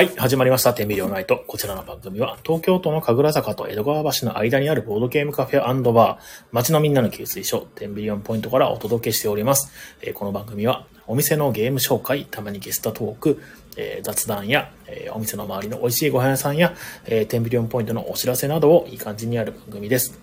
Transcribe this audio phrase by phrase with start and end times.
[0.00, 0.72] はい、始まりました。
[0.72, 1.44] 天秤両ナイト。
[1.46, 6.18] こちらの番組は、東京都の神楽坂と江戸川橋の間にあるボードゲームカフェバー、
[6.52, 9.70] 街のみんなの給水所、天秤4ポイントからお届けしております。
[10.00, 13.42] えーこの番組は、お店のゲーム紹介、たまにゲストトーク、
[13.76, 20.18] えー雑談や、えーお店の周りの美味しいご飯屋さんや、えー、天秤4ポイントのお知らせなどをいい感じにある番組です。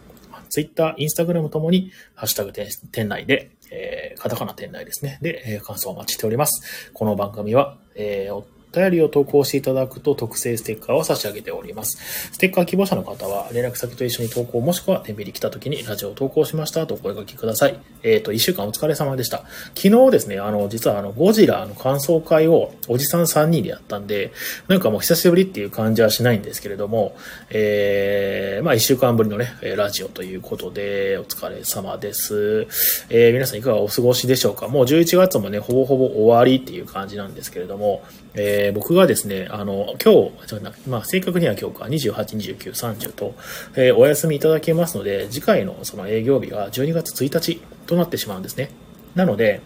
[0.50, 5.20] ツイッター、インスタグラムともに、ハッシュタグ店内で、えーカタカナ店内ですね。
[5.21, 6.89] で、えー感想をお待ちしております。
[6.96, 11.98] この番組は、えー便りを投稿していただくと特製ステッカーを差し上げております。
[12.34, 17.80] ステッカー希望者の方は連絡先と一緒に投稿もしくは天秤に来た時にラジオを投稿しましたとお声掛けください。
[18.03, 19.44] えっ、と、一週間お疲れ様でした。
[19.76, 24.31] 昨日ですね、あの、実はあの、ゴジラの感想会をおじさん3人でやったんで、
[24.67, 27.16] なんかもう久しぶりっていう感じはしないんですけれども、
[27.50, 32.67] えー、まあ一週間ぶりのね、ラジオということで、お疲れ様です。
[33.09, 38.03] えー皆さんいかがお過ごしでしょうかもう11月もね、ほぼほぼ終わりっていう感じなんですけれども、
[38.38, 43.36] えー僕がですね、あの、今日、まあ、正確には今日か、28、29、30と、
[43.75, 48.70] えーお休みいただけますので、次回のその営業日が12月1日となってしまうんですね。
[49.16, 49.61] なので、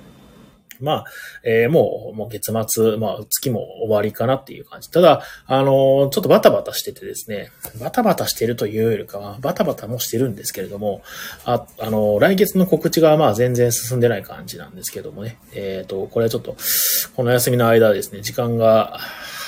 [0.81, 1.05] まあ、
[1.43, 4.91] えーもう、もう月末、まあ、月も終わりかなっていう感じ。
[4.91, 11.01] ただ、あのーちょっとバタバタしててですね、バタバタしてるというよりかは、バタバタもしてるんですけれども、
[11.45, 15.37] あ、あのー来月の告知がまあ全然進んでない感じなんですけどもね。
[15.53, 16.55] えっ、と、これはちょっと、
[17.15, 18.99] この休みの間ですね、時間が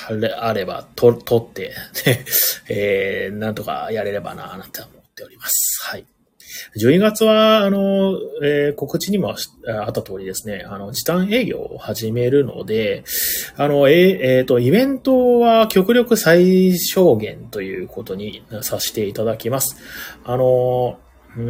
[0.08, 1.74] あれあれば、と、取って、
[2.06, 2.24] ね、
[2.68, 5.80] えーなんとかやれればな、なんて思っております。
[5.82, 6.13] はい。
[6.76, 9.34] 12月は、あの、えー告知にもあ
[9.88, 13.04] った通りですね、あの、時短営業を始めるので、
[13.56, 19.76] あの、えーえーと、イベントは極力最小限ということにさせていただきます。
[20.24, 20.98] あの、
[21.36, 21.40] う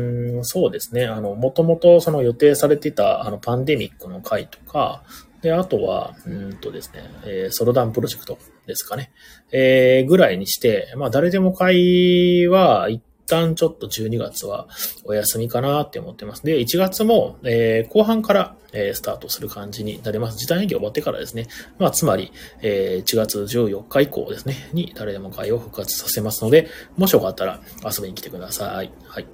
[0.41, 1.07] ん、そうですね。
[1.07, 5.03] あの、もともとその予定されていた、あの、パンデミックの回とか、
[5.43, 9.13] で、あとは、うんとですね、えーソロダンプロジェクトですかね。
[9.53, 12.89] えーぐらいにして、まあ、誰でも会は、
[13.27, 14.68] 旦ちょっと12月は
[15.05, 16.42] お休みかなって思ってます。
[16.42, 20.39] で、1月も、えー後半から、えースタートする感じになります。
[20.39, 21.46] 時短営業終わってからですね。
[21.79, 22.33] まあ、つまり、
[22.63, 28.90] えー1月14日以降ですね、に誰でも会を復活させますので、もしよかったら遊びに来てください。
[29.14, 29.27] はい。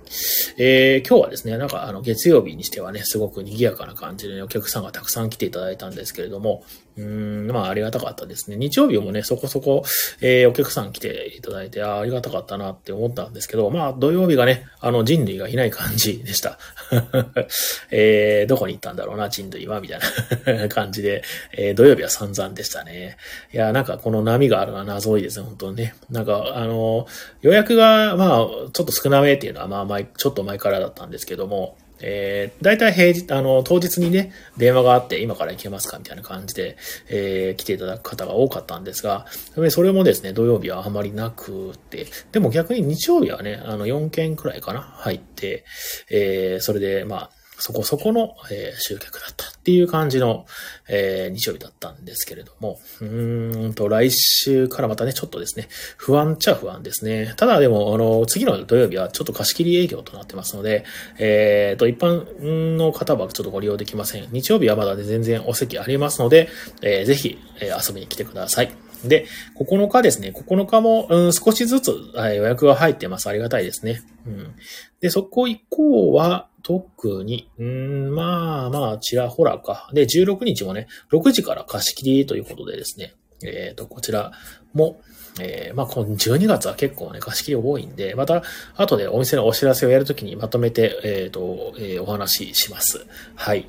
[0.59, 6.65] えー今日はですね、なんかあの月曜日にしてはね、すごく賑やかな感じでねお客さんがたくさん来ていただいたんですけれども、
[6.99, 8.57] うん、まあありがたかったですね。
[8.59, 9.85] 日曜日もね、そこそこ、
[10.21, 16.59] えーお客さん来ていただいて、あありがたかったなって思ったんですけど、まあ土曜日がね、あの人類がいない感じでした。
[17.91, 21.23] えーどこに行ったんだろうな、人類は、みたいな 感じで、
[21.57, 23.17] えー土曜日は散々でしたね。
[23.55, 25.95] いや、なんかこの波があるのは謎多いですね、本当にね。
[26.11, 27.07] なんか、あの、
[27.41, 36.77] 予約が、まあ、ちょっと少なめっていうのは、まあ、前、ちょっと前からだったんですけども、えー、大体平日、あの、当日にね、電話があって、今から行けますかみたいな感じで、
[37.09, 39.27] えー、来ていただく方が多かったんですが、
[39.71, 45.65] それもですね、土曜日はあまりなくて、でも逆に日曜日はね、あの、4件くらいかな、入って、
[46.11, 47.31] えー、それで、まあ、
[47.61, 50.47] そこそこの、え集客だったっていう感じの、
[50.89, 57.35] え日曜日だったんですけれども、うーんと、来週からまたね、ちょっとですね、不安っちゃ不安ですね。
[57.37, 60.85] ただでも、あの、次の土曜日はちょっと貸し切り営業となってますので、
[61.19, 64.29] えーと、一般の方はちょっとご利用できません。
[64.33, 66.49] 日曜日はまだね全然お席ありますので、
[66.83, 68.73] えーぜひ、え遊びに来てください。
[69.05, 69.27] で、
[69.59, 70.33] 9日ですね。
[70.35, 73.29] 9日も、うん、少しずつ、はい予約が入ってます。
[73.29, 74.03] ありがたいですね。
[74.27, 74.55] うん。
[75.01, 79.91] で、そこ以降は、特に、うん、まあまあ、ちらほらか。
[79.93, 84.33] で、16日もね、6時から貸し切りということでですね、えっ、と、こちら
[84.75, 85.01] も、
[85.41, 88.43] えーまあ、この12月は結構ね、貸し切り多いんで、また、
[88.77, 93.07] 後でお店のお知らせをやるときにまとめて、えっ、と、えーお話しします。
[93.35, 93.67] はい。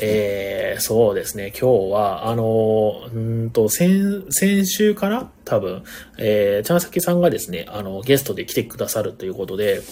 [0.00, 5.30] えーそうですね、今日は、あのー、んと、先、先週かな？
[5.44, 5.84] 多分、
[6.18, 9.82] えー、ちゃんさきさんがですね、あの、ゲストで来てくださるということで、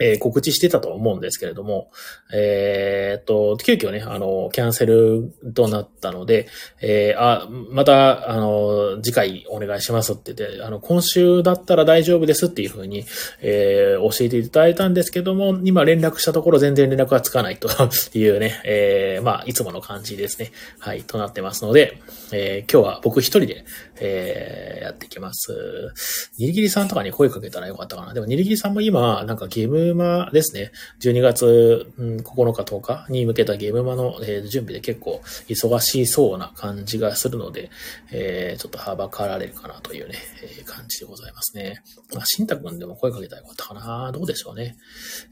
[0.00, 1.90] えー告知してたと思うんですけれども、
[2.32, 6.48] えーっと、急遽ね、あの、キャンセルとなったので、
[6.80, 13.04] えーあ、また、あの、次回お願いしますって言って、あの、今週だったら大丈夫ですっていうふうに、
[13.40, 17.68] えー教えていただいたんですけども、今連絡したところ全然連絡がつかないと
[18.18, 20.52] いうね、えーまあ、いつもの感じですね。
[20.78, 21.98] はい、となってますので、
[22.32, 23.64] えー今日は僕一人で、
[24.00, 25.92] えーやっていきます。
[26.38, 28.14] ニリギリさんとかに声かけたらよかったかな。
[28.14, 30.72] でもニリギリさんも今、なんかゲームーマですね。
[31.00, 37.70] 12月、うん9日10日に向けたゲームマの、えー準備で結構忙しそうな感じがするので、
[38.12, 41.82] えーちょっとはばかられるかなというね、えー感じでございますね。
[42.14, 44.10] まあ、しんたくんでも声かけたらよかったかな。
[44.12, 44.76] どうでしょうね。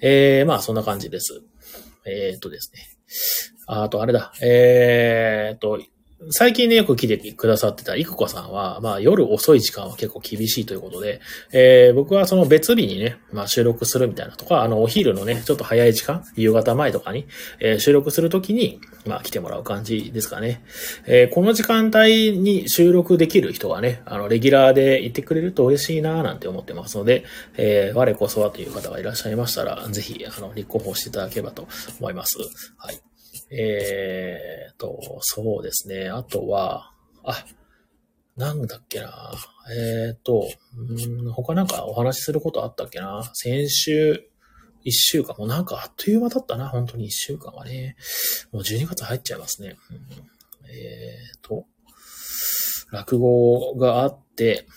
[0.00, 1.40] えーまあそんな感じです。
[2.06, 2.82] えーっとですね。
[3.66, 4.32] ああとあれだ。
[4.42, 5.78] えーっと、
[6.30, 11.20] 最近ね、よく来てくださってたいくこさんは、まあ夜遅い時間は結構厳しいということで、
[11.52, 17.28] えー、僕はその別日にね、まあ収録するみたいなとか、あのお昼のね、ちょっと早い時間、夕方前とかに、
[17.60, 20.60] えー、収録するときに、まあ来てもらう感じですかね。
[21.06, 27.22] えー、この時間帯に収録できる人がね、あの、レギュラーでいてくれると嬉しいなぁなんて思ってますので、
[27.56, 31.68] えー、我こそはという方がいらっしゃいましたら、ぜひ、あの、立候補していただければと
[32.00, 32.38] 思います。
[32.76, 33.07] はい。
[33.50, 36.08] えーと、そうですね。
[36.08, 36.92] あとは、
[37.24, 37.44] あ、
[38.36, 39.32] なんだっけな。
[39.70, 43.28] えーと、うん他なんかお話しすることあったっけな。
[43.34, 44.28] 先週、
[44.84, 46.68] 一週間、もうなんかあっという間だったな。
[46.68, 47.96] 本当に一週間はね。
[48.52, 49.76] もう12月入っちゃいますね。
[49.90, 49.96] うん、
[50.70, 51.66] えーと、
[52.92, 54.27] 落語があって、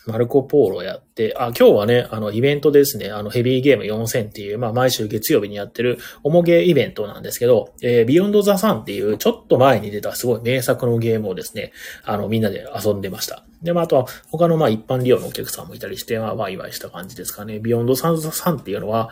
[0.06, 11.72] マルコポーロやって、あ、今日はね、あの、イベントですね、あの、ヘビーゲーム4000っていう、まあ、毎週月曜日にやってる、重ゲーイベントなんですけど、えー、 Beyond the Sun っていう、ちょっと前に出たすごい名作のゲームをですね、
[12.04, 13.46] あの、みんなで遊んでました。
[13.62, 17.60] で、まあ、あとは、他の、まあ、一般利用のお客さんもいたりして、まあ、ワイワイした感じですかね。
[17.60, 19.10] Beyond the Sun っていうのは、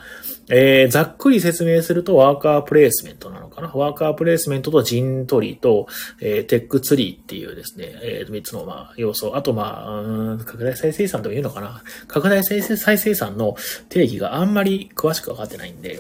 [0.50, 3.72] えー、ざっくり説明すると、 worker placement なのかな。
[3.76, 5.88] worker placement と陣取りと、
[6.20, 9.36] えー、 tech tree っていうですね、えー、3つの、まあ、要素。
[9.36, 11.84] あと、まあ、うん、拡大再生産とかいうのかな？
[12.08, 13.56] 拡大再生再生産の
[13.90, 16.00] 定義があんまり詳しくわかってないんで、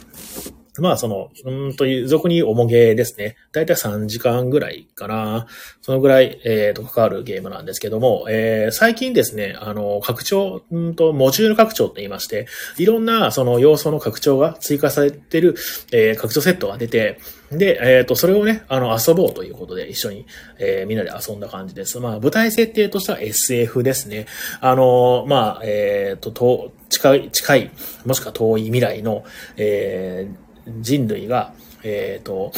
[0.79, 3.35] まあ、その、うんという、俗に重ゲーですね。
[3.51, 5.47] だいたい3時間ぐらいかな。
[5.81, 12.47] そのぐらい、えっ、ー、と、かかるゲームなんですけども、えー、最近ですね、あの、拡張、うんと、モジュール拡張って言いまして、
[12.77, 15.55] いろんな、その要素の拡張が追加されてる、
[15.91, 17.19] えー、拡張セットが出て、
[17.51, 20.25] で、えっ、ー、と、それをね、あの、遊ぼうということで一緒に、
[20.59, 21.99] えー、みんなで遊んだ感じです。
[21.99, 24.27] まあ、舞台設定としては SF ですね。
[24.61, 27.71] あの、まあ、えっ、ー、と、近い、近い、
[28.05, 29.23] もしくは遠い未来の、
[29.57, 31.53] えー、人類が、
[31.83, 32.51] えっ、ー、と、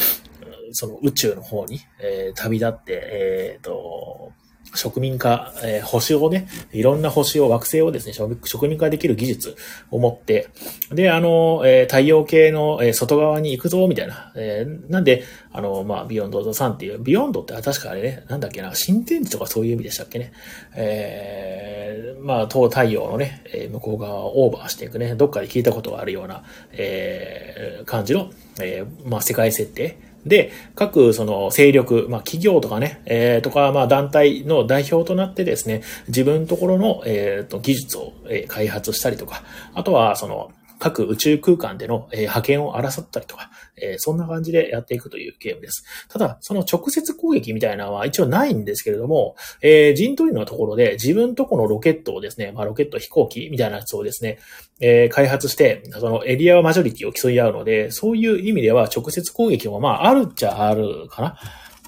[0.72, 4.32] その宇宙の方に、えー、旅立って、えっ、ー、と、
[4.74, 9.56] 植民化、えー、星をね、いろんな星を、惑星をですね、植民化できる技術
[9.90, 10.48] を持って、
[10.90, 14.32] で、あの、えー、太陽系の、えー、外側に行くぞ、みたいな。
[14.36, 20.32] え、なんで、あの、まあ、 Beyond Sun っていう、 Beyond って確かあれね、なんだっけな、新天地とかそういう意味でしたっけね。
[20.74, 28.30] えー、まあ、東太陽のね、向こう側をオーバーしていくね、どっかで聞いたことがあるような、えー、感じの、
[28.60, 30.11] え、まあ、世界設定。
[30.24, 39.42] で、各その勢力、まあ企業とかね、えー、とか、まあ団体の代表となってですね、自分のところの、えー、と技術を、えー、開発したりとか、
[39.74, 40.52] あとはその、
[40.82, 45.84] 各宇宙空間での、え、派遣を争ったりとか、え、そんな感じでやっていくというゲームです。
[46.08, 54.40] ただ、その直接攻撃みたいなのは一応ないんですけれども、えー、陣取りのところで自分とこのロケットをですね、まあロケット飛行機みたいなやつをですね、
[54.80, 61.38] えー、開発して、そのエリアマジョリティを競い合うので、そういう意味では直接攻撃もまああるっちゃあるかな。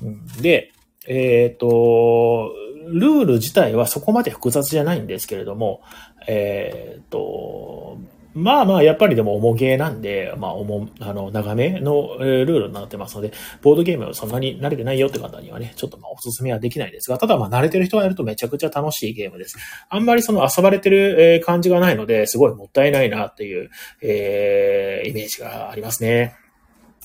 [0.02, 0.73] うん、で、
[1.08, 2.52] えっ、ー、と、
[2.87, 5.82] ルール自体はそこまで複雑じゃないんですけれども、
[6.29, 7.99] えっ、ー、と、
[8.34, 13.32] まあまあ、やっぱりでも重ゲーなんで、まあ、重、あの、長めの、ルールになってますので、
[13.62, 19.56] ボードゲームはそんなに慣れてないよって方にはね、ちょっとまあ、おすすめはできないですが、ただまあ、慣れてる人がやるとめちゃくちゃ楽しいゲームです。
[19.88, 23.70] あんまりその遊ばれてる、え、感じがないので、すごいもったいないなっていう、
[24.02, 26.34] えー、イメージがありますね。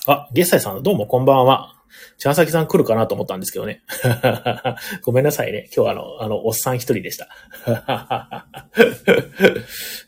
[0.06, 1.79] あ、ゲッサイさん、どうもこんばんは。
[2.18, 3.82] 茶崎さん来るかなと思ったんですけどね。
[5.02, 5.68] ごめんなさいね。
[5.74, 7.28] 今日はあの、あの、おっさん一人でした。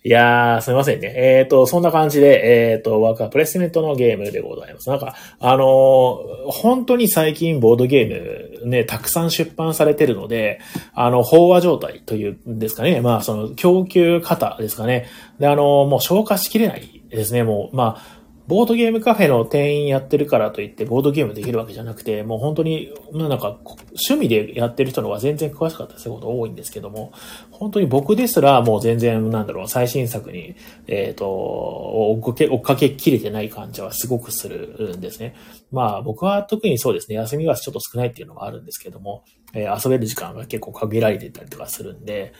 [0.04, 1.12] いやー、すみませんね。
[1.16, 4.88] えっ、ー、と、そんな感じで、えっ、ー、と、ワーカープレスメントのゲームでございます。
[4.88, 10.60] なんか、あのー、本当に最近ボードゲームね、たくさん出版されてるので、
[10.94, 13.00] あの、飽和状態というんですかね。
[13.00, 15.06] まあ、その、供給方ですかね。
[15.38, 17.42] で、あの、もう消化しきれないですね。
[17.42, 23.58] もう、まあ、ボードゲームカフェの店員やってるからといってボードゲームできるわけじゃなくて、もう本当に、なんか、
[23.90, 27.12] 趣味でやってる人の方が全然詳しかったりすること多いんですけども、
[27.50, 30.56] 本当に僕ですらもう全然、なんだろう、最新作に、
[30.88, 35.34] えっ、ー、と、追っかけ、追っかけきれてない感じはすごくするんですね。
[35.70, 42.32] まあ僕は特にそうですね、休みがちょっと少ないっていうのがあるんですけども、えー、遊べる時間が結構限られてたりとかするんで、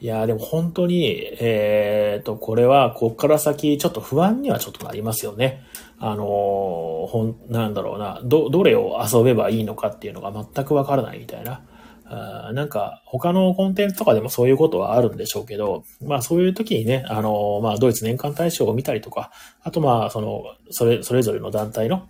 [0.00, 5.62] いやでも本当に、えっ、ー、と、これは、こっから先、ちょっと不安にはちょっとなりますよね。
[5.98, 11.62] あのー、ほん、なんだろうな、ど、どれを遊べばいいのかっていうのが全くわからないみたいな。
[12.06, 19.30] あなんか、他のコンテンツとかでもそういうことはあるんでしょうけど、まあそういう時にね、あのー、まあドイツ年間大賞を見たりとか、
[19.62, 22.08] あとまあその、それ、それぞれの団体の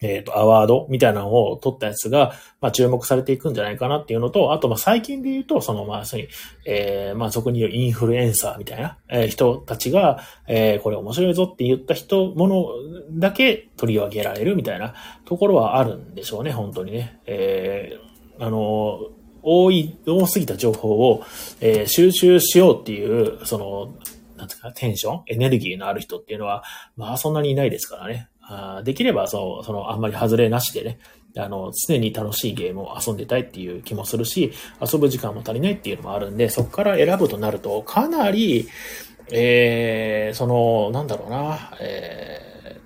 [0.00, 6.28] えっ、ー、と、アワードみたいなのを取ったやつが、まあ、注目されていくんじゃないかなっていうのと、あと、まあ、最近で言うと、その、まあ、そういう、
[6.66, 12.66] えー、まあ、そこにいるインフルエンサーみたいな、えー、人たちが、えー、これ面白いぞって言った人、もの
[13.12, 17.20] だけ取り上げられるみたいなところはあるんでしょうね、本当にね。
[17.26, 18.08] えー
[18.40, 19.10] あの、
[19.42, 21.24] 多い、多すぎた情報を、
[21.60, 23.94] えー収集しようっていう、その、
[24.36, 26.62] なんていうか、テンションエネルギーのある人っていうのは、
[26.96, 28.28] まあそんなにいないですからね。
[28.48, 30.98] あできれば、そう、その、あんまり外れなしでね、
[31.36, 38.68] あの、常に楽しいゲームを遊んでたいっていう気もするし、遊ぶ時間も足りないっていうのもあるんで、そこから選ぶとなると、かなり、
[39.30, 42.80] えー、その、なんだろうな、え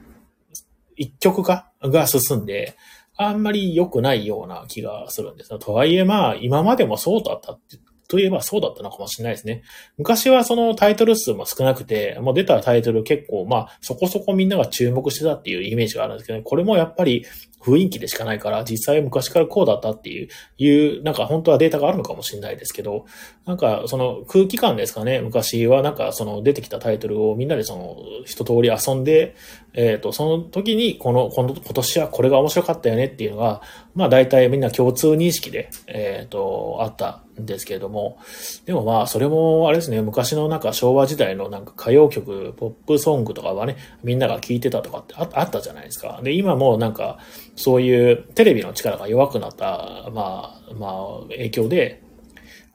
[0.52, 0.54] ー、
[0.96, 2.76] 一極化が進んで、
[3.16, 5.58] あんまり良くないような気がするんです。
[5.58, 7.78] とはいえ、まあ、今までもそうだったって、
[8.12, 9.62] といえばそうだったのかもしれないですね。
[9.96, 17.24] 昔はそのタイトル数も少なくて、もう出たタイトル結構、まあ、そこそこみんなが注目してたっていうイメージがあるんですけど、ね、これもやっぱり
[17.62, 20.28] 雰囲気でしかないから、実際昔からこうだったっていう、
[20.58, 23.06] いう、なんか本当はデータがあるのかもしれないですけど、
[23.46, 29.36] なんかその空気感ですかね、昔はなんかその出てきたタイトルをみんなでその一通り遊んで、
[29.74, 33.62] えっ、と、その時にこの、この、今年はこれが面白かったよねっていうのが、
[33.94, 38.18] まあ大体みんな共通認識で、えっ、と、あったんですけれども、
[38.66, 46.20] でもまあそれもあれですね、昔のなんか昭和時代のなんか歌謡曲、ポップソングとかはね、みんなが聴いてたとかってああったじゃないですか。
[46.22, 47.18] で、今もなんか、
[47.56, 52.02] そういうテレビの力が弱くなった、まあ、まあ、影響で、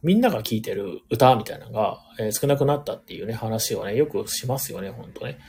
[0.03, 5.39] みんなが聴いてる歌みたいなのが、えー少なくなったっていうね、話をね、よくしますよね、本当ね。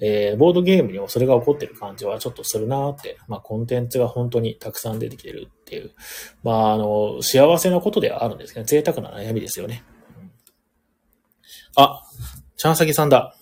[0.00, 5.92] えーボードゲームにもそれが起こってる感じはちょっとするなって、まあ、コンテンツが本当にたくさん出てきてるっていう、
[6.42, 9.84] まあ、あの、幸せなことではあるんですけど、贅沢な悩みですよね。
[11.76, 12.02] あ、
[12.56, 13.36] ちゃんさきさんだ。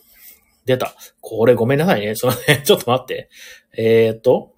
[0.67, 0.95] 出た。
[1.21, 2.15] これごめんなさいね。
[2.15, 3.29] そのね、 ちょっと待って。
[3.77, 4.55] えーっと、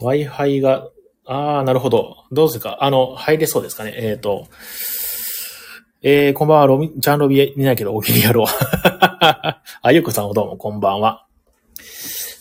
[0.00, 0.90] Wi-Fi が、
[1.24, 2.24] あー、なるほど。
[2.32, 3.92] どうですかあの、入れそうですかね。
[3.96, 4.46] えーっと、
[6.00, 8.46] えー、こんばんは、ロミ、ジャンロビいないけど、お気にやろう。
[9.82, 11.26] あ、ゆこさんどうも、こんばんは。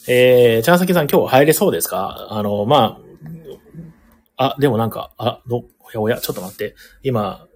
[0.07, 2.27] えー、ちゃんさきさん今日入れそうですか？
[2.29, 3.01] あの、ま
[4.37, 6.75] あ、あ、でもなんか、あ、ど、おやおや、ちょっと待って。
[7.01, 7.47] 今、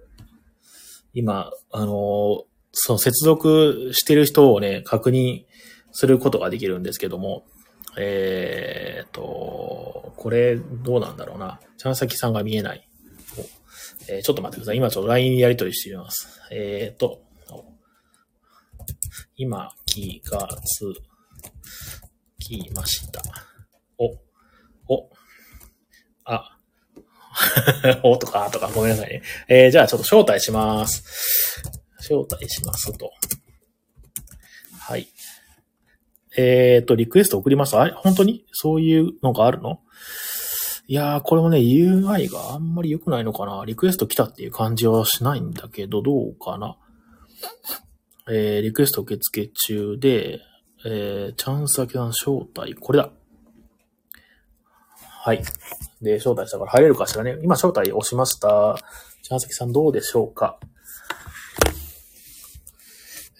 [1.14, 5.44] 今、あの、そう、接続してる人をね、確認
[5.92, 7.44] することができるんですけども、
[7.96, 11.60] えーっと、これ、どうなんだろうな。
[11.78, 12.88] ちゃんさきさんが見えない。
[14.14, 14.76] えーちょっと待ってください。
[14.76, 16.40] 今ちょっと LINE やり取りしてみます。
[16.50, 17.22] えーっと、
[19.36, 20.92] 今、気がつ
[22.38, 23.22] きました。
[23.98, 24.06] お、
[24.92, 25.10] お、
[26.24, 26.58] あ、
[28.04, 29.22] おとか、とか、ごめんなさいね。
[29.48, 31.62] えーじゃあちょっと招待します。
[32.00, 33.10] 招待しますと。
[34.78, 35.08] はい。
[36.36, 37.76] えっ、と、リクエスト送ります。
[37.76, 37.92] あれ？
[37.92, 38.44] 本当に？
[38.52, 39.80] そういうのがあるの？
[40.92, 43.64] いやー、これもね、UI があんまり良くないのかな。
[43.64, 46.76] リクエスト来たっていう感じはしないんだけど、どうかな。
[48.30, 50.40] えー、リクエスト受付中で、
[50.84, 53.10] えー、チャンス先さん招待、これだ。
[55.00, 55.42] はい。
[56.02, 57.38] で、招待したから入れるかしらね。
[57.42, 58.76] 今招待押しました。
[59.22, 60.58] チャンス先さんどうでしょうか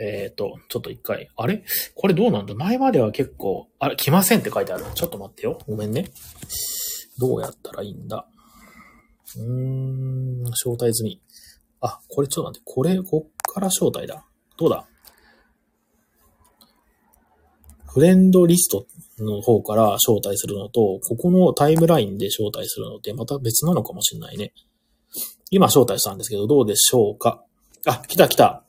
[0.00, 1.64] えっ、と、ちょっと一回、あれ？
[1.96, 2.54] これどうなんだ？
[2.54, 4.86] 前までは結構、あれ、来ませんって書いてある。
[4.94, 5.58] ちょっと待ってよ。
[5.68, 6.08] ごめんね。
[7.22, 8.26] どうやったらいいんだ？
[9.36, 11.20] うーん、招待済み。
[11.80, 12.72] あ、これちょっと待って。
[12.74, 14.24] これ、こっから招待だ。
[14.56, 14.86] どうだ？
[17.86, 18.86] フレンドリスト
[19.20, 24.52] の方から招待するのと、ここのタイムラインで招待するのってまた別なのかもしれないね。
[25.50, 27.44] 今招待したんですけど、どうでしょうか？
[27.86, 28.64] あ、来た来た。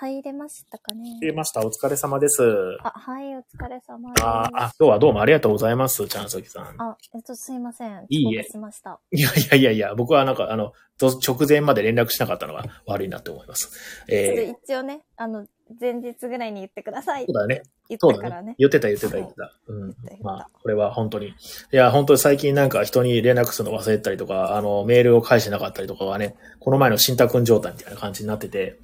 [0.00, 1.18] あ、入れましたかね。
[1.20, 1.66] 来ました。
[1.66, 2.42] お疲れ様です。
[2.82, 4.24] あ、はい、お疲れ様です。
[4.24, 6.80] ああ、今日はどうもありがとうございます、チャンソキさん。
[6.80, 8.06] あ、えっと、すいません。
[8.08, 9.00] いいえしました。
[9.10, 14.04] いやいやいやいや、僕はなんか、あの、ど直前まで連絡しなかったのが 悪いなって思います。
[14.08, 15.46] えー、一応ね、あの、
[15.80, 17.62] 前日ぐらいに言ってくださいそうだね。
[17.88, 18.54] 言ったからね。。
[18.58, 19.52] 言ってた言ってた言ってた。
[19.68, 19.94] うん。
[20.22, 21.28] まあ、これは本当に。
[21.28, 21.32] い
[21.70, 28.78] や、本当に最近なんか人に連絡するの忘れてたりとか、あの、メールを返してなかったりとかはね、この前の新太くん状態みたいな感じになってて。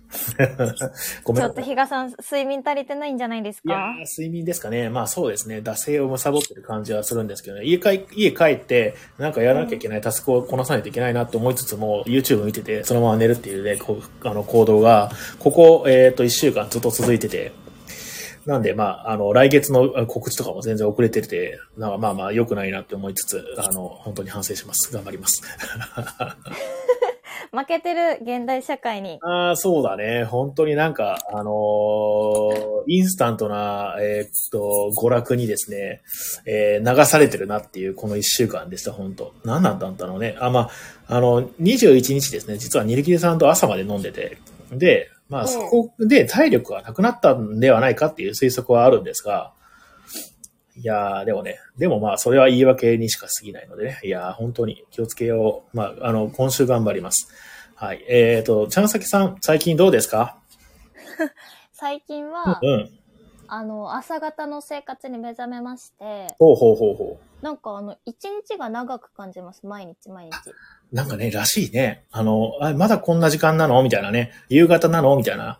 [1.25, 1.43] ごめん。
[1.43, 4.89] ちょっと比嘉さん、睡眠足りてないんじゃないですいやかー睡眠ですかね。
[4.89, 5.59] まあそうですね。
[5.59, 7.65] 惰性を貪ってる感じはするんですけどね。
[7.65, 17.53] 家帰、家帰って、なんかやらなきゃいけないタスクをこなさないといけないなと思いつつも、YouTube 見てて、そのまま寝るっていうね、こう、あの、行動が、ここ、えっ、と、一週間ずっと続いてて、
[18.47, 24.93] なんで、まあ、あの、来月のあ告知とかも全然遅れてて、なんかまあまあ良くないなって思いつつ、あの、本当に反省します。
[24.93, 25.43] 頑張ります。
[27.53, 29.19] 負けてる現代社会に。
[29.23, 30.25] ああ、そうだね。
[30.25, 36.03] 本当になんか、あのーインスタントな、えーっと、娯楽にですね、
[36.47, 40.37] えー流されてるなっていうこの一週間でした、本当何なんだったのね。
[40.41, 40.69] あ、ま
[41.09, 44.37] あ、あの、21日ですね、実はニルキリさんと朝まで飲んでて、
[44.73, 49.53] で、まあ、うんそこで体力がなくなったんではないかっていう推測はあるんですが、
[50.77, 54.01] いやー、でもね、でもまあ、それは言い訳にしか過ぎないのでね。
[54.03, 55.77] いやー、本当に気をつけよう。
[55.77, 57.29] まあ、あの、今週頑張ります。
[57.77, 58.05] はい。
[58.09, 60.39] えっ、ー、と、ちゃんさきさん、最近どうですか？
[61.73, 62.91] 最近は、うん。
[63.47, 69.67] あの、朝方の生活に目覚めまして、ほうほうほうほなんかあの、一日が長く感じます。
[69.67, 70.33] 毎日毎日。
[70.93, 70.95] う。
[70.95, 72.05] なんかね、らしいね。
[72.11, 73.83] あの、あまだこんな時間なの？
[73.83, 74.33] みたいなね。
[74.49, 75.17] 夕方なの？
[75.17, 75.59] みたいな。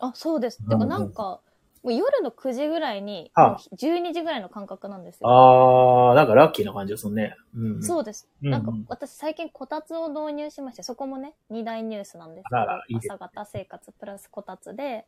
[0.00, 0.60] あ、そうです。
[0.62, 1.40] うんてかなんか、
[1.82, 5.28] もう夜の9時ぐらいに、あもう12時ぐらいの感覚なんですよ。
[5.28, 7.36] あー、なんかラッキーな感じでするね。
[7.56, 7.82] うん。
[7.82, 8.28] そうです。
[8.42, 15.06] うんうんなんか私最近こたつを導入しまして、そこもね、二大ニュースなんですけど、い朝方生活プラスこたつで。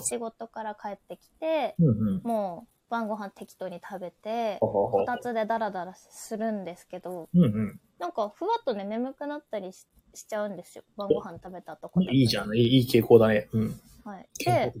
[0.00, 2.20] 仕事から帰ってきて、うんうん。
[2.22, 7.80] もう晩ご飯適当に食べて、こたつでダラダラするんですけど、うんうん。
[7.98, 10.84] なんかふわっとね、眠くなったりししちゃうんですよ。
[10.96, 12.54] 晩ご飯食べた後こたつでいいじゃん。
[12.54, 13.48] いいいい傾向だね。
[13.52, 13.80] うん。
[14.04, 14.28] はい。
[14.44, 14.72] で。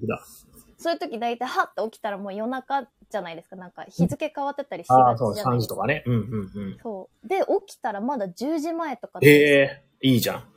[0.76, 3.56] そういう時大体はって起きたらもう夜中じゃないですか。
[3.56, 5.74] なんか日付変わってたりしああ、そう、がちじゃない3ですか。
[5.74, 6.02] 時とかね。
[6.06, 6.78] うんうんうん。
[6.82, 7.28] そう。
[7.28, 10.53] で、起きたらまだ10時前とかでええいいじゃん。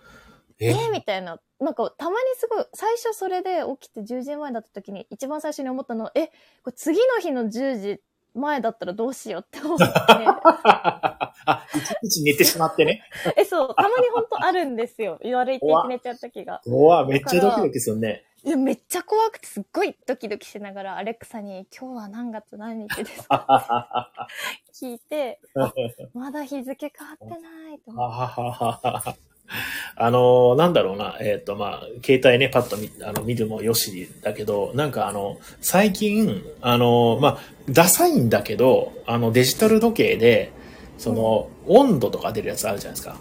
[0.59, 0.69] え？
[0.69, 0.73] え？
[0.73, 1.39] ー、みたいな。
[1.59, 6.33] なんか、たまにすごい、最初それで起きて10時前だった時に、一番最初に思ったのは、え、こ
[6.67, 8.01] れ次の日の10時
[8.33, 9.83] 前だったらどうしようって思って。
[11.49, 11.65] あ、
[12.01, 13.03] 一日寝てしまってね。
[13.37, 15.19] え、そう、たまに本当あるんですよ。
[15.23, 16.61] 悪い天気寝ちゃう時が。
[16.65, 18.23] うわ、めっちゃドキドキするね。
[18.43, 22.55] いや、めっちゃ怖くてすっごいドキドキしながら、アレクサに、今日は何月？
[22.57, 24.11] 何日ですか？
[24.73, 25.39] 聞いて、
[26.13, 29.19] まだ日付変わってないと思って。
[29.95, 37.37] あの、なんだろうな、えっ、と、まあ、携帯ね、パッと見あの見るもよしだけど、なんかあの、最近、あの、まあ、
[37.69, 40.51] ダサいんだけど、あの、デジタル時計で、
[40.97, 43.17] その、温度とか出るやつあるじゃないですか。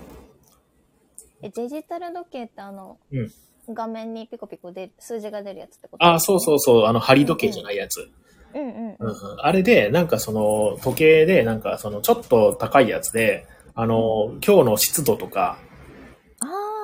[1.42, 3.32] え、デジタル時計ってあの、うん。
[3.68, 6.04] 画面にピコピコで数字が出るやつってこと？
[6.04, 8.08] あ、そうそうそう、あの、針時計じゃないやつ。
[8.54, 8.68] うんうん。
[8.68, 8.80] うん。
[8.80, 8.96] うん。
[8.98, 15.58] うんあれで、なんかその、時計で、なんかその、ちょっと高いやつで、あの、今日の湿度とか、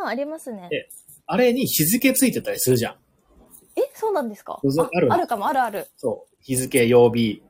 [0.03, 0.69] ああ、ありますね。
[0.73, 0.89] え
[1.27, 2.95] あれに日付ついてたりするじゃん。
[3.77, 4.61] え、そうなんですか？
[4.63, 5.89] ああるかも、あるある。
[5.97, 6.37] そう。
[6.41, 7.43] 日付、曜日、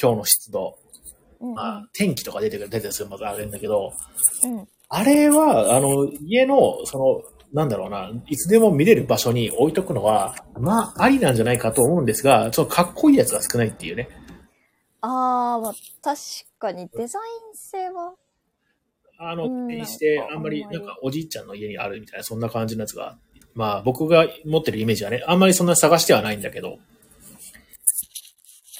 [0.00, 0.78] 今日の湿度、
[1.40, 1.54] うんうん。
[1.54, 3.92] まあ、天気とか出てくる、出てするまたあるんだけど、
[4.44, 4.68] うん。
[4.88, 7.22] あれは、あの、家の、その、
[7.52, 14.08] なんだろうな、いつでも見れる場所に置いとくのは、まあ、ありなんじゃないかと思うんですが、ちょっとかっこいいやつが少ないっていうね。
[15.00, 16.20] ああ、まあ、確
[16.58, 17.22] かにデザイ
[17.52, 18.14] ン性は。
[19.18, 23.18] あの、うんにして、あんまり、なんか、おじいちゃんの家にあるみたいな、そんな感じのやつが、
[23.54, 26.78] まあ、僕が持ってるイメージはね、あんまりそんな探してはないんだけど、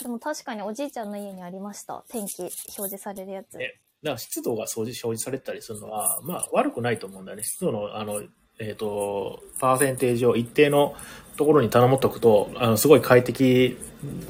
[0.03, 2.05] でも確かにおじいちゃんの家にありました。
[2.09, 3.57] 天気表示されるやつ。
[3.57, 7.43] ねだから湿度が表示表示されてたりするのは、まあ悪くないと思うんだよね。
[7.43, 8.23] 湿度の、あの、
[8.59, 10.95] えっ、と、パーセンテージを一定の
[11.37, 13.77] ところに頼もっとくと、あの、すごい快適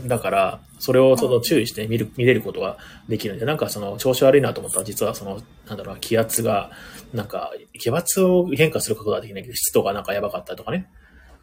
[0.07, 6.71] だから、それをその注意して見る、見れることができるんで、なんかその調子悪いなと思ったら、実はその、なんだろうな、気圧が、
[7.15, 10.89] なんか、気圧を変化することができないけど、湿度がなんかやばかったりとかね。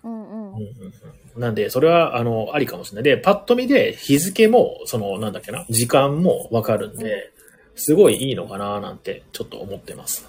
[0.03, 0.53] うんうん。
[0.53, 0.93] うんうんうん
[1.35, 3.03] なんで、それは、あの、ありかもしれない。
[3.03, 7.31] で、パッと見で日付も、その、なんだっけな、時間もわかるんで、
[7.75, 10.27] すごいいいのかななんて、ちょっと思ってます。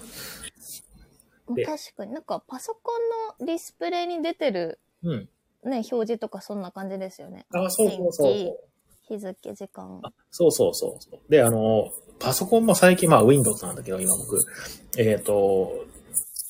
[1.53, 5.29] で確かになんかパソコンのディスプレイに出てるうん。
[5.63, 7.45] ね、表示とかそんな感じですよね。
[7.51, 8.57] あ、そうそうそう
[9.07, 9.99] 日付、時間。
[10.03, 11.31] あそうそうそうそう。
[11.31, 14.37] で、あの、パソコンも最近、まあ、Windows なんだけど、今僕、
[14.97, 15.85] えっ、と、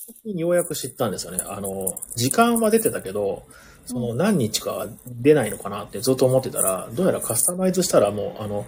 [0.07, 1.39] 最近ようやく知ったんですよね。
[1.45, 3.43] あの、時間は出てたけど、
[3.85, 8.65] その何日かは出ないのかなってずっと思ってたら、どうやらカスタマイズしたらもう、あの、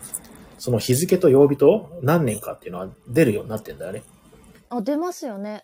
[0.60, 4.04] その日付と曜日と何年かっていうのは出るようになってんだよね。
[4.69, 5.62] あ、出ますよね。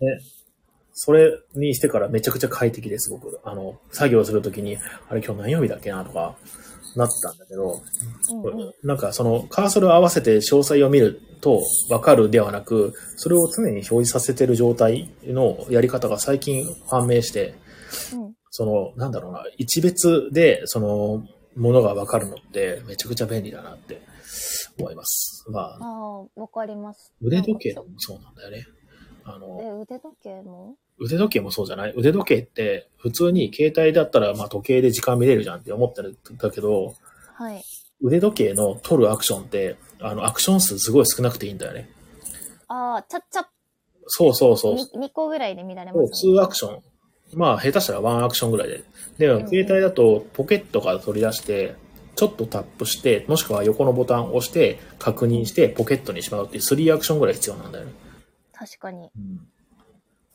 [0.93, 3.39] それにしてからめちゃくちゃ快適です、僕。
[3.43, 4.77] あの、作業するときに、
[5.09, 6.35] あれ今日何曜日だっけなとか、
[6.95, 7.81] なったんだけど、
[8.31, 8.73] うんうん。
[8.83, 17.55] なんかそのカーソルを合わせて詳細を見るとわかるではなく、それを常に表示させてる状態のやり方が最近判明して、
[18.13, 21.23] うんその、なんだろうな、一別でその
[21.55, 23.99] ものがわかるのってめちゃくちゃ便利だなって
[24.79, 25.43] 思います。
[25.49, 25.85] まあ、あ
[26.37, 27.11] あ、わかります。
[27.19, 28.63] 腕時計もそうなんだよね。
[29.23, 31.93] あの、え、腕時計も腕時計もそうじゃない？
[31.95, 36.95] 腕時計って普通に携帯だったらまあ時計で時間見れるじゃんって思ってるんだけど、
[37.33, 37.63] はい。
[38.01, 41.89] 腕時計の取るアクションって、あの、アクション数すごい少なくていいんだよね。
[42.67, 43.47] ああ、ちゃっちゃ
[44.07, 44.75] そうそうそう。
[44.99, 46.33] 2個ぐらいで見られますね。
[46.33, 46.83] 2アクション。
[47.33, 48.83] まあ、下手したら1アクションぐらいで。
[49.17, 51.75] で、ん携帯だとポケットから取り出して、
[52.15, 57.93] ちょっとタップして、もしくは横のボタンを押して、確認して、ポケットにしまうっていう3アクションぐらい必要なんだよね。
[58.51, 59.07] 確かに。
[59.07, 59.09] っ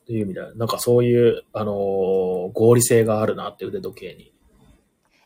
[0.09, 4.33] ていう意味では、なんかそういう、あのー合理性があるなって腕時計に。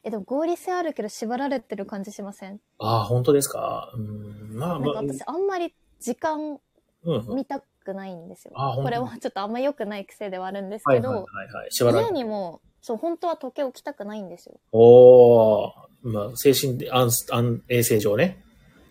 [0.02, 2.60] え、でも合理性あるけど縛られてる感じしません？
[2.78, 3.92] ああ、本当ですか？
[3.94, 4.94] うん、まあまあ。
[4.94, 6.58] なんか私あんまり時間
[7.04, 7.36] うんうん。
[7.36, 8.52] 見たくないんですよ。
[8.56, 11.68] あ本当これはちょっとあんま良くない癖ではあるんですけはいはいはいど、はい。
[11.70, 14.58] 縛られ家にも、そう、本当は時計置きたくないんですよ。
[14.72, 15.72] おー。
[16.02, 18.42] まあ、精神で、安、安、衛生上ね。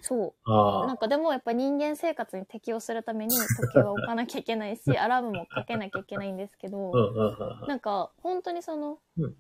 [0.02, 0.50] そう。
[0.88, 6.92] なんかでもやっぱ人間生活に適応するために時計は置かなきゃいけないし、アラームもかけなきゃいけないんですけど。
[7.68, 9.36] なんか本当にその、うん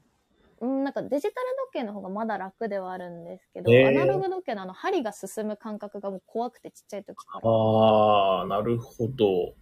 [0.61, 1.33] うん、なんかデジタル
[1.73, 7.49] 時計の方がまだ楽ではあるんですけど、へーアナログ時計のあの針が進む感覚がもう怖くてちっちゃい時から。
[7.49, 9.55] ああ、なるほど。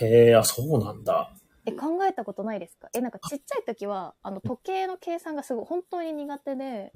[0.00, 1.32] へえ、あ、そうなんだ。
[1.66, 2.88] え、考えたことないですか？
[2.94, 6.92] え、なんかちっちゃい時は、あの時計の計算がすごい本当に苦手で。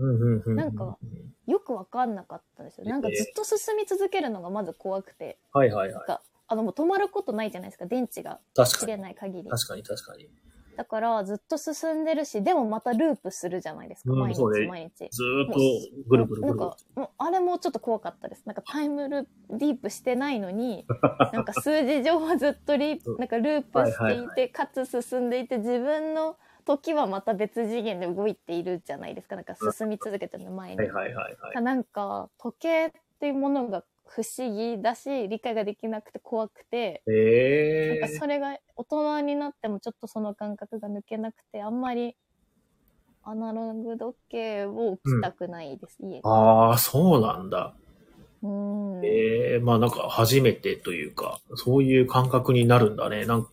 [0.55, 0.99] なんか
[1.47, 2.87] よくわかんなかったんですよ。
[2.87, 8.41] なんかずっと進み続けるのがまず怖くて、はいはあのもう止まることないじゃないですか、電池が。
[8.81, 9.49] 切れない限り。
[9.51, 10.29] 確かに確かに。
[10.81, 15.11] だからずっと進んでるし、でもまたループするじゃないですか、毎日毎日。
[15.11, 15.59] ずーっと
[16.09, 18.45] ぐるぐるぐるなんか、もうあれもちょっと怖かったです。
[18.47, 20.87] なんかタイムループ、ディープしてないのに、
[21.35, 29.37] なんか数字上はずっとリープ、なんかループしていて、はいはいかつ進んでいて、自分の時はまた別次元で動いているじゃないですか。
[29.37, 30.79] なんか進み続けてるの前に。
[30.79, 31.63] はいはいはいはい。
[31.63, 38.19] なんか、時計っていうものが不思議だし、理解ができなくて怖くて、へえなんか。
[38.19, 42.17] それが大人になってもちょっとその感覚が抜けなくて、あんまり
[43.23, 46.21] アナログ時計を置きたくないです、家に。
[46.25, 47.75] ああ、そうなんだ。
[48.43, 49.05] うん。
[49.05, 53.27] ええまあなんか初めてというか、そういう感覚になるんだね。
[53.27, 53.51] なんか、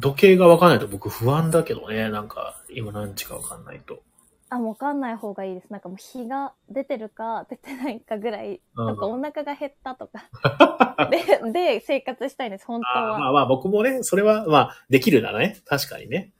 [0.00, 2.08] 時計がわかんないと僕不安だけどね。
[2.08, 4.02] なんか、今何時かわかんないと。
[4.50, 5.70] あ、もうわかんない方がいいです。
[5.70, 13.28] なんかもう日が出てるか出てないかぐらい、うんなんかお腹が減ったとか、 で、で生活したいんです、本当あーまは。
[13.28, 15.56] あまあ僕もね、それはまあできるならね。
[15.66, 16.32] 確かにね。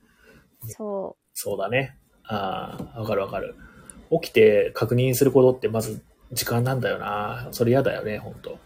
[0.66, 1.96] そそうだね。
[2.24, 3.54] ああ、わかるわかる。
[4.10, 7.48] 起きて確認することってまず時間なんだよな。
[7.52, 8.58] それ嫌だよね、本当う。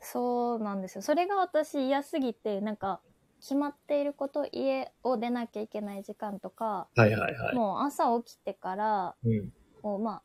[0.00, 1.02] そうなんですよ。
[1.02, 3.00] それが私嫌すぎて、なんか、
[3.40, 7.54] 決まっていること、家を出なきゃいけない時間とか、はいはいはい。
[7.54, 9.52] もう朝起きてから、うん。
[9.82, 10.22] もうま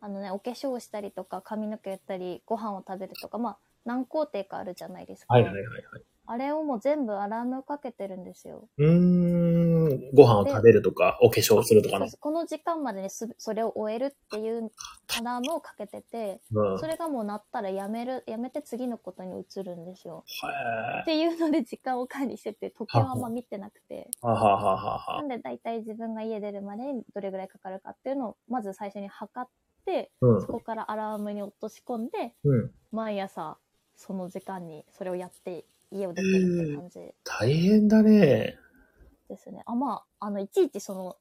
[0.00, 5.34] あ、あのね、お化粧をしたりとか、髪の毛やったり、ご飯を食べるとか、まあ、何工程かあるじゃないですか。
[5.34, 5.82] はいはいはいはい。
[6.26, 8.68] あれをもう全部アラームかけてるんですよ。
[8.78, 9.53] うー
[9.88, 12.18] ん、ご飯を食べるとか、お化粧するとかのそう。
[12.20, 14.70] この時間までにすそれを終えるっていう
[15.18, 16.78] アラームをかけてて、うん。
[16.78, 20.24] それがもう鳴ったらやめる、やめて次のことに移るんですよ。
[20.42, 24.10] はっていうので時間を管理してて、時計はあんま見てなくて。
[24.22, 29.50] なんで大体自分が家出るまでにどれぐらいかかるかっていうのを、まず最初に測っ
[29.84, 32.70] て、うんそこからアラームに落とし込んで、うん。
[32.90, 33.58] 毎朝
[33.96, 38.58] その時間にそれをやって家を出てるって感じ大変だね。
[39.28, 39.62] ですね。
[39.66, 41.16] あ、まあ、あの、いちいちその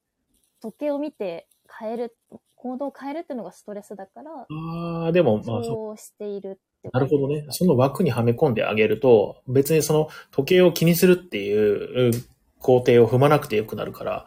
[0.62, 1.48] 時計を見て
[1.80, 2.18] 変える、
[2.56, 12.12] 行動を変えるっていうのがストレスだから、ああ、でも、まあ、そそうしているってなるほどねその枠にはめ込んであげると、別にその時計を気にするっていううん
[12.60, 14.26] 工程を踏まなくてよくなるから、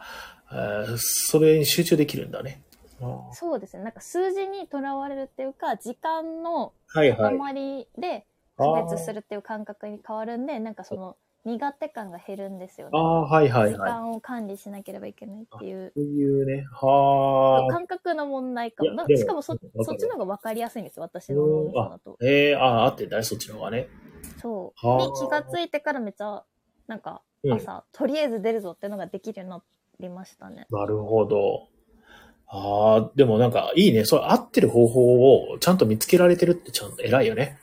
[0.51, 2.61] えーそれに集中できるんだね。
[3.33, 3.83] そうですね。
[3.83, 7.37] なんか数字にとらわれるっていうか、時間のはいはい。
[7.37, 8.25] 塊で
[8.57, 11.15] 区別するっていう感覚に変わるんで、なんかその
[11.47, 12.97] 苦手感が減るんですよねあ。
[12.97, 13.91] あ、はいはい時はい。
[13.91, 15.93] 間を管理しなければいけないっていう。
[15.95, 16.65] そういうね。
[16.71, 17.71] はあ。
[17.73, 18.91] 感覚の問題かも。
[18.91, 22.17] ないやでもしかもそわかるそっちの方が分かりやすいんですよ、私の脳みそだと。
[22.21, 23.87] ええああ、あってんだね、そっちの方がね。
[24.41, 24.87] そう。
[24.87, 26.43] はあに気がついてからめっちゃ、
[26.87, 29.61] なんかうん朝、とりあえず出るぞっていうのができるようにな
[30.01, 30.67] りましたね。
[30.69, 31.67] なるほど。
[32.49, 34.05] ああ、でもなんかいいね。
[34.05, 37.57] それ合ってる方法をちゃんと見つけられてるってちゃんと偉いよね。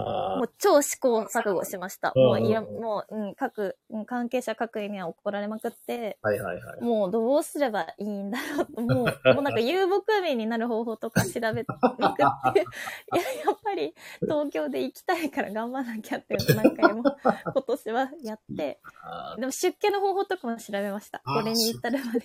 [0.00, 2.12] あもう超試行錯誤しました。
[2.14, 6.80] うんもういや、もう、うん、各、うん関係者各位には怒られまくって、あ、はいはいはい。
[6.82, 11.64] もうどうすればいいんだろうと、もう、 もうなんか遊牧民になる方法とか調べ
[11.98, 12.60] まくって、
[13.14, 18.80] いや、やっぱり東京で行きたいから頑張らなきゃって何回も今年はやって、
[19.36, 21.20] でも出家の方法とかも調べました。
[21.24, 22.24] これに至るまでに。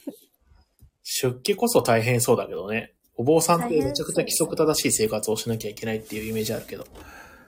[1.04, 2.94] 出家こそ大変そうだけどね。
[3.18, 6.86] お坊さんってめちゃくちゃ規則正しい生活をしなきゃいけないっていうイメージあるけど。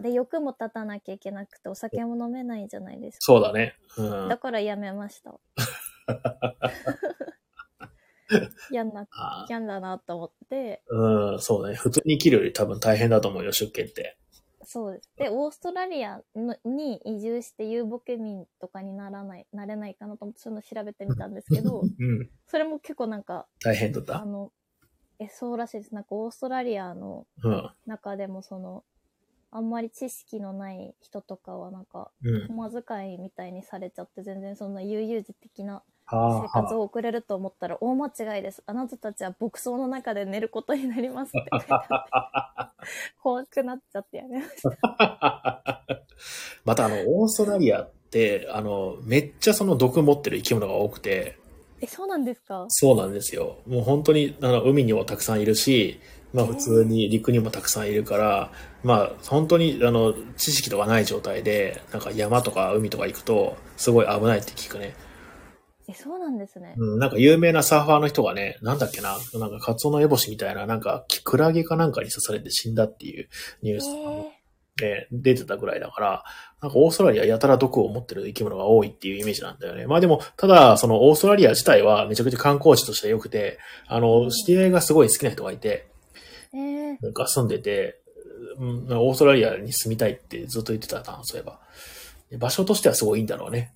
[0.02, 3.22] で、欲も立たなきゃいけなくて、お酒も飲めないじゃないですか。
[3.22, 3.76] そうだね。
[3.98, 4.30] うん。
[4.30, 5.40] だからやめました。
[8.72, 9.08] 嫌な、
[9.48, 11.76] 嫌だなと思って、うん、そうね。
[11.76, 14.18] 普通に生きるより多分大変だと思うよ、出家って。
[14.64, 15.10] そうです。
[15.16, 22.30] で、オーストラリアのに移住して遊牧民とかにならない、なれないかなと思って、そういうの調べてみたんですけど、うん。
[22.48, 24.22] それも結構なんか、大変だった。
[24.22, 24.52] あの、
[25.20, 25.96] え、そうらしいです。
[25.96, 27.70] なんかオーストラリアのうん。
[27.86, 28.84] 中でもその、
[29.52, 32.48] あんまり知識のない人とかはなんか、うん。
[32.48, 38.64] 駒遣いみたいにされちゃって全然そんな悠々自適なは生活を送れると思ったら大間違いです。
[38.66, 41.50] あなたたちは牧草の中で寝ることになりますって
[43.22, 45.84] 怖くなっちゃってやめました。
[46.66, 51.38] またあの、オーストラリアって、あの、めっちゃその毒持ってる生き物が多くて、
[51.80, 52.66] え、そうなんですか？
[52.70, 53.58] そうなんですよ。
[53.68, 56.00] もう本当に、あの、海にもたくさんいるし、
[56.34, 58.52] まあ普通に陸にもたくさんいるから、
[58.84, 64.96] まあ本当に、あの、知識とかない状態で、なんか山とか海とか行くと、すごい危ないって聞くね。
[65.90, 66.76] え、そうなんですね。
[66.78, 73.30] うん、なんか有名なサーファーの人がね、なんだっけな、なんかカツオノエボシみたいな、なんかクラゲかなんかに刺されて死んだっていう
[73.62, 74.38] ニュえースー、
[74.78, 76.24] で出てたぐらいだから、
[76.62, 79.88] なんかオーストラリアやたら毒を持ってる生き物が多いっていうイメージなんだよね。
[79.88, 85.88] まあでも、ただ、そのオーストラリア自体はめちゃくちゃ観光地として良くて、あの、知り合いがすごい好きな人がいて、
[86.54, 88.02] えー、なんか住んでて、
[88.58, 91.60] うん、オーストラリアに住みたいってずっと言ってたな、そういえば。
[92.30, 93.74] で場所としてはすごいいいんだろうね。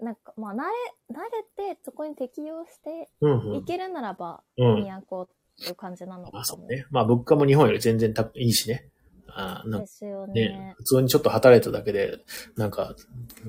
[0.00, 0.62] なんか、まあ、慣れ、
[1.10, 1.20] 慣
[1.66, 3.56] れて、そこに適応してうんうん。
[3.56, 4.84] いけるならば、うん。
[5.08, 6.40] 都っていう感じなのまかも。
[6.40, 6.86] あそうね。
[6.90, 8.88] まあ物価も日本より全然たいいしね。
[9.28, 10.74] あーなですよねね。
[10.78, 12.18] 普通にちょっと働いただけで、
[12.56, 12.94] なんか、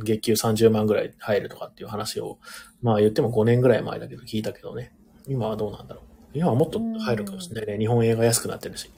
[0.03, 2.39] 月給30万ぐらい入るとかっていう話を、
[2.81, 4.93] まあ言っても5年ぐらい前だけど聞いたけどね。
[5.27, 6.16] 今はどうなんだろう。
[6.33, 7.79] 今はもっと入るかもしれないね。
[7.79, 8.91] 日本円が安くなってるし。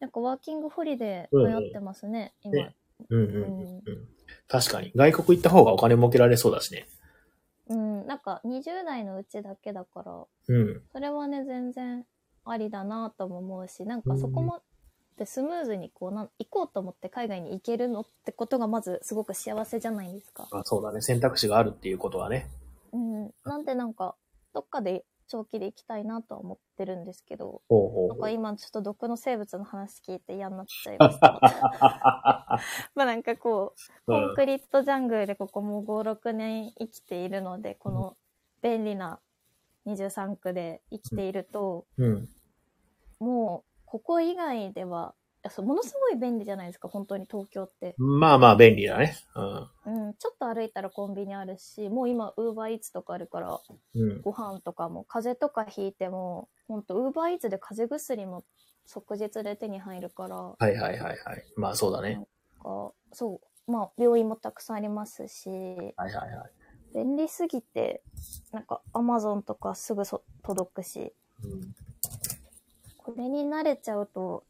[0.00, 2.54] なんかワーキングホリデー流行ってますね、今。
[2.54, 2.76] ね
[3.10, 3.82] うんうんうんうんうん。
[4.48, 4.92] 確かに。
[4.94, 6.86] 外国行った方がお金儲けられそうだしね。
[7.68, 10.82] うん、なんか20代のうちだけだから、うん。
[10.92, 12.04] それはね、全然
[12.44, 14.60] ありだなとも思うし、なんかそこま
[15.16, 20.48] でスムーズにこうなん、行こうと思って海外に行けるのってことがまずすごく幸せじゃないですか。
[20.50, 21.00] まあそうだね。
[21.00, 22.48] 選択肢があるっていうことはね。
[22.92, 23.30] うん。
[23.44, 24.16] なんでなんか、
[24.52, 27.62] どっかで長期で行きたいなとは思ってるんですけど、
[28.08, 31.40] なんか今ちょっと毒の生物の話聞いて嫌になっちゃいました。
[32.94, 38.16] まあなんかこう、コンクリートジャングルでここもう5、6年生きているので、この
[38.62, 39.20] 便利な
[39.86, 42.28] 23区で生きていると、うん。
[43.18, 45.14] もうここ以外では、
[45.50, 47.94] そうものすごい便利じゃないですか、本当に東京って。
[47.98, 49.16] まあまあ便利だね。
[49.34, 50.06] うん。
[50.06, 53.60] うん、ちょっと歩いたらコンビニあるし、もう今、ウーバーイーツとかあるから、
[53.94, 54.20] うん。
[54.22, 58.44] ご飯とかも、風邪とかひいても、本当ウーバーイーツで風邪薬も
[58.86, 61.18] 即日で手に入るから、はいはいはいはい。
[61.56, 62.24] まあそうだね。
[62.62, 66.50] かそう、まあ、病院もたくさんありますし、はいはいはい。
[66.94, 68.02] 便利すぎて、
[68.52, 71.12] なんか、アマゾンとかすぐそ届くし、
[71.44, 71.74] うん
[73.04, 74.44] これに慣れちゃうと、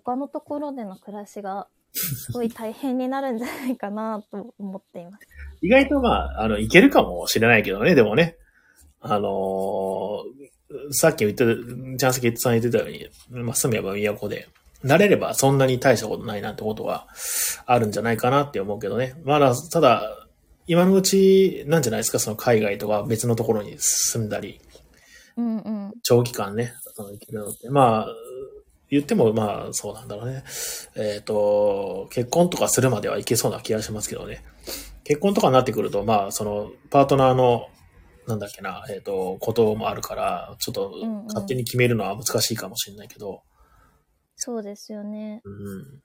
[0.00, 5.26] 他のところでの暮らしが、すごい大変になるんじゃないかなと思っています。
[5.62, 8.36] 意外とまあ、あの、いけるかもしれないけどね、でもね。
[9.00, 10.56] あのー
[10.90, 14.48] さっき言ってた、チャンスケットさん言ってたように、まあ、住めば都で、
[14.84, 17.06] 慣れればそんなに大したことないなんてことは
[17.66, 19.14] あるんじゃないかなって思うけどね。
[19.24, 20.26] まだ、ただ、
[20.66, 24.60] 今のうちなんじゃないですか、その海外とか別のところに住んだり、
[25.36, 25.92] うんうん。
[26.02, 27.70] 長期間ね、生きるのって。
[27.70, 28.06] まあ、
[28.90, 30.44] 言ってもまあそうなんだろうね。
[30.94, 34.44] えっ、と、結婚とかするまではいけそうな気がしますけどね。
[35.04, 37.68] 結婚とかになってくると、まあ、その、パートナーの、
[38.26, 43.42] なんだっけな、えっ、と、こともあるから、ちょっとんうん勝手に決めるのは難しいかもしれないけど、
[44.36, 45.40] そうですよね。
[45.44, 46.02] うん。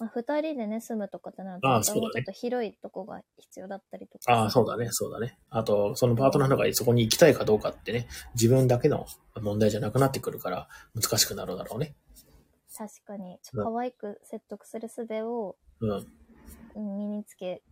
[0.00, 4.32] まあ、二人でね、住むとかってなると、ああそうだねちょっと広いとこが必要だったりとか。
[4.32, 5.36] ああ、そうだね、そうだね。
[5.50, 9.06] あと、そのパートナーの中にそこに行きたいかどうかってね、自分だけの
[9.40, 11.94] 問題じゃなくなってくるから、難しくなるだろうね。
[12.76, 15.56] 確かに、可愛く説得する術を
[16.74, 17.62] 身につける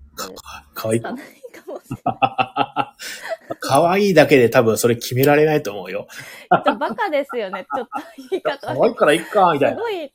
[0.75, 3.57] かわいかないかもしれない。
[3.61, 6.07] 可愛いだけで多分それ決められないと思うよ。
[6.11, 7.91] ちょっとバカですよね、 ちょっと
[8.31, 8.75] 言い方。
[8.75, 9.77] 可愛いからいっか、みたいな。
[9.77, 9.95] すごい。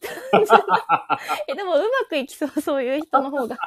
[1.47, 3.57] えでもうまくいきそう、そういう人の方が。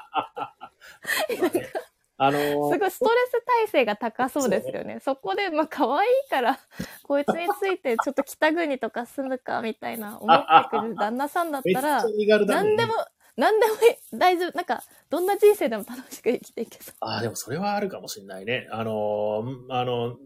[2.20, 4.98] あのすごいストレス耐性が高そうですよね。
[5.04, 6.59] そこで、まあ可愛いから、
[7.04, 12.04] こいつについてちょっと北国とか住むかみたいな思ってくる旦那さんだったら、
[12.46, 12.94] 何でも、
[13.37, 13.72] 何でも
[14.14, 14.57] 大丈夫。
[14.57, 16.94] なんか、どんな人生でも楽しく生きていけそう。
[17.00, 18.66] ああ、でもそれはあるかもしれないね。
[18.72, 20.16] あのー、あの、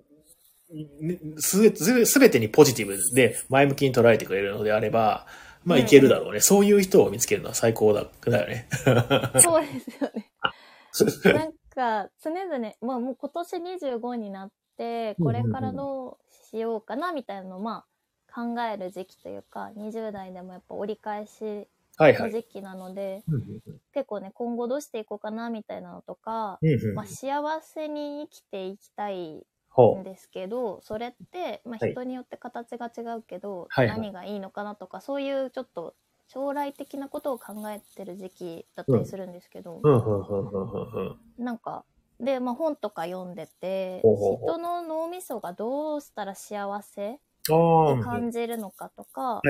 [1.03, 5.27] ねすべ、すすべてにポジティブで前向きに捉えてくれるのであれば、
[5.65, 6.41] まあいけるだろうね。
[6.41, 8.67] そういう人を見つけるのは最高だだよね。
[9.41, 10.31] そうですよね。
[11.39, 22.29] なんか、常々、まあもう今年25になって、これからどうしようかなみたいなのを、まあ考える時期というか、20代でもやっぱ折り返しはいはい。
[22.29, 26.63] の時期なので、うんうん結構ね、今後どうしていこうかなみたいなのとか、
[26.95, 32.01] まあ幸せに生きていきたいほんですけど、それって、まあはい。
[32.01, 33.99] 人によって形が違うけど、はいはい。
[33.99, 35.97] 何がいいのかなとか、そういうちょっと
[36.29, 39.81] 将来的なことを考えてる時期だったりするんですけど。
[41.39, 41.85] なんか、
[42.21, 49.41] で、まあ本とか読んでて、人の脳みそがどうしたら幸せをうん感じるのかとか、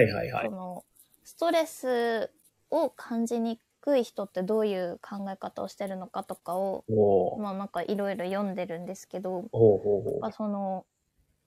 [0.44, 0.50] そ。
[0.50, 0.85] の
[1.24, 2.30] ストレス
[2.70, 6.85] を感じにくい人ってどういう考え方をしてるのかとかを、
[7.38, 9.44] まあなんかいろいろ読んでるんですけど、
[10.32, 10.87] その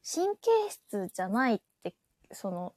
[0.04, 1.96] 神経質じゃないって
[2.32, 2.74] その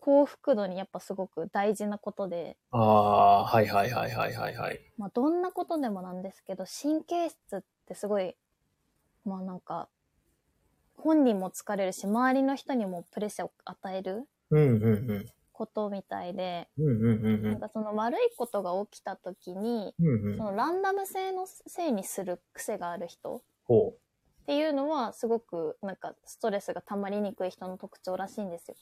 [0.00, 4.80] 幸福度にやっぱすごく大事なことで、ああ、はいはいはいはいはいはい。
[4.98, 8.34] まあ、どんなことでもなんですけど神経質ってすごい
[9.24, 9.88] まあなんか
[10.96, 14.88] 本人も疲れるし周りの人にもプレッシャーを与えるうんうんう
[15.20, 15.26] ん。
[15.52, 17.42] ことみたいで、うんうんうんうん。
[17.42, 20.44] なんかその悪いことが起きた時に、うんうんそ。
[20.44, 23.94] のランダム性のせいにする癖がある人ほ
[24.42, 28.76] っていうのはすごくなんかストレスが溜まりにくい人の特徴らしいんですよ。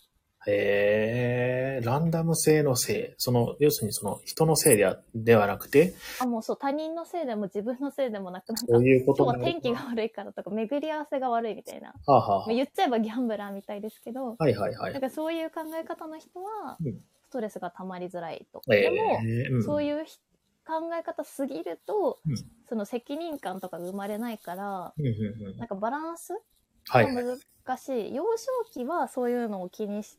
[0.47, 0.51] う。
[0.51, 3.15] へえ、ランダム性のせい。
[3.19, 11.95] その、要するにその人のせいではではなくて、あ、もうそう、他人のせいでも自分のせいでもなく、なんか、そういうこと今天気が悪いからとか、巡り合わせが悪いみたいな。
[12.07, 14.93] はあ、はあ言っちゃえばギャンブラーみたいですけど、あ、はいはいはい。
[14.93, 16.93] なんかそういう考え方の人はうん、
[17.29, 18.63] ストレスが溜まりづらいと。
[18.73, 20.19] えでも、えうん、そういうひ
[20.67, 22.37] 考え方すぎると、うん
[22.69, 25.57] その責任感とかが生まれないから、うんうんうん。
[25.57, 26.35] なんかバランス
[26.89, 27.15] はいはい。
[27.15, 28.15] が難しい。
[28.15, 30.19] 幼少期はそういうのを気にし、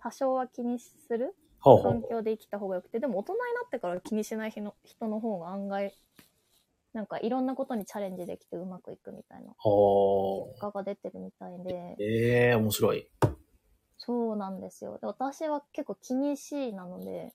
[0.00, 1.34] 多少は気にする？
[1.82, 5.92] 環境で生きた方がよくて、でも大人になってから気にしない人の人の方が案外、
[6.92, 13.08] なんかいろんなことにチャレンジできてうまくいくみたいな結果が出てるみたいでう。、ええ面白い。
[13.98, 14.98] そうなんですよ。
[14.98, 17.34] で私は結構気にしいなので、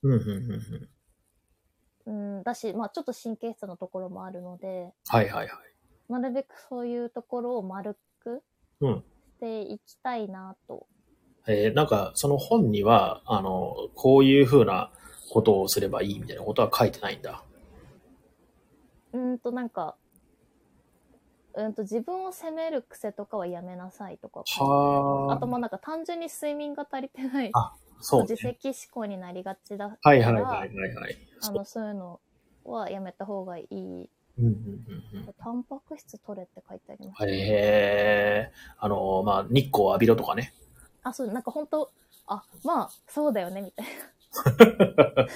[2.06, 5.49] うんだし、まあちょっと神経質なところもあるので、はいはいはい。
[6.10, 8.41] なるべくそういうところを丸く
[8.80, 9.04] うん
[9.38, 10.88] していきたいなと。
[11.47, 14.91] えーなんか、その本には、あの、こういうふうな
[15.29, 17.43] ことをすればいいみたいなことは書いてないんだ。
[19.13, 19.95] うんとなんか、
[21.56, 24.43] うんと自分を責める癖とかはやめなさいとか。
[24.60, 27.49] はあとまあなんか単純に睡眠が足りてない。
[27.53, 28.58] あそう自ね。
[28.62, 31.17] 責思考になりがちだかはいら、はいはいはいはい。
[31.39, 32.19] そうあのそういうの
[32.65, 33.75] はやめた方がいい。
[33.75, 35.34] うんうんうんうん。
[35.38, 40.53] タンパク質取れって書いてあります、へえあの、まあ、日光を浴びろとかね。
[41.03, 41.91] あ、そう、なんか本当
[42.27, 43.91] あ、まあ、そうだよね、みたいな。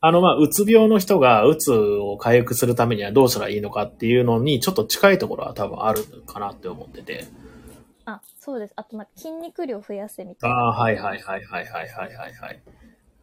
[0.00, 7.24] あの、まあ、うつ病の人がうつを回復するためにはどうしたらいいのかっていうのに、ちょっと近いところは多分あるかなって思ってて。
[8.06, 8.72] あ、そうです。
[8.76, 10.56] あと、なんか筋肉量増やせみたいな。
[10.56, 12.62] あはいはいはいはいはいはいはい。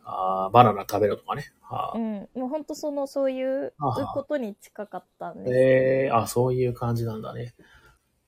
[0.09, 1.43] あバナナ食べるとかね。
[1.61, 2.29] はあ、うん。
[2.33, 3.73] もう本当その、そういう
[4.13, 7.53] ことに近かったんです、へえー、あ、そういう感じなんだね。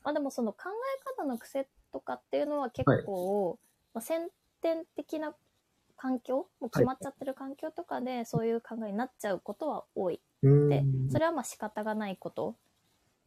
[0.03, 3.60] まあでもその考え方の癖っとかっていうのは結構、
[3.93, 4.30] まあ、先
[4.62, 5.36] 天的な
[5.95, 10.21] 環境もう決まっちゃってる環境とかでそういう考えになっちゃうことは多い。
[10.41, 11.10] でん。
[11.10, 12.56] それはまあ仕方がないこと。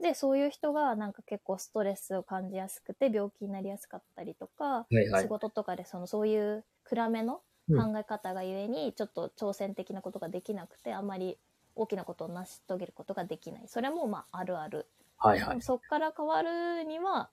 [0.00, 5.28] で、そういう人がなんか結構ストレスを感じやすくて病気になりやすかったりとか、はいはい仕。
[5.28, 11.38] 事とかでそのそういう暗めの考え方がゆえにちょっと挑戦的なことができなくてあんまり
[11.76, 13.62] 大きなことを成し遂げることができない。
[13.68, 14.88] それもまああるある。
[15.18, 15.62] はいはい。
[15.62, 17.30] そこから変わるには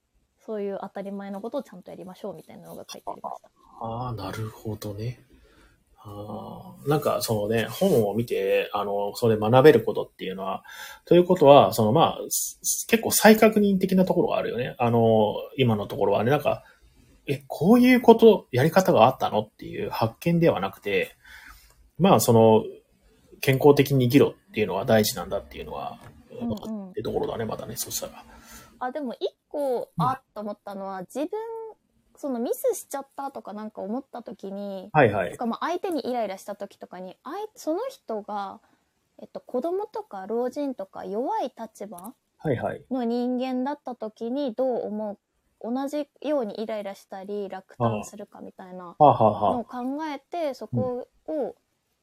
[0.49, 3.51] そういう当たり前のことをちゃんとやりましょうみたいなのが書いてありました。
[3.81, 5.23] ああ、なるほどね。
[5.99, 10.63] ああ、なんかそのね、本を見て、あの、それ学べることっていうのは、
[11.05, 14.73] ということは、そのまあ、す結構再確認的なところがあるよね。
[14.79, 16.63] あの、今のところはね、なんか、
[17.27, 21.15] え、こういうこと、やり方があったのっていう発見ではなくて、
[21.99, 22.63] まあ、その、
[23.39, 25.99] 健康的に生きろっていうのは大事なんだっていうのは、
[26.41, 28.25] うんうんってところだね、まだね、そしたら。
[28.79, 31.29] あでも一個あっと思ったのは自分
[32.15, 35.37] そのミスしちゃったとかなんか思った時にはいはいと。
[35.37, 38.59] かまあ相手にイライラした時とかにあいその人が、
[39.21, 42.83] えっと、子供とか老人とか弱い立場はいはい。
[42.91, 45.17] の人間だった時にどう思う
[45.61, 51.55] 同じようにイライラしたり落胆するかみたいなはあ、はあはのを考えてそこを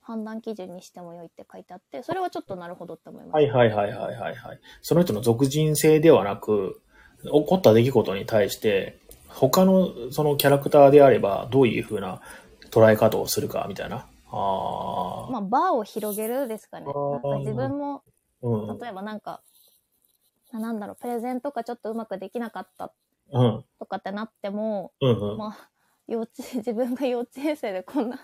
[0.02, 3.56] 判断基準にしてもよいって書いてあってそれはちょっとなるほどって思いまあ、した。
[3.56, 4.61] はいはいはいはいはいはい。
[4.82, 6.80] その人の属人性ではなく、
[7.26, 12.20] 起こった出来事に対して、他のそのキャラクターであれば、どういうふうな
[12.70, 14.06] 捉え方をするかみたいな。
[14.30, 15.30] ああ。
[15.30, 16.86] まあ、バーを広げるですかね。
[16.86, 18.03] なんか自分も、
[18.42, 18.78] うん。
[18.78, 19.42] 例えばなんか、
[20.53, 22.92] ななんだろう、プレゼンとかちょっとうまくできなかった
[23.32, 23.64] うん。
[23.78, 25.38] とかってなっても、うんうん。
[25.38, 25.70] まあ、
[26.07, 28.18] 幼稚、 自分が幼稚園生でこんな、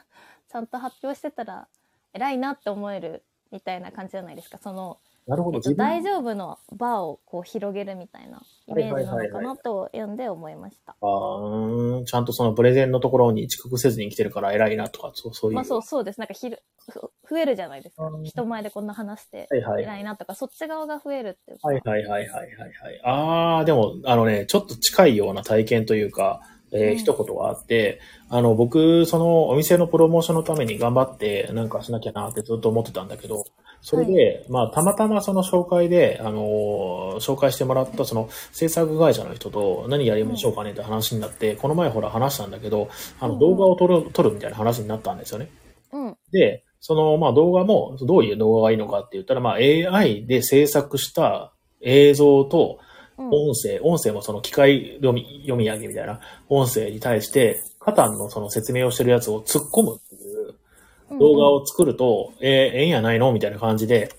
[0.48, 1.68] ちゃんと発表してたら、
[2.12, 4.58] 偉いなって思えるみたいな感じじゃないですか。
[4.58, 5.58] その、なるほど。
[5.58, 10.96] えっと、大丈夫のバーをこう広げるみたいなイメージなのかなと読んで思いました。
[11.00, 15.54] あーちゃんとそのプレゼンのところに遅刻せずに来てるから偉いなとか、そうそういう。
[15.54, 16.18] まあそうそうです。
[16.18, 18.18] なんかひるふ増えるじゃないですかう。
[18.20, 19.82] ん人前でこんな話してはいはい。
[19.84, 21.68] 偉いなとか、そっち側が増えるっていうか。
[21.68, 23.00] はいはいはいはいはいはい。
[23.04, 26.40] ああ、でも、あのね、ちょっと近いような体験というか、
[26.72, 33.44] えーうん一言があって、あの、僕、そのお店のプロモーションのために頑張ってなんかしなきゃなってずっと思ってたんだけど、
[33.82, 42.88] それで、まあ、たまたまその紹介で、あのー紹介してもらったその制作会社の人と何やりましょうかねって話になって、この前ほら話したんだけど、
[43.20, 45.50] あの、動画を撮る、撮るみたいな話になったんですよね。
[45.92, 46.16] うん。
[46.32, 52.86] で、その、まあ動画も、どういう動画がいいのかって言ったら、まあ AI で制作した映像とうん。
[53.18, 64.10] 音声、音声もその機械読み読み上げみたいな音声に対して、カタンのその説明をしてるやつを突っ込むっていう動画を作ると、えーええんやないのみたいな感じで、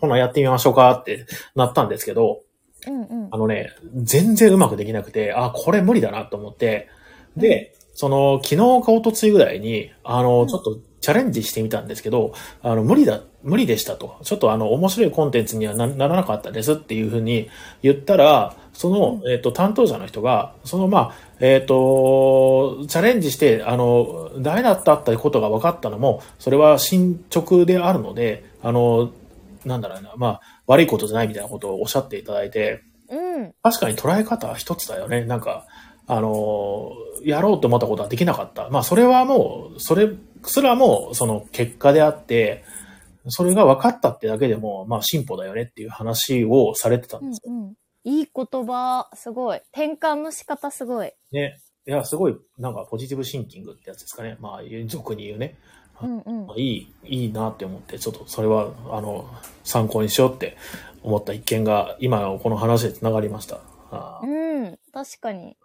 [0.00, 2.40] ほなやってみましょうかってなったんですけど、
[2.86, 3.28] うんうん。
[3.30, 6.88] あのね、全然うまくできなくて、あ、これ無理だなと思って、
[7.36, 10.48] で、その、昨日か一昨日ぐらいに、あの、うん。
[10.48, 14.18] ちょっとチャレンジしてみたんですけど、あの、無理だ、無理でしたと。
[14.22, 17.48] ちょっとあの、面白いコンテンツにはなならなかったですっていうふうに
[17.82, 29.10] 言ったら、その、えっ、と、担当者の人が、その、まあ、えっ、と、チャレンジして、あの、ダメだったってことが分かったのも、それは進捗であるので、あの、
[29.64, 33.52] なんだろうな、まあ、悪いことじゃないみたいなことをおっしゃっていただいて、うん。
[33.62, 35.24] 確かに捉え方は一つだよね。
[35.24, 35.66] なんか、
[36.06, 38.68] あのーやろうと思ったことはできなかった。
[38.70, 40.08] まあ、それはもう、それ
[40.44, 42.64] すらも、その結果であって、
[43.28, 47.74] それが分かったってだけでも、まあ、進歩だよねっていう話をされてたんうんですようん。
[48.04, 49.58] いい言葉、すごい。
[49.72, 51.12] 転換の仕方すごい。
[51.32, 51.60] ね。
[51.86, 54.36] いや、すごい、なんか、ポジティブシンキングってやつですかね。
[54.40, 55.58] まあ、俗に言うね。
[56.02, 56.56] うんうんまあ。
[56.58, 59.28] いい、いいなって思って、ちょっとそれは、あの、
[59.64, 60.56] 参考にしようって
[61.02, 63.60] 思った一件が、今のこの話で繋がりました。
[64.22, 64.78] うん。
[64.92, 65.56] 確かに。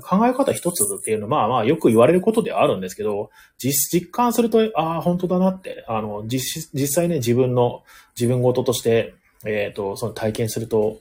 [0.00, 7.82] 考え方一つっていうのは、まあまあよく言われることではあるんですけど、実、実感すると、ああ、本当だなって、あの、実、実際ね、自分の、
[8.18, 9.14] 自分事として、
[9.44, 11.00] えっ、と、その体験すると、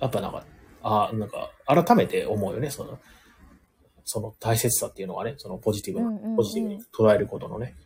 [0.00, 0.44] やっぱなんか、
[0.82, 2.98] ああ、なんか、改めて思うよね、その、
[4.04, 7.76] その大切さっていうのがね、そのポジティブな、うんうんうんポジティブに捉えることのね。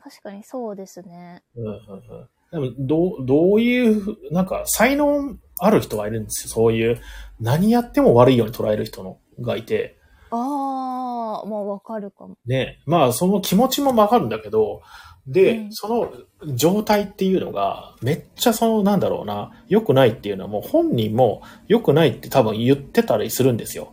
[0.00, 1.42] 確かにそうですね。
[1.56, 2.70] うんうんうん。
[2.70, 6.50] でも、どう、どういうふ、なんか、才能ある人がいるんですよ。
[6.50, 7.00] そういう、
[7.40, 9.95] 何やっても悪いように捉える人の、がいて、
[10.30, 12.36] ああ、まあわかるかも。
[12.46, 14.82] ね、まあその気持ちもわかるんだけど、
[15.26, 16.12] で、うんその
[16.54, 23.92] 状態っていうのが、めっちゃその、なんだろうな、良くないっていうのはもう本人も良くないって多分言ってたりするんですよ。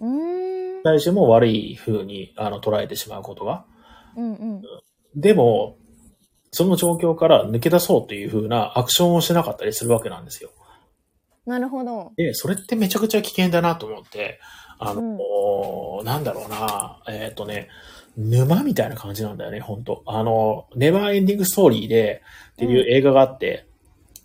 [0.00, 0.82] うーん。
[0.84, 3.64] 最初も悪い風にあの捉えてしまうことが。
[4.16, 4.62] うんうん。
[5.14, 5.76] でも、
[6.50, 10.50] その状況から抜け出そうという風なアクションをしなかったりするわけなんですよ。
[11.46, 12.12] なるほど。
[12.16, 14.40] で、それってめちゃくちゃ危険だなと思って、
[14.78, 17.68] あの、なんだろうな、えっ、とね、
[18.16, 22.22] 沼みたいな感じなんだよね、本当あの、ネバーエンディングストーリーで、
[22.52, 23.66] っていう映画があって、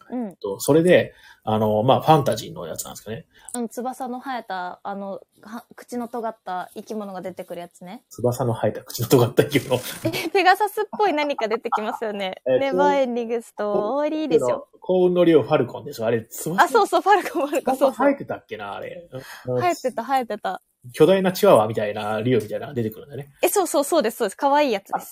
[0.10, 0.36] うん。
[0.36, 1.14] とそれで、
[1.44, 3.26] あの、まあ、ファンタジーのやつなんですかね。
[3.54, 8.04] あの、翼の生えた、あの、は口の尖った生き物が出てくるやつね。
[8.10, 9.82] 翼の生えた口の尖った生き物。
[10.06, 12.42] え、ペガサスっぽい何か出てきますよね。
[12.46, 14.68] えっとネバーエンディングストーリーでしょ。
[14.80, 18.08] 幸運の竜ファルコンでしょあれ、翼あ、そうそう、ファルコン、ファルコン、そうそう。
[18.08, 19.10] 生えてたっけなあれ。
[19.46, 20.62] 生えてた、生えてた。
[20.94, 23.30] 巨大なチワワみたいな竜みたいな出てくるんだよね。
[23.42, 24.36] え、そうそう、そうです、そうです。
[24.36, 25.12] 可愛いやつです。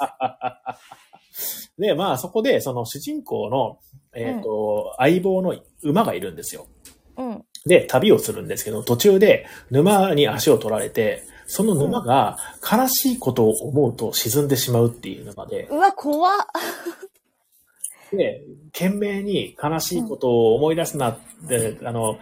[1.78, 3.80] で、まあそこで、その主人公の、
[4.16, 6.68] えっ、と、相棒の馬がいるんですよ。
[7.18, 7.46] うん。
[7.66, 16.38] で、旅をするんですけど、途中で沼に足を取られて、その沼が悲しいことを思うと沈んでしまうっていう沼で、うわ、怖っ。
[18.12, 18.42] で、
[18.72, 22.18] 懸命に悲しいことを思い出すなって、あの、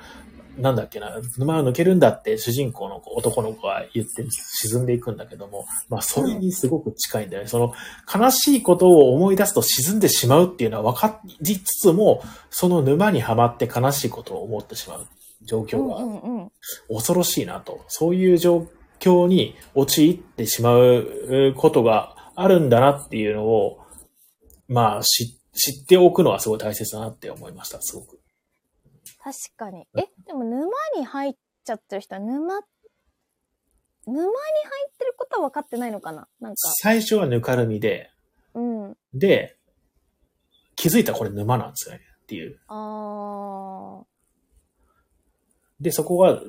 [0.57, 7.49] なんだっけな、沼を抜けるんだって主人公の男の子が言って沈んでいくんだけども、まあそれにすごく近いんだよね。
[7.49, 7.73] その
[8.13, 15.07] 悲しいことを思い出すと沈んでしまうっていうのは分かりつつも、その沼にはまって悲しいことを思ってしまう
[15.43, 16.49] 状況が。
[16.89, 17.81] 恐ろしいなと。
[17.87, 18.67] そういう状
[18.99, 23.79] 況に陥ってしまうことがあるんだなっていうのを、
[24.67, 28.16] まあ知知っておくのはすごい大切だなって思いました、すごく。
[29.27, 29.85] 確かに。
[29.97, 36.29] え、でも沼に入っちゃってる人は沼、沼に入ってることは分かってないのかな？
[36.39, 36.55] なんか。
[36.81, 38.09] 最初はぬかるみで、
[38.53, 38.97] うん。
[39.13, 39.57] で、
[40.77, 42.57] 気づいたらこれ沼なんですよねっていう。
[42.69, 44.03] あ
[45.81, 46.41] で、そこが、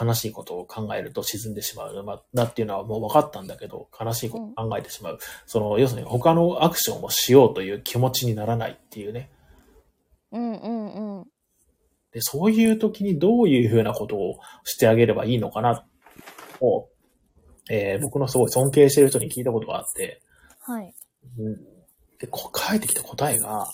[0.00, 5.18] 悲しいことを考えると沈んでしまう沼だっていうのはもう分かったんだけど、悲しいことを考えてしまう。
[5.46, 9.30] その、要するに他のアクションをしようという気持ちにならないっていうね。
[10.36, 11.24] うんうんうん。
[12.12, 15.86] で、そういう時にどういうふうなことをしてあげればいいのかな、
[16.60, 16.88] を、
[17.70, 20.22] えー僕のすごい尊敬してる人に聞いたことがあって、
[20.60, 20.94] はい。
[21.38, 21.56] うん
[22.18, 23.66] で、こ返ってきた答えが、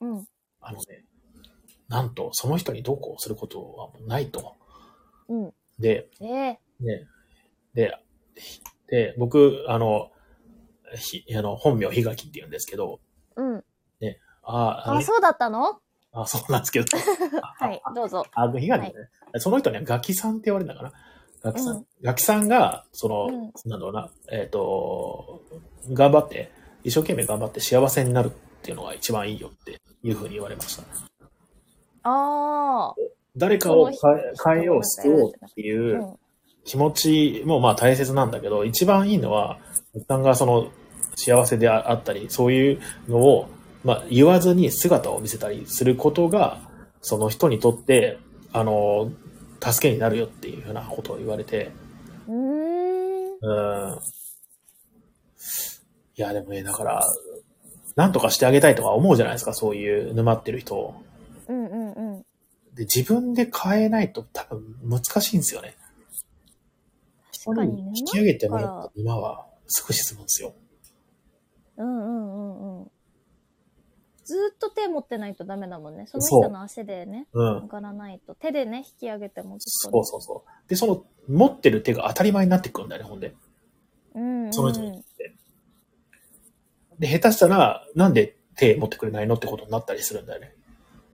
[0.00, 0.26] うん。
[0.60, 1.04] あのね、
[1.88, 4.56] なんと、その人にどうこうすることはもうないと。
[5.28, 5.54] うん。
[5.78, 7.06] で、ええね、
[7.74, 7.94] で、
[8.36, 10.10] ひで、僕、あの、
[10.96, 13.00] ひ、あの、本名、ひがきって言うんですけど、
[13.36, 13.64] うん。
[14.42, 15.80] ああ、あ、そうだったの？
[16.12, 16.86] あ、そうなんですけど、
[17.58, 18.24] はい、どうぞ。
[18.32, 18.94] あ、ひがきね、
[19.36, 20.92] その人にはガキさんって言われるんだかな。
[21.42, 21.86] ガキさん。
[22.02, 25.42] ガキさんが、その、うんなんだろうな、えっ、と、
[25.92, 26.50] 頑張って、
[26.84, 28.30] 一生懸命頑張って幸せになるっ
[28.62, 30.82] ていうのが一番いいよっていうふうに言われました。
[32.02, 32.94] ああ。
[33.36, 36.16] 誰かを変えよう、救おうっていううん
[36.64, 39.58] 気持ちもまあ大切なんだけど、一番いいのは、
[39.94, 40.70] 一旦がその
[41.16, 43.48] 幸せであったり、そういうのを、
[43.84, 46.60] まあ言わずに姿を見せたりすることが、
[47.00, 48.18] その人にとって、
[48.52, 49.10] あの、
[49.62, 51.70] 助けになるよっていうふうなことを言われて、
[52.28, 53.38] うーん。
[53.40, 53.98] うん。
[56.16, 57.02] いや、でもね、だから、
[57.96, 60.94] なんとかしてあげたいとか思うじゃないですか、そういう沼ってる人を。
[61.48, 62.22] うんうんうん。
[62.74, 65.76] で、自分で変えないと多分難しいんですよね。
[67.44, 67.92] 確かにね。
[67.96, 70.54] 引き上げてもらった沼はすぐ沈むんですよ。
[71.78, 72.90] うんうんうんうん。
[74.24, 76.06] ずーっと手持ってないとダメだもんね。
[76.06, 77.68] その人の足でね、うん上。
[77.68, 78.34] がらないと。
[78.34, 80.68] 手でね、引き上げてもずっそと、うそうそう。
[80.68, 83.34] で、その、持ってる手が当たり前になってくるんだよね、ほんで。
[84.14, 84.52] うんうん。
[84.52, 85.02] その人に。
[86.98, 90.54] で、下手したら、なんで手持ってくれないのってことになったりするんだよね。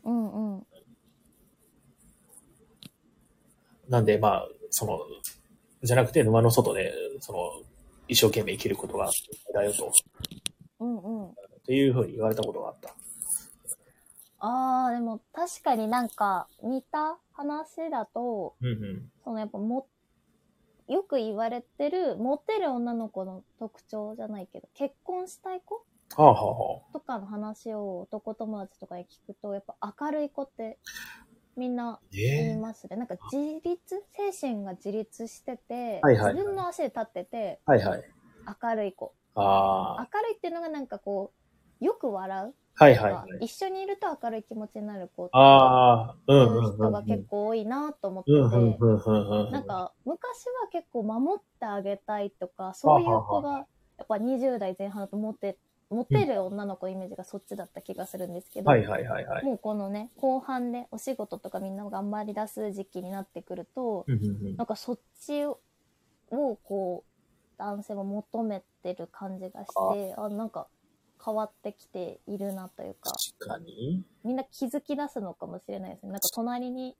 [0.05, 0.67] うんうん。
[3.89, 5.01] なんで、まあ、その、
[5.83, 7.39] じゃなくて沼の外で、その、
[8.09, 9.09] 一生懸命生きることが
[9.55, 9.93] だよと、
[10.81, 11.35] うんうん。
[11.67, 12.95] っていうふうに言われたことがあった。
[14.39, 19.11] ああ、でも確かになんか似た話だと、うんうん。
[19.25, 19.89] そのやっぱも、
[20.87, 30.79] よく言われてる、モテる女の子の特徴じゃないけど、結婚したい子はあはあはとかの話を男友達とかに聞くと、やっぱ明るい子って
[31.57, 32.01] みんなあ。
[32.12, 32.97] 言いええますね。
[32.97, 38.05] なんか自立精神が自立してて、はいはい自分の足で立ってて、はいはい。
[38.62, 39.12] 明るい子。
[39.35, 39.43] 明
[40.23, 41.45] るいっていうのがなんかこう、
[41.81, 43.45] よく笑うはいはいはい。
[43.47, 46.74] 一緒にいると明るい気持ちになる子ってああ、うんいう。
[46.74, 49.53] 人が結構多いなと思ってうんうんうんて。
[49.53, 50.18] なんか昔
[50.62, 53.66] は結構守ってあげたいとか、そういう子が、
[53.99, 55.57] やっぱ20代前半だとモテ、
[55.89, 59.45] モテる女の子のイメージがそっちだった気がするんですけど、はいはいはいはい。
[59.45, 65.59] もうこのね、後半でお仕事とかみんな頑張り出す時期になってくると、うんうんうんなんかそっちを、
[66.29, 67.11] こう、
[67.59, 70.68] 男性も求めてる感じがして、あなんか
[71.27, 73.11] 変わってきているなというか、
[73.41, 74.05] 確かに。
[74.22, 76.12] みんな気づき出すのかもしれないですね。
[76.12, 76.97] なんか隣に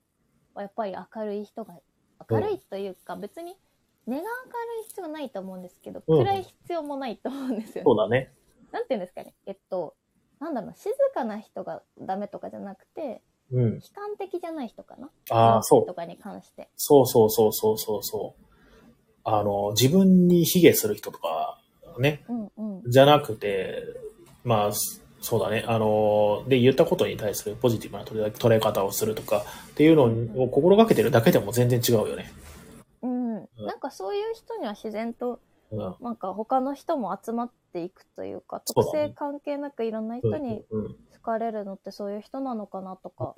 [0.53, 1.75] はやっぱり明るい人が、
[2.29, 3.55] 明るいというか別に
[4.05, 4.27] 根が明る
[4.81, 8.33] い必要ないと思うんですけど、うん暗い必要もないと思うんですよ、ねそうだね。
[8.71, 9.33] なんていうんですかね。
[9.45, 9.95] えっと、
[10.39, 13.21] なんだろうな、静かな人がダメとかじゃなくて、
[13.51, 13.73] うん。
[13.75, 15.09] 悲観的じゃない人かな。
[15.29, 15.93] ああ、そうと。
[15.93, 16.69] かに関して。
[16.75, 18.43] そうそうそうそうそうそう。
[19.23, 21.61] あの、自分に卑下する人とか、
[21.99, 22.91] ね、うんうん。
[22.91, 23.83] じゃなくて、
[24.47, 25.65] まあ、そそうだね。
[25.67, 30.05] あの、で、言ったことに対するポジティブな捉え方をするとかっていうの
[30.41, 32.31] を心がけてるだけでも全然違うよね。
[33.01, 33.33] うん。
[33.65, 35.39] なんかそういう人には自然と、
[35.71, 35.95] うん。
[35.99, 40.95] なんか他の人も集まっていくというか、そうだね特性関係なくいろんなうん人にうんうん。
[41.15, 43.33] 好かれるのってそういう人なのかなとか。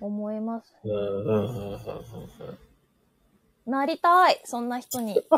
[0.00, 0.74] 思います。
[0.84, 1.78] うんうんうんうんうん。
[3.66, 5.14] なりたいそんな人に。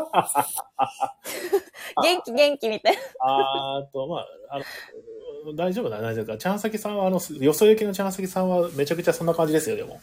[2.03, 2.99] 元気元気みたいな。
[3.21, 6.37] あーと、まあ、あの、大丈夫だ、大丈夫だ。
[6.37, 9.99] ちゃんさきさんは、あの、よそ行きのちゃんさきさんはめちゃくちゃそんな感じですよ、でも。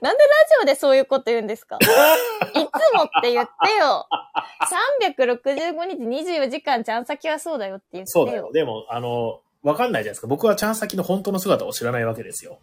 [0.00, 0.28] なんでラ
[0.58, 1.78] ジオでそういうこと言うんですか？
[1.78, 4.06] いつもって言ってよ。
[5.16, 8.12] 365日24時間ちゃん先はそうだよって言ってよ。
[8.12, 8.50] そうだよ。
[8.52, 10.26] でも、あの、わかんないじゃないですか。
[10.26, 12.58] 僕はちゃんさきの本当の姿を知らないわけですよ。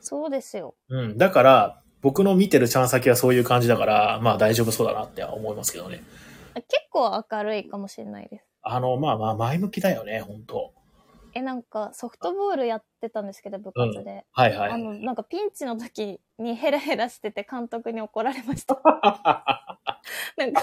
[0.00, 0.74] そうですよ。
[0.88, 1.18] うん。
[1.18, 6.02] だから、僕の見てるちゃんさきはそういう感じだから、まあ大丈夫そうだなって思いますけどね。
[6.54, 8.44] 結構明るいかもしれないです。
[8.62, 10.74] あの、まあまあ前向きだよね、本当
[11.34, 14.24] え、なんかソフトボールやってたんですけど、部活で。
[14.32, 14.72] はいはい。
[14.72, 18.74] あの、なんかピンチの時にヘラヘラしてて監督に怒られました。
[18.84, 20.60] なんか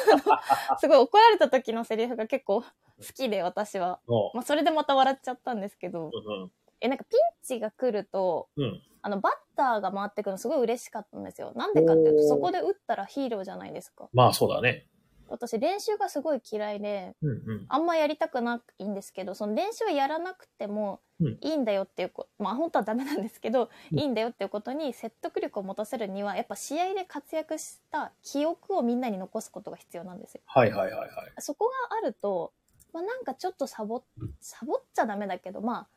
[0.68, 2.68] あの、すごい怒られた時のセリフが結構好
[3.16, 4.00] きで私は。
[4.08, 6.52] もまあそれでまた笑っちゃったんですけどう、うん
[6.82, 8.82] え、なんかピンチが来ると、うん。
[9.02, 11.54] あの、バッターが回ってくるのすごい嬉しかったんですよ。
[11.56, 14.10] なんでかっていうと、そこで打ったらヒーローじゃないですか。
[14.14, 14.88] まあそうだね。
[15.30, 17.66] 私練習がすごい嫌いで、うんうん。
[17.70, 30.42] あんまやりたくないんですけど、その練習はやらなくてもうんいいんだよっていうこまあ本当はダメなんですけど、うんいいんだよっていうことに説得力を持たせるには、やっぱ試合で活躍した記憶をみんなに残すことが必要なんですよ。
[30.46, 31.10] はいはいはいはい。
[31.40, 32.52] そこがあると、
[32.92, 34.04] まあなんかちょっとサボ、
[34.42, 35.88] サボっちゃダメだけど、まあ、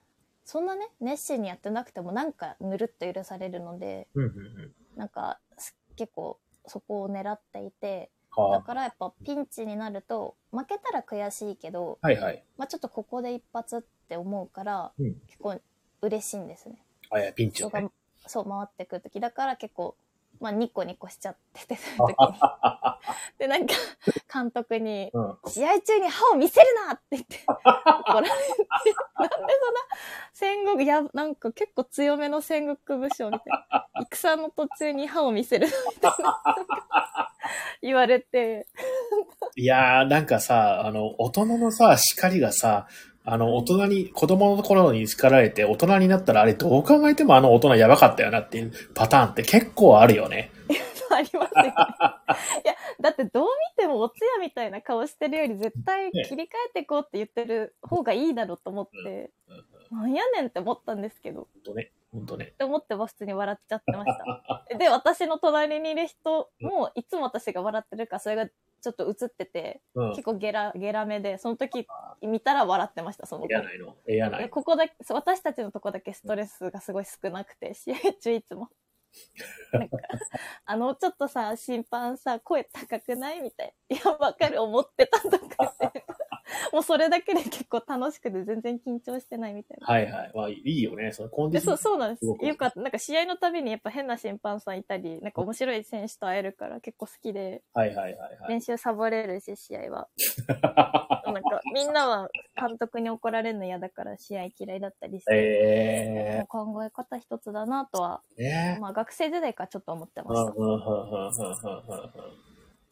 [0.45, 4.73] そんなね、熱心にやってなくてもなんかぬるっと許されるので、うんうんうん。
[4.97, 8.59] なんかす結構そこを狙っていて、はあ。
[8.59, 12.45] だからやっぱピンチになると、負けたら悔しいけど、はいはい。
[12.57, 15.61] まあちょっとここで一発って思うから、うん結構
[16.03, 16.77] 嬉しいんですね。
[17.11, 17.91] あ、いや、ピンチね。
[18.27, 19.97] そう回ってくる時だから結構、
[20.41, 22.17] まあニコニコしちゃってて、 時に。
[23.43, 23.75] で、なんか
[24.33, 25.37] 監督に、うん。
[25.49, 28.33] 試合中に歯を見せるなって言って怒られて、
[29.19, 29.81] なんでそんな
[30.33, 33.89] 戦国、や、なんか結構強めの戦国武将みたいな。
[34.13, 36.41] 戦の途中に歯を見せるみたいな。
[37.83, 38.69] 言われて、
[39.57, 42.87] いやー、なんかさ、あの、大人のさ、叱りがさ、
[43.25, 50.53] あの、大人に、子供の頃に叱られて、大人になったら、あれどう考えてもあの大人やばかったよなっていうパターンって結構あるよね。
[51.13, 51.75] ありますよね。
[52.65, 53.47] いや、だってどう
[53.77, 59.31] 見てもお通夜みたいな顔してるより絶対ね切り替えていこうって言ってる方がいいだろうと思って、
[59.91, 61.93] なんやねんって思ったんですけど、ほんとね。
[62.13, 62.45] ほんとね。
[62.53, 64.65] って思って普通に笑っちゃってました。
[64.79, 70.11] で、私の隣にいる人も、いつも私が笑ってるから、それがちょっと映ってて、うん。
[70.11, 71.87] 結構ゲラ、ゲラ目で、その時
[72.21, 73.97] 見たら笑ってました、その子ええやないの。
[74.07, 74.51] ええやない。
[74.51, 78.69] ここだけ、私たちのとこだけストレスがすごい少なくて、 試合中いつも。
[79.73, 79.97] なんか、
[80.67, 83.43] あの、ちょっとさ、審判さ、声高くない？
[83.43, 83.97] みたいな。
[83.97, 86.05] いや、わかる、思ってたとかって。
[86.73, 89.87] もうそれだけで結構楽しくて全然緊張してないみたいな。
[89.87, 90.33] はいはい。
[90.35, 91.13] まあ、いいよね。
[91.13, 91.79] そのコンディション。
[91.79, 92.81] そうなんですよかった。
[92.81, 98.51] なんか試合のたびにやっぱ変な審判さんいたり、なんか面白い選手と会えるから結構好きで、はいはいはいはい。
[98.51, 100.09] 練習サボれるし、試合は。
[101.33, 102.29] なんか、みんなは
[102.59, 110.53] 監督に怒られるの嫌だから試合嫌いだったりして、え考え方一つだなとは、えねまあ学生時代からちょっと思ってました。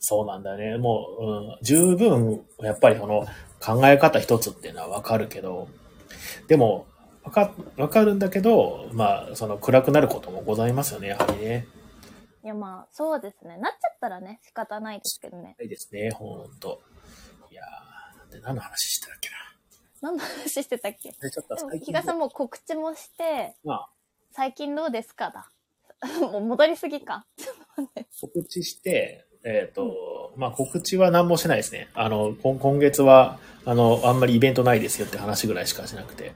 [0.00, 0.78] そうなんだね。
[0.78, 3.26] もう、うん、十分、やっぱりこの
[3.64, 5.68] 考え方一つっていうのはわかるけど、
[6.48, 6.86] でも、
[7.22, 11.66] わか、わかるんだけど、まあ、その暗くなることもございますよね、やはりね。
[12.42, 13.58] いやまあ、そうですね。
[13.58, 15.54] なっちゃったらね、仕方ないですけどね。
[15.58, 16.80] ないですね、ほんと。
[17.50, 19.36] いやー、で何の話してたっけな？
[20.00, 21.10] 何の話してたっけ？
[21.20, 23.88] でちょっとでも、最近比嘉さんもう告知もして、まあ、
[24.32, 25.50] 最近どうですかだ？
[26.32, 27.26] もう戻りすぎか。
[28.22, 31.88] 告知して、えっ、と、まあ告知は何もしてないですね。
[31.94, 36.34] あの、今今月は、あの、あんまりイベントないですよって話ぐらいしかしなくて。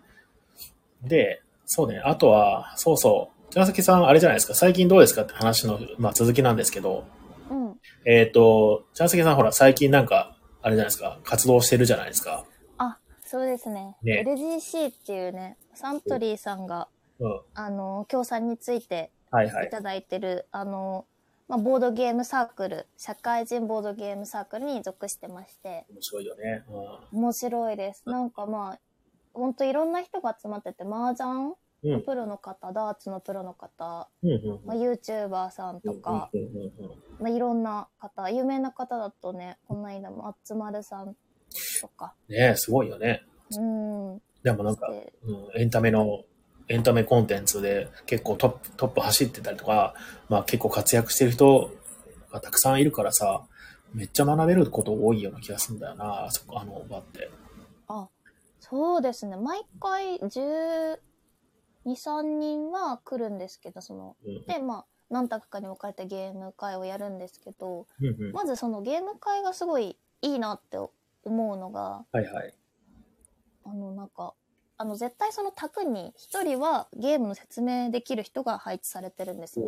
[1.03, 7.05] で、そうね、あとは、そうそう、寺崎さん、あれじゃないですか、最近どうですかって話の、まあ続きなんですけど、
[7.51, 7.81] うん。
[8.05, 12.45] えっ、と、寺崎さんほら、最近なんか、あれじゃないですか、活動してるじゃないですか。
[12.79, 13.97] あ、そうですね。
[14.03, 16.89] ね LGC っていうね、サントリーさんが、
[17.21, 17.41] うん。
[17.55, 19.71] あの、協賛についてはいはいい。
[19.71, 21.07] ただいてる、あの、
[21.55, 26.65] まあ、ボードゲームサークル、社会人ボードゲームサークルに属してまして、面白いよね。
[27.13, 28.03] う面白いです。
[28.07, 28.81] なんかまあ、
[29.33, 31.51] ほんといろんな人が集まってて、麻雀？
[31.51, 31.55] ん。
[31.85, 32.03] うん。
[32.03, 34.31] プロの方、ダーツのプロの方、うん。
[34.31, 34.61] うん。
[34.67, 36.41] まあ、YouTuber さんとか、うん。
[36.41, 36.57] うん。
[36.57, 36.73] うん。
[37.21, 41.15] まあ、いろんな方、有名な方だとね、この間もあつまるさん
[41.81, 43.23] とか、ねすごいよね。
[43.57, 46.25] うん、でもなんか、でうん、エンタメの、
[46.69, 49.95] エンタメコンテンツで結構トップ、トップ走ってたりとか、
[50.29, 51.73] まあ結構活躍してる人
[52.33, 53.47] がたくさんいるからさ、
[53.95, 57.31] めっちゃ学べること多いような気がするんだよな、あそこ、あの場って。
[57.87, 58.09] あ、
[58.59, 59.37] そうですね。
[59.37, 60.99] 毎回12、
[61.87, 64.47] 3人は来るんですけど、その、うん。
[64.47, 68.33] で、まあ、何択かに分かれてゲーム会をやるんですけど、うんうん。
[68.33, 70.79] まずそのゲーム会がすごいいいなって
[71.25, 72.55] 思うのが、はいはい。
[73.65, 74.35] あの、なんか、
[74.77, 79.67] あの、絶対その卓に一人はゲームの説明できる人が配置されてるんですね。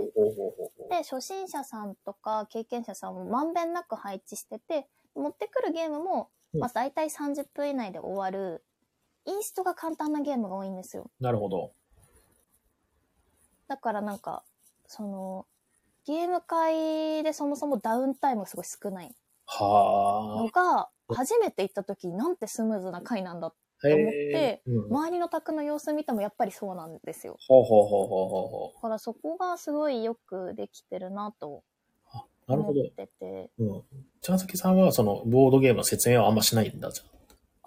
[0.90, 8.64] で、初心者さんとか経験者さんもまんべんなく配置してて、持ってくるゲームも、うんまあ大体30分以内で終わる、
[9.26, 11.10] インストが簡単なゲームが多いんですよ。
[11.20, 11.72] なるほど。
[13.68, 14.42] だからなんか、
[14.86, 15.46] その、
[16.04, 23.52] ゲーム会でそもそもダウンタイムがすごい少ないはのが、初めて行った時なんてスムーズな回なんだ。
[23.82, 23.88] あ。
[23.88, 24.84] 思ってうん。
[24.86, 27.36] 周りの卓の様子見てもやっぱりそうなんですよ。
[27.46, 31.62] ほうほうほうほうほうほだからそこがすごいよくできてるなと
[32.14, 32.16] う。
[32.16, 32.80] あなるほど。
[32.80, 33.50] 思ってて。
[33.58, 33.82] うん。
[34.20, 37.16] 茶崎さんはそのボードゲームの説明はあんましないんだじゃん。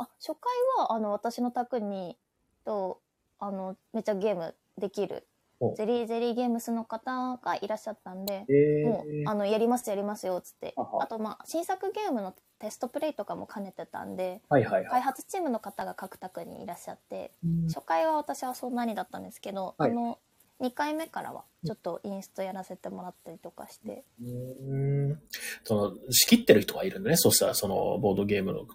[0.04, 2.18] あ、初回は、あの、私の宅に、
[2.66, 3.02] と、
[3.38, 5.29] あの、めっちゃゲームできるお
[5.76, 10.74] ゼリーゼリーゲームスの方がいらっしゃったんで、えもう、あの、やりますやりますよ、つって。
[10.78, 14.92] あと、まあ、新作ゲームのテストプレイとかも兼ねてたんで、はいはいはい。
[14.92, 17.68] 開発チームの方が各宅にいらっしゃって、うん。
[17.68, 19.92] 初回は私はそんなにだったんですけど、はい。
[19.92, 20.20] あの、
[20.62, 25.20] 2回目からはちょっとインストやらせてもらったりとかして、うん。
[25.64, 27.18] その、仕切ってる人がいるんだね。
[27.18, 28.66] そしたら、その、ボードゲームの、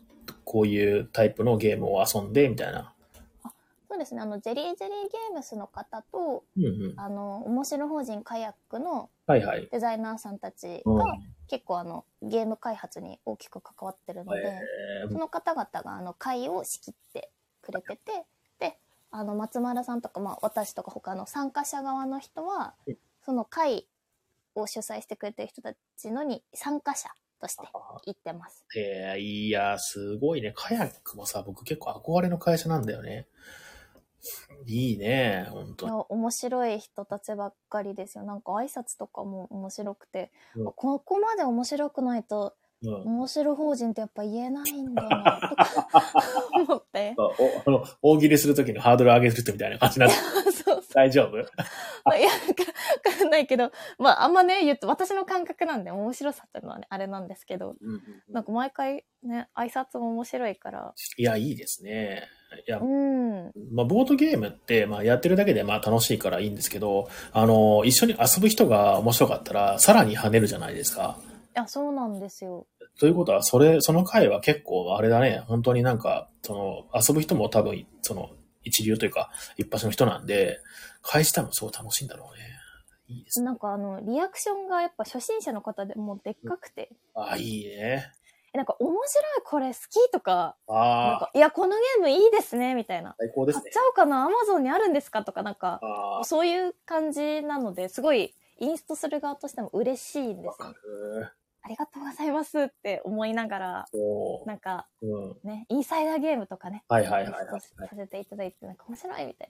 [0.45, 2.93] こういうタイプのゲームを遊んで、みたいな。
[3.95, 6.95] そうですね、あの、ジェリージェリーゲームスの方と、うんうん。
[6.97, 9.68] あの、面白法人カヤックのはいはい。
[9.70, 11.05] デザイナーさんたちうんが
[11.47, 17.30] 結構あの、ゲーム開発に大きく関わってるので、えその方々があの会を仕切って
[17.62, 18.24] くれてて
[18.59, 18.78] で
[19.12, 23.86] あの松丸さんとか、まあ、私とか他の参加者側の人はうんその会
[24.55, 27.09] を主催してくれてる人たちのに参加者
[27.40, 28.64] として行ってます。
[28.74, 30.53] ー、えーいや、すごいね。
[30.55, 33.26] カヤックもさ、僕結構憧れの会社なんだよね。
[34.66, 35.93] いいね、本当に。
[36.09, 38.25] 面白い人たちばっかりですよ。
[38.25, 40.72] なんか挨拶とかも面白くて、うん。
[40.72, 42.95] ここまで面白くないとうん。
[43.18, 46.12] 面白法人ってやっぱ言えないんだなとか
[46.55, 47.16] 思って。
[48.03, 50.14] 大喜利するときのハードル上げる人みたいな感じなんで
[50.65, 51.37] そうそう大丈夫？
[52.05, 52.35] まあいや、わ
[53.19, 57.77] かんないけど、まあ、あんまね、言って、私の感覚なんで、面白さっていうのはね、あれなんですけど、
[58.29, 62.29] なんか毎回ね、挨拶も面白いから、いや、いいですね。
[62.67, 63.53] いやう、ん。
[63.73, 71.19] まあ、ボードゲームって、まあ、やってるだけで、まあ、楽しいからいいんですけど、あの、一緒に遊ぶ人が面白かったら、さらに跳ねるじゃないですか。
[71.57, 72.67] いや、そうなんですよ。
[72.99, 78.31] ということは、それ、その回は結構、あれだね、本当になんか、その、遊ぶ人も多分、その、
[78.65, 80.61] 一流というか、一発の人なんで、
[81.03, 82.45] 返したもすごい楽しいんだろうね。
[83.09, 83.47] いいですね。
[83.47, 88.12] なんかあの、リアクションがやっぱ初心者の方でもうでっかくて、あ、いいね。
[88.55, 93.17] えなんか面白いこれ好きとか、なんああ、か、いや、このゲームいいですね、みたいな。
[93.19, 93.77] 最高ですね買っち。
[93.77, 95.81] ゃおうかな、アマゾンにあるんですかとか、なんか、
[96.23, 100.75] そういう感じなので、すごい、インストする側としても嬉しいんですよ。
[101.65, 101.67] る。
[101.67, 103.85] ありがとうございますって思いながら。
[104.47, 105.37] なんかうん。
[105.43, 109.49] ね、インサイダーゲームとかね、はいはいはいはいさせていただいて、なんか面白いみたい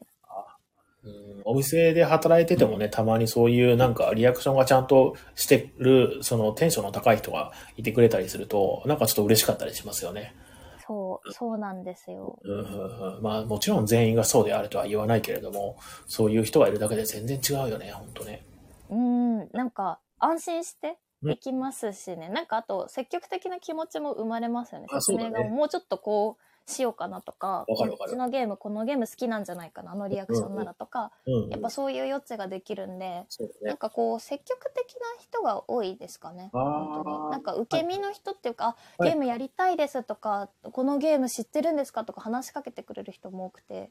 [1.05, 10.35] うんお店で働いててもね、たまにそういうなんかリアクションがちゃんとしてる、そのテンションの高い人がいてくれたりすると、なんかちょっと嬉しかったりしますよね。
[10.79, 10.85] な。
[10.87, 12.39] そう、そうなんですよ。
[12.43, 18.43] うんうんうん、まあもちろん全員がそうであるとは言わないけれども、そういう人がいるだけで全然違うよね、本当ね。
[18.89, 24.87] うん、なんか安心してできますしね、なんかあと積極的な気持ちも生まれますよね。
[24.91, 27.75] 説明がもうちょっとこうしようかなとか、こ
[28.07, 33.27] っちのゲーム、このゲーム好きなんじゃないかな、あのリアクションならとか、うん、やっぱそういう余地ができるんで、ね。
[33.62, 36.49] なんかこう積極的な人が多いですかね。
[36.53, 37.31] 本当に。
[37.31, 43.91] なんか受け身の人っていうか、あはいゲームやりたいですとか、このゲーム知ってるんですかとか話しかけてくれる人も多くて。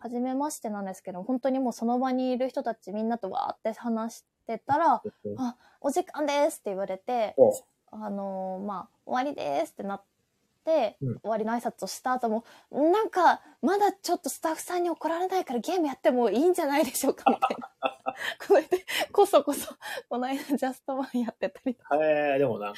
[0.00, 5.02] 初めましてなんですけど、本当にもうその場にいる人たちみんなとわーって話してたら、
[5.36, 7.52] あ、お時間ですって言われて、お。
[7.90, 10.02] あのーまあ、終わりですってなっ
[10.68, 17.70] 終わりの挨拶をした後も、なんか、まだちょっとスタッフさんに怒られないからゲームやってもいいんじゃないでしょうかみたいな。
[18.46, 18.66] この間、
[19.12, 19.74] こそこそ、
[20.08, 22.72] この間ジャストワンやってたりとか、えー、でもな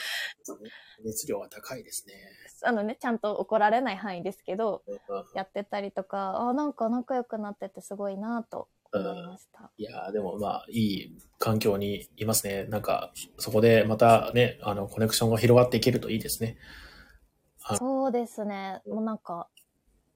[1.04, 2.14] 熱量は高いですね。
[2.62, 5.00] あのね、ちゃんと怒られない範囲ですけど、うん
[5.34, 9.70] やってたりとか、あ、なんか仲良くなっててすごいなと思いました。
[9.76, 12.64] いやーでもまあ、いい環境にいますね。
[12.64, 16.56] なんか、そこでまたね、あの、コネクションが広がっていけるといいですね。
[17.72, 18.82] あそうですね。
[18.86, 19.48] もうなんか、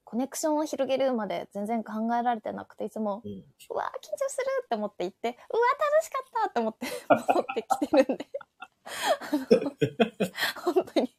[0.03, 3.31] コネクションを広げるまで全然考えられてなくて、いつも、うん。
[3.31, 8.29] うわー緊張するって思って行って、うわー楽しかったって思って 戻ってきてるんで。
[10.63, 11.17] 本当に。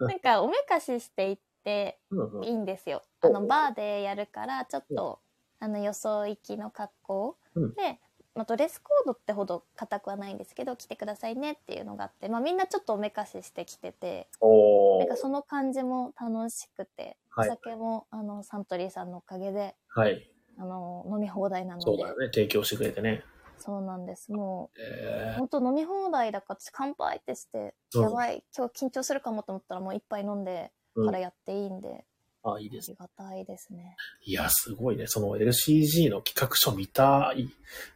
[0.00, 2.00] なんか、おめかししていって
[2.42, 3.02] いいんですよ。
[3.20, 5.20] あの、バーでやるから、ちょっと、
[5.60, 8.00] あの、予想行きの格好うんで、
[8.34, 14.28] まあ、ドレスコードってほど硬くはないんですけど、来てくださいねっていうのがあって、まあ、みんなちょっとおめかししてきてて、
[14.98, 20.30] なんかその感じも楽しくて、はいお酒も、あの、サントリーさんのおかげで、はい。
[20.56, 21.84] あの、飲み放題なので。
[21.84, 22.26] そうだよね。
[22.26, 23.24] 提供してくれてね。
[23.58, 24.30] そうなんです。
[24.30, 32.96] もう、え本当飲み放題だから私乾杯ってして、うんやばい、今日緊張するかもと思ったらもう一杯飲んでうんからやっていいんで、ー、あ、いいあですね。
[33.00, 33.96] りがたいですね。
[34.24, 35.06] いや、すごいね。
[35.06, 37.48] その LCG の企画書見たい。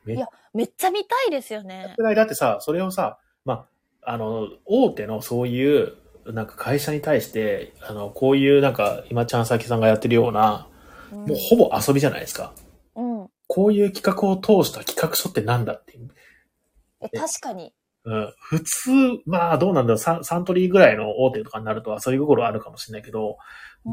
[0.04, 1.94] めいやめっちゃ見たいですよね。
[1.98, 3.66] だってさ、それをさ、ま
[4.02, 5.94] あ、あの、大手のそういう、
[6.26, 12.52] なんか会社に対して、あの、こういうなんか、今ちゃんさきさんがやってるような、うんもうほぼ遊びじゃないですか。
[12.94, 13.30] うん。
[13.46, 16.10] こういう企画を通した企画書ってなんだっていう。
[17.00, 17.72] え、確かに。
[18.04, 18.90] うん、普通、
[19.26, 23.36] まあどうなんだろうサン、サントリーぐらいの大手とかになると遊び心あるかもしれないけど、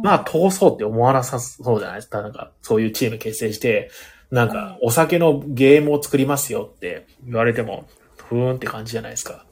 [0.03, 1.97] まあ通そうって思わなさそうじゃない？
[1.97, 2.22] ですか。
[2.22, 3.91] なんか、そういうチーム結成して、
[4.32, 7.86] なんか、お酒のゲームを作りますよって言われても、
[8.18, 9.45] ふーんって感じじゃないですか。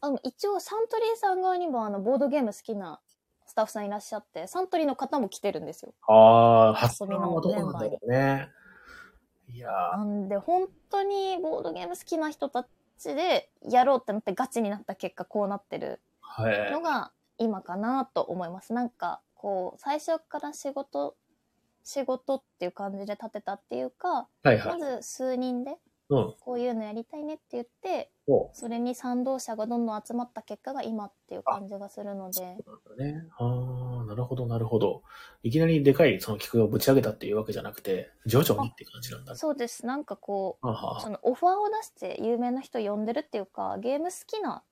[0.00, 3.00] あの一応サントリーさん側にもあのボードゲーム好きな
[3.46, 5.94] スタッフさんいらっしゃって、サントリーの方も来てるんですよ。
[6.08, 8.48] ああ、発遊びの想はどうなんだろうね。
[9.48, 12.66] いやーなんで本当にボードゲーム好きな人た
[13.02, 16.72] ちでやろうってなってガチになった結果こうなってるはい。
[16.72, 18.72] のが今かなと思います。
[18.72, 21.16] なんかこう最初から仕事
[21.84, 24.78] 仕事っていう感じで立てたっていうか、はいはい。
[24.78, 25.76] まず数人で
[26.12, 26.34] うん。
[26.40, 33.26] こういうのやりたいねって言ってそそれに賛同者がどんどん集まった結果が今っていう感じがするのでうなんだね。
[33.38, 35.02] ああ、なるほど、なるほど。
[35.42, 39.38] いきなりでかいその企画をぶち上げたっていうわけじゃなくて、徐々にって感じなんだね。
[39.38, 40.66] そうですなんかこう
[41.00, 44.62] そのオファーを出して有名な人呼んでるっていうかゲーム好きな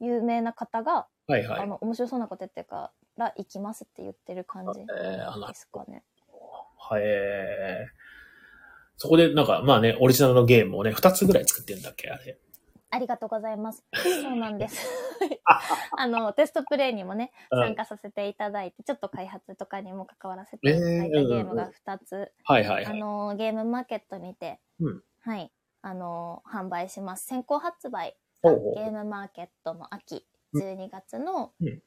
[0.00, 1.60] 有名な方が、あはいはい。
[1.62, 4.86] あの面白そうなことやってるから行きますって言ってる感じで
[5.54, 6.02] すかね。
[6.78, 7.02] はい。
[9.02, 12.38] そこでなんか、まあね、オリジナルのゲームをね、二つぐらい作ってんだっけあれ。
[12.88, 13.82] ありがとうございます。
[13.92, 14.86] そうなんです。
[15.98, 22.98] あの、テストプレイにもね、うん参加させていただいて、ちょっと開発とかにも関わらせていただいたえーゲームが2つ、あはいはいはい。
[23.00, 27.26] の、ゲームマーケットにて、うんはい、あの、販売します。
[27.26, 30.24] 先行発売、ゲームマーケットの秋、
[30.54, 31.82] 12月の、うん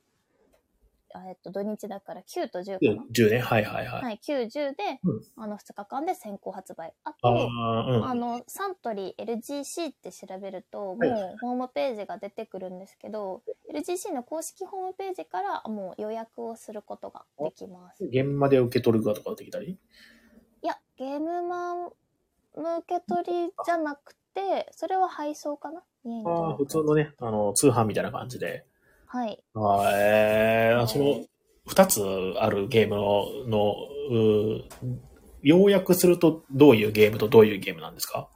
[1.27, 3.05] えっと、土日だから9と10かな。
[3.11, 3.39] 10ね。
[3.39, 4.03] はいはいはい。
[4.03, 6.93] はい、9、10で、うんあの、2日間で先行発売。
[7.03, 8.05] ああと、あ、うん。
[8.05, 13.43] あの、サントリー LGC って調べると、はいもうホームページが出てくるんですけど、
[13.73, 18.03] LGC の公式ホームページからもう予約をすることができます。
[18.05, 19.71] 現場で受け取るかとかできたり？
[19.71, 21.89] いや、ゲームマン
[22.55, 25.83] 向け取りじゃなくて、それは配送かな？
[26.25, 28.65] ああ、普通のね、あの、通販みたいな感じで。
[29.15, 29.43] はい。
[29.53, 31.25] あーえー、その、
[31.65, 32.01] 二つ
[32.39, 33.75] あるゲームの、の、
[34.11, 34.63] うー
[35.41, 38.29] 要約するとどういうゲームとどういうゲームなんですか？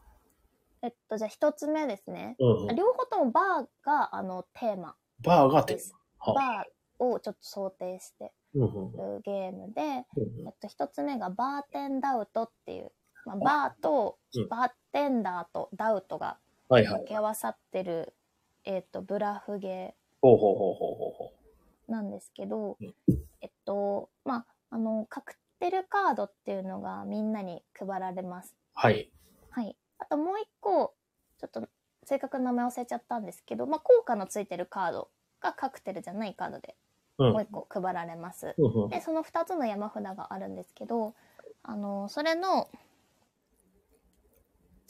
[0.82, 2.36] えっと、じゃあ一つ目ですね。
[2.40, 2.76] うんうん。
[2.76, 5.80] 両方ともバーが、あの、テーマバーがあってで。
[5.80, 5.94] す。
[6.26, 12.92] バはーをちょっと想定してうんうんうんるゲームで、うんえっと、一つ目がバーテンダウトっていう、
[13.26, 17.08] まあ、バーとうんバーテンダーとダウトがはいはい掛。
[17.08, 18.14] け合わさってる、
[18.66, 22.94] えっと、ブラフゲほうほうほうほうほうほーなんですけどうん、
[23.42, 28.56] えっと、まあ、あの、カクテルカードっていうのがみんなに配られます。
[28.74, 29.12] はい。
[29.50, 29.76] はい。
[29.98, 30.94] あともう一個、
[31.40, 31.68] ちょっと
[32.04, 35.10] 正確な名前忘れちゃったんですけど、まあ、効果のついてるカード
[35.42, 36.76] がカクテルじゃないカードで
[37.18, 37.34] うん。
[37.34, 38.56] もう一個配られます。
[38.58, 41.16] うんうんで、その2つの山札があるんですけど、
[41.64, 42.70] あの、それの、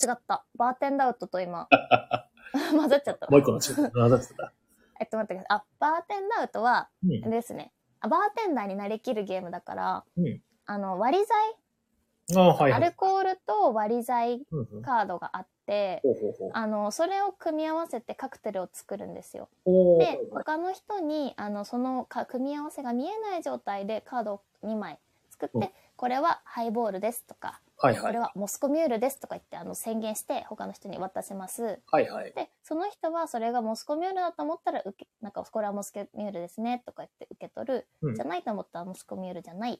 [0.02, 0.46] 違った。
[0.56, 1.68] バーテンダウトと今、
[2.72, 3.28] 混ざっちゃった。
[3.30, 4.06] もう一個のチーム。
[4.06, 4.54] あ、だってた。
[5.00, 5.58] えっと、待ってください。
[5.60, 7.72] あ、バーテンダウトは、ですね。
[8.02, 12.84] あバーテンダーになりきるゲームだから、うんあの、割り剤、あはいはい。
[12.84, 19.50] アルコールと割り剤うんうんカードがあって、ほうほうほうあの、それを組み合わせてカクテルを作るんですよ。
[19.66, 25.00] で、他の人に、あの、そのか組み合わせが見えない状態でカードを2枚
[25.32, 25.70] 作って、うん
[26.00, 28.20] これはハイボールですとか、はいはいこれ。
[28.20, 31.80] はモスコミュールですとか言ってあの宣言して他の人に渡します。
[31.92, 32.34] はいはい。
[32.34, 37.88] で、その人はそれがモスコミュールだと思ったら受け、なんかこれはモスコミュールですねとか言って受け取る。
[38.02, 39.80] うんじゃないと思ったらモスコミュールじゃないっ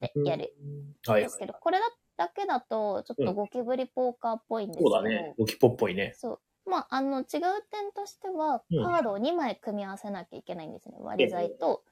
[0.00, 0.54] てやる
[1.06, 1.14] うん。
[1.16, 1.84] ですけど、これだ
[2.16, 5.34] だけだとちょっとゴキブリポーカーっぽいんですけど、そうだね。
[5.38, 6.14] ゴキポっぽいね。
[6.16, 6.70] そう。
[6.70, 7.40] まあ、あの、違う点
[7.94, 10.96] としては、うんカードを2枚組み合わせなきゃいけないんですね。
[11.00, 11.82] 割り剤と、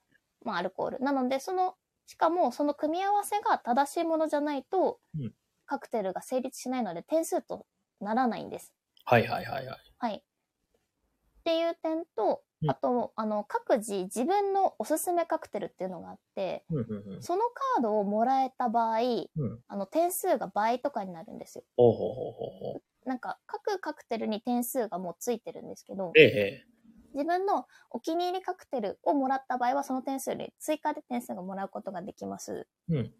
[0.44, 1.00] まあ、アルコール。
[1.00, 1.74] なので、その、
[2.10, 5.32] しかも、その組み合わせが正しいものじゃないと、うん
[5.64, 7.64] カクテルが成立しないので、点数と
[8.00, 8.74] ならないんです。
[9.04, 9.78] はいはいはいはい。
[9.98, 10.16] はい。
[10.16, 17.22] っていう点とう、んあと、あの、各自自分のおすすめカクテルっていうのがあって、うんうんうん。
[17.22, 19.28] そのカードをもらえた場合、うん。
[19.68, 21.64] あの、点数が倍とかになるんですよ。
[21.76, 23.08] ほうほうほうほうほう。
[23.08, 26.69] なんか、各カクテルに点数がもうついてるんですけど、ええ。
[27.14, 32.66] 自分のお気に入りカクテルをもらった場合は、その点数より追加で点数がもらうことができます。
[32.88, 33.12] うん。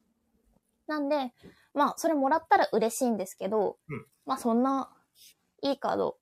[0.86, 1.32] なんで、
[1.74, 4.90] まあ、それもらったら嬉しいんですけど、うんまあ、そんな、
[5.62, 6.16] いいカード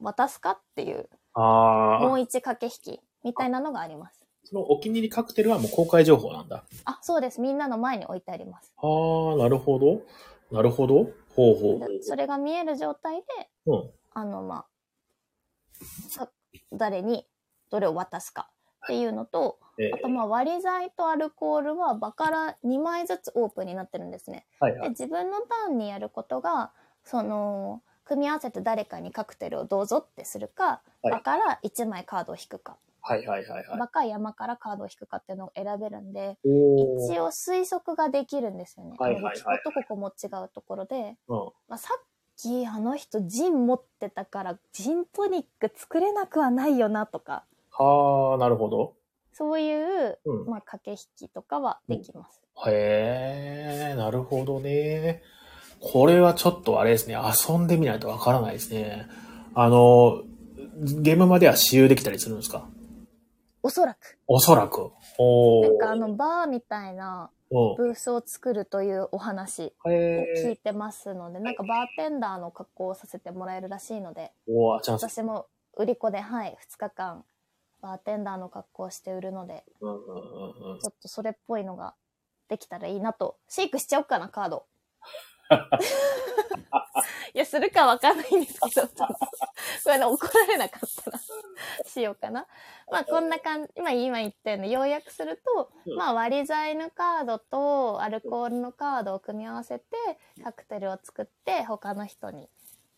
[0.00, 2.06] 渡すかっていう、ああ。
[2.06, 4.26] もう一駆け引きみたいなのがあります。
[4.44, 6.64] そのお気に入りカクテルはもう公開情報なんだ。
[6.84, 7.40] あ、そうです。
[7.40, 8.72] みんなの前に置いてあります。
[8.76, 8.86] あ
[9.34, 10.02] あ、なるほど。
[10.52, 11.10] なるほど。
[11.34, 13.22] ほうほうそれが見える状態で、
[13.66, 13.72] う。
[13.72, 13.90] うん。
[14.12, 14.66] あの、ま
[16.14, 16.30] あ、か
[16.72, 17.26] 誰に
[17.70, 18.48] どれを渡すか
[18.84, 24.46] っていうのと、ええあとまあ割り剤とアルコールは場から2枚ずつオープンになってるんですね。
[24.58, 24.82] はいはい。
[24.82, 26.72] で自分のターンにやることが
[27.04, 30.64] その組み合わせて誰かにカクテルをどうぞってするか、
[31.02, 33.78] はい場から1枚カードを引くか、はいはいはいはい。
[33.78, 38.96] 場か山からカードを引くかっていうのを選べるんで、一応推測ができるんですよね。
[38.98, 41.36] はいはいはいはいこことここも違うところで、うん。
[41.68, 41.78] まあ、
[42.36, 48.94] きあの人ジン持ってたからジントニック作れなくはないよなとか、はあ、なるほど。
[49.32, 50.46] そういう、うん。
[50.46, 52.40] まあ、駆け引きとかはできます。
[52.66, 55.22] へえ、なるほどね。
[55.80, 59.06] これはちょっとあれですね、遊んでみないとわからないですね。
[59.54, 60.22] あの、
[61.02, 62.66] ゲームまでは使用できたりするんですか？
[63.62, 64.18] おそらく。
[64.26, 64.90] おそらく。
[65.18, 67.35] おーなんかあの、バーみたいなうん。
[67.76, 69.88] ブースを作るというお話を。
[69.88, 74.32] 聞いてますので、なんかバーテンダーの格好をさせてもらえるらしいので。
[74.46, 75.46] 私も
[75.76, 77.24] 売り子で、はい、2日間、
[77.80, 81.94] バーテンダーの格好をして売るので、ちょっとそれっぽいのが
[82.48, 83.36] できたらいいなと。
[83.48, 84.64] シェイクしちゃおうかな、カード。
[87.34, 91.18] いや、するかわかんないんですけど、これね、怒られなかったら
[91.86, 92.46] しようかな。
[92.90, 99.84] まあ、こんな感じ、今、今言ったように、要約すると、うんまあ、割り剤のカードとアルコールのカードを組み合わせて、
[100.42, 102.48] カクテルを作って、他の人に、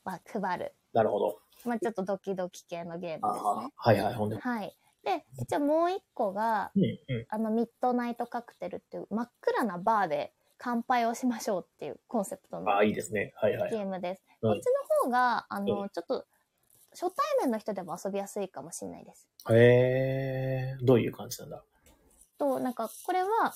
[0.04, 0.74] まあ、配る。
[0.92, 1.40] なるほど。
[1.64, 3.66] まあ、ちょっとドキドキ系のゲームですあね。
[3.66, 4.38] あ、はいはい、ほんで。
[4.38, 4.76] はい。
[5.04, 7.26] で、一応もう一個が、うんうん。
[7.28, 13.32] あの、ミッドナイトカクテルっていう真っ暗なバーで乾杯をしましょうっていうコンセプトのああ、いいですね。
[13.36, 13.70] はいはい。
[13.70, 14.22] ゲームです。
[14.42, 16.26] うんこっちの方が、あの、うちょっと、
[16.90, 19.28] 初対面の人でも遊びやすいかもしれないです。
[19.50, 21.64] へえ、どういう感じなんだ？
[22.38, 23.52] と、なんか、これは、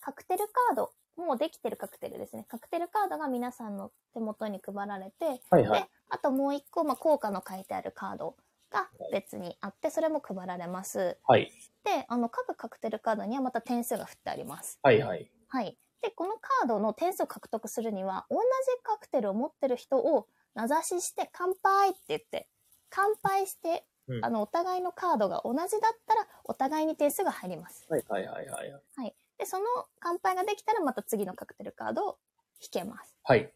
[0.00, 2.44] カクテルカード、もうできてるカクテルですね。
[2.48, 8.36] カクテルカードが皆さんの手元に配られて、はいはいで。、あともう一個、まあ、効果の書いてあるカード
[8.70, 11.18] が別にあって、それも配られます。
[11.26, 11.50] はい。
[11.84, 14.78] で、あの、各カクテルカードにはまた点数が振ってあります。
[14.82, 15.30] はいはい。
[15.48, 15.78] はい。
[16.02, 18.42] で、このカードの点数を獲得するには、同じ
[18.82, 22.48] カクテルを持ってる人を名指しして、乾杯って言って、
[22.90, 25.68] 乾杯して、うんあの、お互いのカードが同じだっ
[26.06, 27.86] たら、お互いに点数が入ります。
[27.88, 28.72] はいはいはいはい。
[28.96, 29.14] はい。
[29.38, 29.64] で、その
[30.00, 32.18] 乾杯ができたら、また次のカクテルカードを
[32.60, 33.16] 引けます。
[33.22, 33.40] はい。
[33.42, 33.50] っ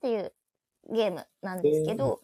[0.00, 0.32] ていう
[0.90, 2.20] ゲームなんですけど、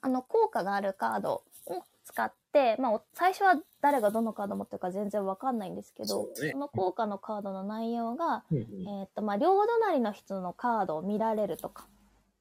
[0.00, 2.43] あの、効果があるカードを使って、
[2.78, 11.86] まあ、お最初は誰がどのカード持ってるか全然わかんないんですけど、そうねその効果のカードの内容が、うんうんえっ、と、まあ、両隣の人のカードを見られるとか。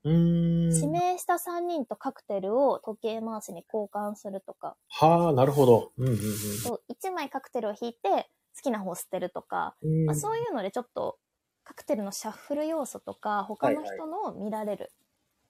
[0.06, 5.92] 指名した3人とカクテルを時計回しに交換するとか、はあ、なるほど。
[5.98, 6.16] うんうん
[6.64, 10.06] と1枚カクテルを引いて好きな方を捨てるとか、うん。
[10.06, 11.18] まあ、そういうのでちょっと
[11.64, 14.92] カクテルのシャッフル要素とか、他の人のを見られる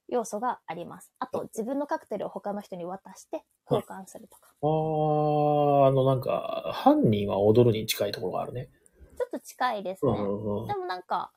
[0.08, 1.12] 要素があります。
[1.20, 4.48] あと、自分のカクテルを他の人に渡して交換するとか。
[4.62, 4.68] あ
[5.86, 8.70] あ、あのなんか、犯人は踊るに近いところがあるね。
[9.18, 10.12] ちょっと近いですね。
[10.12, 10.76] うんうんうんで。
[10.76, 11.32] もなんか、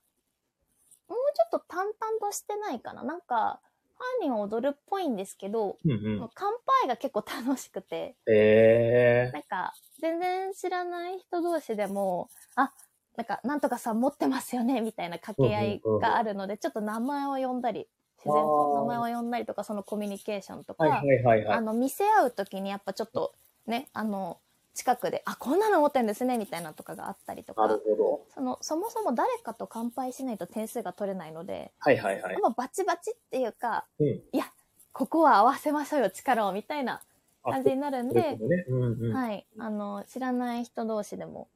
[1.09, 3.03] もうちょっと淡々としてないかな。
[3.05, 3.61] なんか、
[3.99, 6.31] 犯人は踊るっぽいんですけど、うんうん。
[6.35, 6.53] 乾
[6.83, 12.73] 杯が結構楽しくて、ええなんか、全然知らない人同士でも、あ、
[13.17, 17.89] なんか、なんとかさん持ってますよね、みたいな掛け合いがあるので、ちょっと名前を呼んだり、
[18.27, 21.59] 自然と名前を呼んだりとか、そのコミュニケーションとか、はいはいはいはい。
[21.59, 23.35] あの、見せ合うときにやっぱちょっと、
[23.67, 24.39] ね、あの、
[24.75, 28.27] 近くで、あ、こんなの持ってんですね、みたいなとかがあったりとなるか、ほど。
[28.35, 34.07] その、そもそも誰かと乾杯しないと点数が取れないので、はいはいはいバチバチっていうか、うん。
[34.07, 34.45] いや、
[34.93, 37.01] ここは合わせましょうよ、力を、みたいな
[37.43, 38.39] あ感じになるんでね。
[38.69, 39.15] うんうん。
[39.15, 39.47] はい。
[39.59, 41.49] あの、知らない人同士でも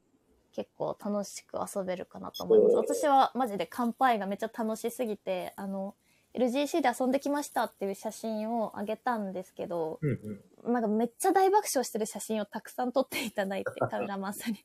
[0.53, 2.75] 結構楽しく遊べるかなと思います。
[2.75, 5.95] 私はマジで乾杯がめっちゃ楽しすぎて、あの、
[6.33, 10.19] LGC で遊んできましたっていう写真をあげたんですけど、うん
[10.65, 10.73] うん。
[10.73, 14.59] なんかめっちゃ大爆笑してる写真をたくさん撮っていただいて、 カメラマンさんに。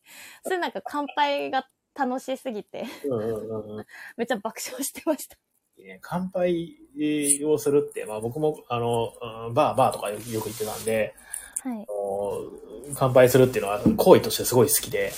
[0.45, 2.85] それなんか乾杯が楽しすぎて。
[4.17, 5.37] めっちゃ爆笑してました。
[6.01, 6.79] 乾杯
[7.45, 9.12] をするって、まあ僕も、あの、
[9.49, 11.14] うんバー、バーとかよく行ってたんで、
[11.62, 11.87] はい。
[12.95, 15.12] 乾杯するっていうのは行為としてすごい好きで、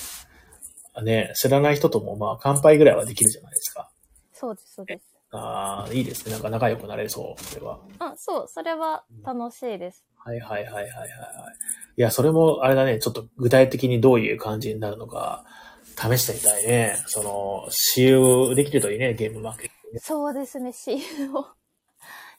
[1.02, 3.90] ね、知らない人ともまあ乾杯ぐらいはできるじゃないですか。
[4.32, 5.17] そうです、そうです。
[5.30, 6.32] ああ、いいですね。
[6.32, 7.80] なんか仲良くなれそう、それは。
[7.98, 10.04] あ、そう、それは楽しいです。
[10.16, 11.08] はいはいはいはいはいはい。
[11.96, 15.44] いや、それもあれだね、ちょっと具体的にどういう感じになるのか、
[15.96, 16.96] 試してみたいね。
[17.06, 19.98] その、私有できるといいね、ゲームマーケットね。
[20.00, 20.98] そうですね、使用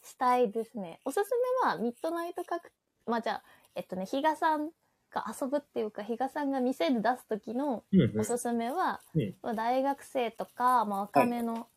[0.04, 1.00] したいですね。
[1.06, 1.30] おすす
[1.64, 2.72] めは、ミッドナイトカク、
[3.06, 3.44] まあ、じゃあ、
[3.76, 4.70] えっとね、比嘉さん
[5.12, 11.68] が遊ぶっていうか、比嘉さんが店で出す時のうんうんおすすめは、うんまあ大学生とか、まあ、若めの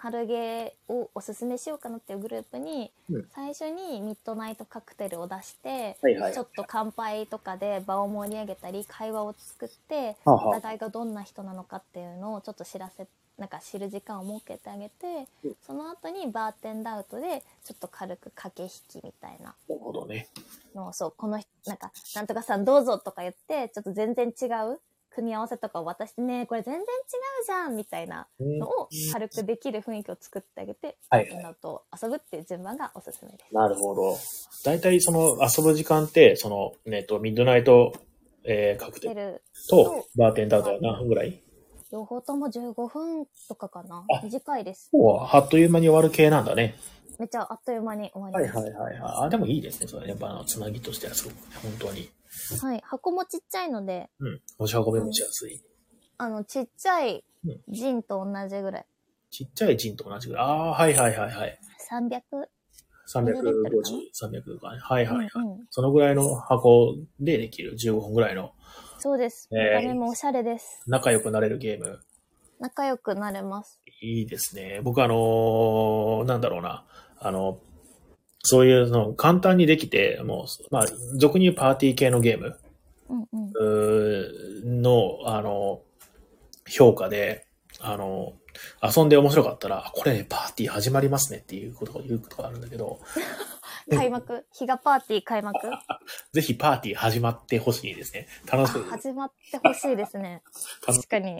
[0.00, 3.26] 春ゲーをおすすめしようかなっていうグループに、うん。
[3.34, 15.56] 最初にミッドナイトカクテルを出して、ちょっと乾杯とかで場を盛り上げたり、会話を作って、お互いがどんな人なのかっていうのをちょっと知らせなんか知る時間を設けてあげて、うん。
[15.66, 19.54] その後にバーテンダウトでちょっと軽く駆け引きみたいな。
[19.68, 20.28] なるほどね。
[20.74, 24.80] のをそうこの人なんか「なんとかさんどうぞ」とか言ってちょっと全然違う
[25.14, 26.86] 組み合わせとかを渡してねこれ全然違う
[27.46, 33.54] じゃんみたいなのを軽くできる雰囲気を作ってあげて、はいみんなと遊ぶっていう順番がおすすめです。
[33.54, 34.16] なるほど。
[34.64, 37.92] 大体その遊ぶ時間って、その、えっと、ミッドナイト、
[38.44, 41.42] えー、カクテルとバーテンダートは何分ぐらい？
[41.92, 44.90] 両方とも15分とかかなあ短いです。
[44.92, 46.76] もう、あっという間に終わる系なんだね。
[47.18, 48.64] めっちゃあっという間に終わはいります。
[48.64, 49.26] はいはいはい。
[49.26, 49.88] あ、でもいいですね。
[49.88, 52.08] それやっぱあの、つなぎとしてはすごくね、本当に。
[52.62, 52.80] はい。
[52.84, 54.40] 箱もちっちゃいので、うん。
[54.58, 55.62] 持ち運びもしやすい。
[56.18, 58.86] あの、ちっちゃいうんジンと同じぐらい。
[59.30, 60.44] ちっちゃいジンと同じぐらい。
[60.46, 61.58] ああ、はいはいはいはい。
[61.90, 62.20] 300?
[63.12, 63.30] 350、
[64.12, 64.78] 300かね。
[64.80, 65.28] はいはいはい。
[65.34, 65.66] うんうん。
[65.70, 68.52] そのぐらいの箱でできる15分ぐらいの
[68.98, 69.48] そうです。
[69.50, 70.82] 見えーた目もおしゃれです。
[70.86, 72.00] 仲良くなれるゲーム。
[72.60, 73.80] 仲良くなれます。
[74.02, 74.80] いいですね。
[74.84, 76.84] 僕あのーなんだろうな。
[77.18, 77.58] あの、
[78.42, 80.86] そういうの簡単にできて、もう、まあ、
[81.16, 82.58] 俗に言うパーティー系のゲーム
[83.08, 83.14] う
[84.76, 85.82] んの、あの、
[86.68, 87.46] 評価で、
[87.80, 88.34] あの、
[88.82, 93.00] 遊んで面白かったら、あこれね、パーティー始まりますねっていうことを言うことがあるんだけど、
[93.90, 94.46] 開幕？
[94.52, 95.58] 日がパーティー開幕？
[96.32, 98.28] ぜひパーティー始まってほしいですね。
[98.50, 98.84] 楽しみ。
[98.84, 100.42] 始まってほしいですね。
[100.86, 101.32] 確かに。
[101.32, 101.36] い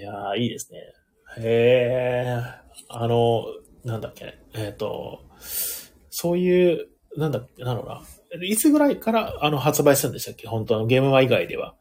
[0.00, 0.80] やー、いいですね。
[1.38, 2.40] へえ、
[2.88, 3.44] あの、
[3.84, 5.20] なんだっけ、えっ、と、
[6.10, 7.86] そういう、なんだっけ、なんだろ
[8.32, 8.44] うな。
[8.46, 10.48] いつぐらいからあの発売するんでしたっけ？
[10.48, 11.76] 本当のゲームマ以外では。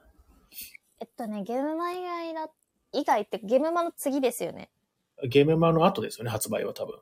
[1.01, 2.49] えっとね、ゲームマ以外だ、
[2.91, 4.69] 以外ってゲームマの次ですよね。
[5.27, 6.99] ゲームマの後ですよね、発売は多分。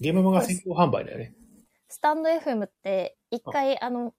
[0.00, 1.34] ゲームマが先行販売だよね。
[1.88, 4.14] スタンド FM って一回、あの、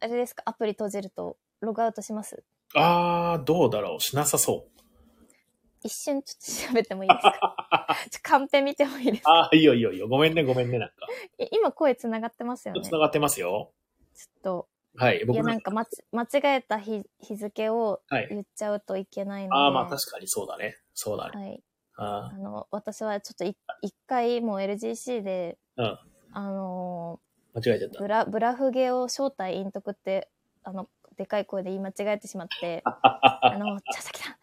[0.00, 2.42] あれですか、アプリ閉じるとログアウトします？
[2.74, 4.00] あー、どうだろう。
[4.00, 4.75] しなさそう。
[5.86, 7.96] 一瞬ちょっと調べてもいいですか？
[8.10, 9.32] ちょカンペ見てもいいですか？
[9.46, 10.08] あー、いいよいいよいいよ。
[10.08, 10.94] ごめんね、ごめんね、なんか。
[11.38, 12.80] い今声つながってますよね。
[12.80, 13.72] ちょっ繋がってますよ。
[14.42, 15.86] と、はい、いやなんか間違
[16.44, 18.28] えた日日付をはい。
[18.30, 19.62] 言っちゃうといけないので。
[19.62, 20.76] あー、まあ確かにそうだね。
[20.94, 21.38] そうだね。
[21.38, 21.62] はい。
[21.98, 25.98] ああの、私はちょっとい一回もう LGC で、ーうん。
[26.32, 27.20] あの
[27.54, 28.08] 間違えちゃったーブ。
[28.08, 30.28] ラ、ブラフゲを正体陰徳って、
[30.62, 34.36] あの、でかい声で言い間違えてしまって、 あの、茶崎さん、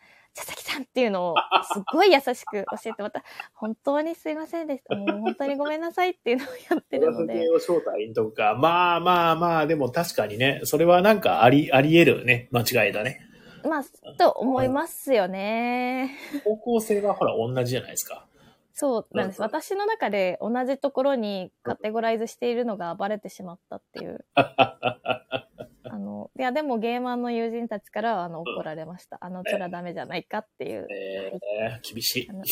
[0.74, 1.36] さんっていうのを
[1.74, 3.24] すっごい優しく教えてもらった。
[3.54, 4.96] 本当にすいませんでした。
[4.96, 7.50] もう本当にごめんなさいっていうのをやってるので。
[7.50, 8.56] を正体とか。
[8.56, 13.20] まあまあまあ、でも確かにね、それはなんかあり、あり得るね、間違いだね。
[13.64, 13.84] まあ、
[14.18, 16.18] と思いますよね。
[16.44, 18.26] 方向性はほら同じじゃないですか。
[18.74, 19.40] そうなんです。
[19.40, 24.26] うん私の中で同じところにカテゴライズしているのがバレてしまったっていう。
[24.36, 29.20] あの、いや、でもゲーマーの友人たちからはあの怒られました。
[29.22, 30.88] あの、それはダメじゃないかっていう。
[30.90, 32.44] えー、厳しいは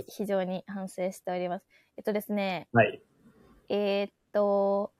[0.00, 1.66] い非常に反省しております。
[1.98, 3.02] えっとですね、はい。
[3.68, 4.92] えーっと、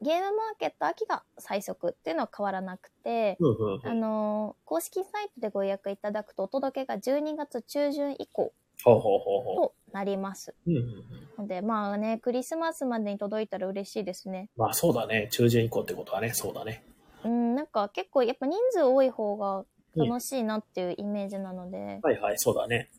[0.00, 3.36] ゲームマーケット秋が最速っていうのは変わらなくて、
[3.84, 8.54] あの、公式サイトでご予約いただくとお届けが12月中旬以降
[8.84, 10.54] ほうほうほうほとなります。
[10.66, 10.70] う。
[10.70, 11.42] うんうんうん。
[11.42, 14.50] ので、まあね、クリスマスまでに届いたら嬉しいですね。
[14.56, 15.28] まあそうだね。
[15.30, 16.84] 中旬以降ってことはね、そうだね。
[17.24, 19.64] うん、なんか結構やっぱ人数多い方が
[19.96, 22.90] 楽しいなっていうイメージなので、はいはい、そうだね。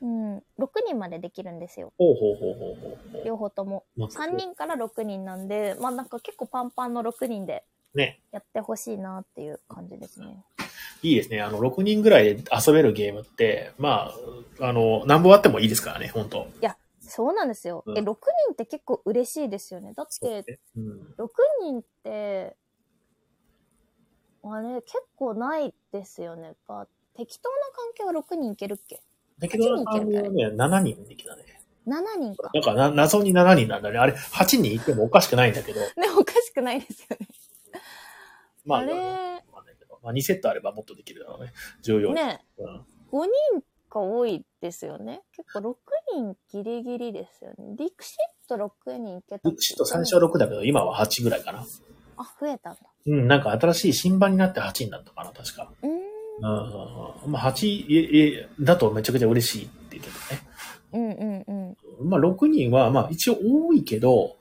[0.00, 0.42] うん、6
[0.86, 1.92] 人までできるんですよ。
[1.98, 3.24] ほうほうほうほうほう。
[3.24, 3.84] 両方とも。
[3.96, 7.64] まあ3人から6人なんで、まあなんか結構パンパンの6人で
[7.94, 8.20] ね。
[8.32, 10.44] やってほしいなっていう感じですね。
[11.02, 11.42] いいですね。
[11.42, 14.12] あの、6人ぐらいで遊べるゲームって、ま
[14.60, 16.46] あ、あの、何本あってもいいですからね、本当
[17.00, 17.82] そうなんですよ。
[17.84, 18.14] うんえ、6人
[18.52, 19.92] って結構嬉しいですよね。
[19.92, 20.58] だって、ね。
[20.76, 21.14] うん。
[21.18, 21.28] 6
[21.60, 22.56] 人って、
[24.44, 26.42] あれ、結構ないですよね。
[26.44, 29.02] やっぱ適当な関係は6人いけるっけ？
[29.38, 31.44] だけど、あのね、7人できたね。
[31.86, 32.50] ?7 人か。
[32.54, 33.98] なんかな、謎に7人なんだね。
[33.98, 35.80] あれ、8人いてもおかしくないんだけど。
[35.80, 35.88] ね、
[36.18, 37.28] おかしくないですよね。
[38.64, 39.44] まあ、あれ
[40.02, 41.52] まあ、2セットあればもっとできるだろうね。
[41.82, 42.14] 14人。
[42.14, 45.20] ね、うん5人が多いですよね。
[45.36, 45.74] 結構6
[46.16, 47.76] 人ギリギリですよね。
[47.78, 51.66] リクシット6人いけたリクシット最初は6だけど、今は8ぐらいかな。
[52.16, 52.80] あ、増えたんだ。
[53.06, 55.70] うん、なんか新しい新版になって8になったかな、確か。
[55.82, 55.92] うーん。
[55.92, 57.32] うんうんうん。
[57.32, 61.76] まあ、8いいだとめちゃくちゃ嬉しいって言うけうんうんうん。
[61.98, 62.10] どね。
[62.10, 64.36] まあ、6人は、まあ、一応多いけど、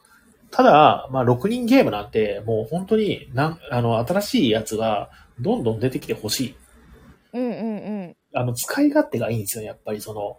[0.52, 5.10] ただ、まあ、6人ゲームなんて、もう本当に、なん、あの、新しいやつが、
[5.41, 6.55] どんどん出てきてほしい。
[7.34, 8.15] うんうんうん。
[8.34, 10.38] あの、使い勝手がいいんですよ、やっぱりその、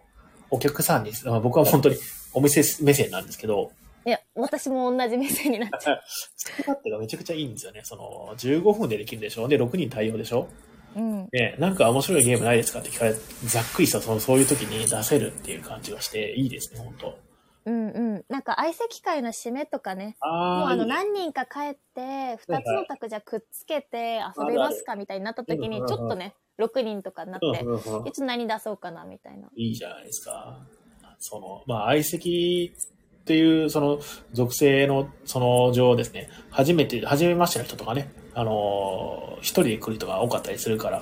[0.49, 1.95] お客さんに、まあ僕は本当に
[2.33, 3.71] お店目線なんですけど、
[4.05, 6.01] いや、私も同じ目線になっちゃう。
[6.35, 7.81] 使い勝手がめちゃくちゃいいんですよね。
[7.83, 9.47] その、15分でできるでしょ？
[9.47, 10.49] で、6人対応でしょ？
[10.95, 11.29] うん。
[11.31, 12.79] ね、なんか面白いゲームないですか？
[12.79, 17.17] って聞かれざっくりしたそのそういう時に出せるっていう感じがしていいですね、本当
[17.65, 18.25] うんうん。
[18.29, 20.17] なんか相席会の締めとかね。
[20.21, 27.65] もうああの何人か帰って、二つの卓じゃくっつけて遊べますかみたいになった時に、ちょっとね、6人とかになって、
[28.09, 29.49] いつ何出そうかなみたいな。
[29.55, 30.59] いいじゃないですか。
[31.19, 32.73] その、まあ、相席
[33.21, 33.99] っていう、その、
[34.33, 41.01] 属性の、その上ですね、初めて、初めましての人とかね、あのー一人で来る人が多かったりするから、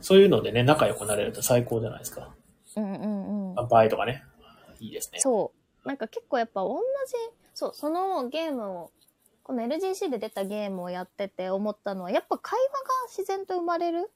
[0.00, 2.32] そういうのでね、仲良くなれると最高じゃないですか。
[2.76, 3.54] うんうんうん。
[3.56, 4.22] 乾杯とかね。
[4.78, 5.18] いいですね。
[5.20, 5.59] そう。
[5.84, 7.14] なんか結構やっぱ同じ、
[7.54, 8.90] そう、そのゲームを、
[9.42, 14.10] この LGC で出たゲームをやってて思ったのは、やっぱ会話が自然と生まれる。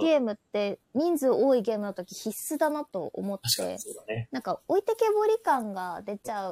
[0.00, 4.28] ゲームって人数多いゲームの時必須だなと思ってね。
[4.30, 6.50] なんか置いてけぼり感が出ちゃ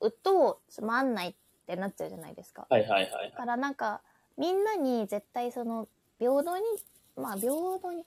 [0.00, 1.34] うとつまんないっ
[1.66, 2.66] てなっちゃうじゃないですか。
[2.70, 3.36] はいはいはいだ。
[3.36, 4.00] からなんか
[4.38, 5.88] みんなに絶対その
[6.18, 6.64] 平等に
[7.16, 8.04] まあ平等にまあ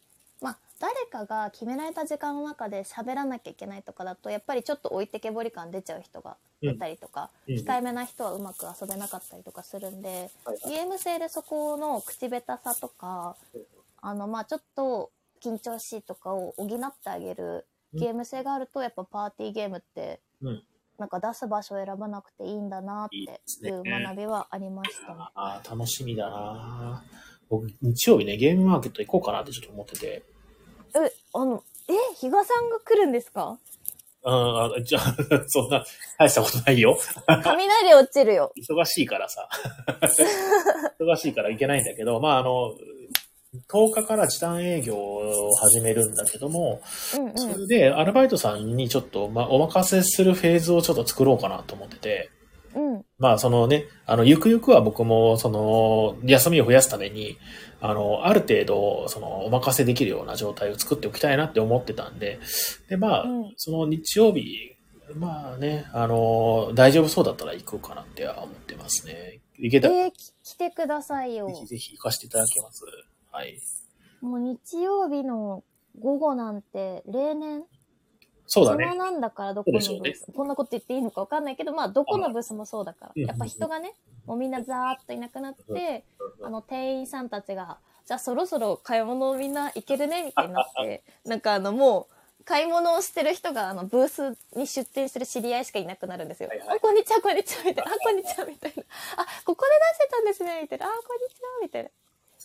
[0.80, 7.56] 誰かが決められた時間の中で喋らなきゃいけないとかだとやっぱりちょっと置いてけぼり感出ちゃう人がいたりとか、うん。
[7.56, 10.76] 控えめな人はうまく遊べなかったりとかするんで、はいはい。
[10.76, 13.38] ゲーム性でそこの口下手さとか
[14.02, 15.12] あのまあちょっと
[15.42, 20.64] 緊張しいとかを補ってあげるゲーム性があるとやっぱパーティーゲームって、うん。
[20.98, 25.20] なんか出す場所を選ばなくていいんだなっていう学びはありましたね。
[25.36, 27.04] ああ、楽しみだな
[27.50, 30.35] 僕、日曜日ね、ゲームマーケット行こうかなってちょっと思ってて。
[30.96, 33.58] え、あの、え、比嘉さんが来るんですか？
[34.28, 35.16] うん、あじゃあ、
[35.48, 35.86] そんな、
[36.18, 36.98] 大したことないよ。
[37.44, 38.52] 雷落ちるよ。
[38.58, 39.48] 忙しいからさ。
[41.00, 42.74] 忙しいから行けないんだけど、まあ、あの、
[43.70, 46.82] 10日から時短営業を始めるんだけども、
[47.16, 47.38] うんうん。
[47.38, 52.32] それでアルバイトさんにちょっと、まあ、お任せするフェーズをちょっと作ろうかなと思ってて、
[52.74, 53.06] うん。
[53.20, 57.38] まあ、そのね、あの、ゆくゆくは僕も、その、休みを増やすために、
[57.90, 62.40] あの、ある程度、その、お任せできるような状態を作っておきたいなって思ってたんで、
[62.90, 64.76] で、まあ、うんその日曜日、
[65.14, 69.40] まあね、あの、大丈夫そうだったら行こうかなっては思ってますね。
[69.58, 71.54] 行けえたら、ー、き来てくださいよぜ。
[71.54, 72.84] ひぜひ行かせていただきます。
[73.32, 73.58] はい。
[74.22, 75.64] もう日曜日の
[76.00, 77.64] 午後なんて、例年、
[78.48, 78.96] そうだね暇。
[78.96, 83.12] なんだからどこのブース、こんなこと言っていいのかわかんないけど、まあどこのブースもそうだから。
[83.16, 83.94] うんやっぱ人がね、
[84.26, 86.06] もうみんなザーッといなくなって、
[86.44, 92.16] あの店員さんたちが、じゃあそろそろ買い物みんな行けるねみたいになって、なんかあのもう、
[92.46, 96.50] 買い物をしてる人が、あの、ブースに出店してる知り合いしかいなくなるんですよ。
[96.50, 97.92] はいはいあ、こんにちは、こんにちは、みたいな。
[97.92, 98.84] あ、こんにちは、みたいな。
[99.18, 100.86] あ、ここで出してたんですね、みたいな。
[100.86, 101.90] あ、こんにちは、みたいな。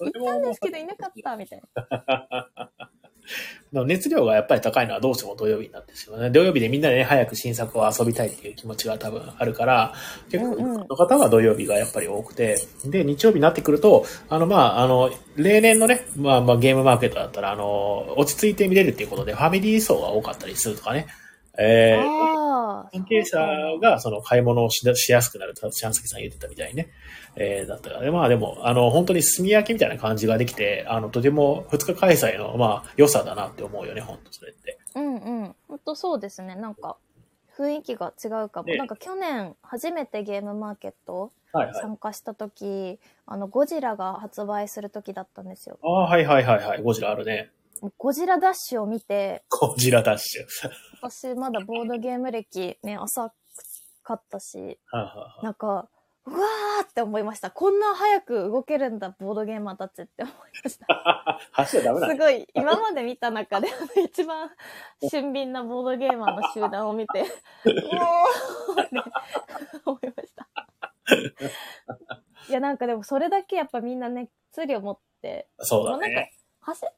[0.01, 2.49] 行ったんですけどいなかった、みたいな。
[3.73, 6.31] 熱量がやっぱり高いのはどうしても土曜日なんですよね。
[6.31, 9.95] 土曜日でみんなでね、早く新作を遊びたいっていう気持ちが多分あるから、
[10.31, 21.07] 結構の方は土曜日がやっぱり多くて、で、日曜日になってくると、あの、まあ、あの、例年のね、まあ、まあ、ゲームマーケットだったら、あの、落ち着いて見れるっていうことで、ファミリー層が多かったりするとかね。
[21.59, 22.41] えー。
[22.93, 23.39] 関係者
[23.81, 26.91] がその買い物をしだしやすくなると、シャンスキさん言ってたみたいにね。
[27.37, 28.11] えー、だったからね。
[28.11, 34.79] まあでも、あの、本当に炭焼きみたいな感じができて、あの、とても2日開催の、まあ、良さだなって思うよね、本当それって。
[34.95, 35.55] うんうん。
[35.69, 36.55] ほんとそうですね。
[36.57, 36.97] なんか、
[37.57, 38.69] 雰囲気が違うかも。
[38.69, 41.75] ねなんか去年、初めてゲームマーケットはいはい。
[41.75, 45.79] 参加した時、あの、ゴジラが発売する時だったんですよ。
[45.83, 46.83] ああ、はいはいはいはい。
[46.83, 47.51] ゴジラあるね。
[47.97, 50.45] ゴジラダッシュを見て、ゴジラダッシュ。
[51.03, 53.33] 私まだボードゲーム歴ね、浅
[54.03, 54.79] かったし、
[55.43, 55.89] なんか、
[56.27, 57.51] うわーって思いました。
[57.51, 61.41] こんな早く動けるんだ、ボードゲーマーたちって思いました。
[61.53, 63.69] 走っちゃダメなのすごい、今まで見た中で
[64.05, 64.51] 一番
[65.11, 67.23] 俊敏なボードゲーマーの集団を見て、
[67.65, 69.03] おーって
[69.87, 70.47] 思いました。
[72.49, 76.33] いや、なんかでもそれだけやっぱみんなね、熱量持って、そうだもうなんかね。
[76.61, 76.95] 走っ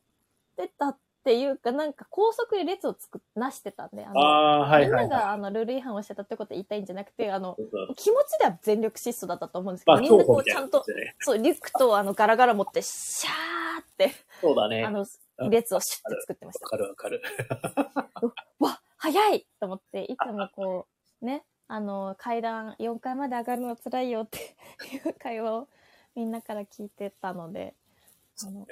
[0.56, 7.56] てたっていうか、なんか高速で列を作っ、なしてたんで、あの、ああ、はいはいはみんながあのルール違反をしてたってことを言いたいんじゃなくて、あの、
[7.96, 11.16] 気持ちでは全力疾走だったと思うんですけど、まあ、みんなこうちゃん感じ、でね。
[11.20, 14.10] そう、リュックとあのガラガラ持って、シャーって、
[14.40, 14.82] そうだね。
[14.82, 15.06] わあの、
[15.48, 16.66] 列をシュッて作ってました。
[16.66, 17.22] かるわかる。
[18.58, 20.86] わ、早いと思って、いつもこ
[21.20, 24.38] う、ね、あの、階段4階まで上がるの辛いよって
[24.92, 25.68] いう会話を
[26.14, 27.74] みんなから聞いてたので、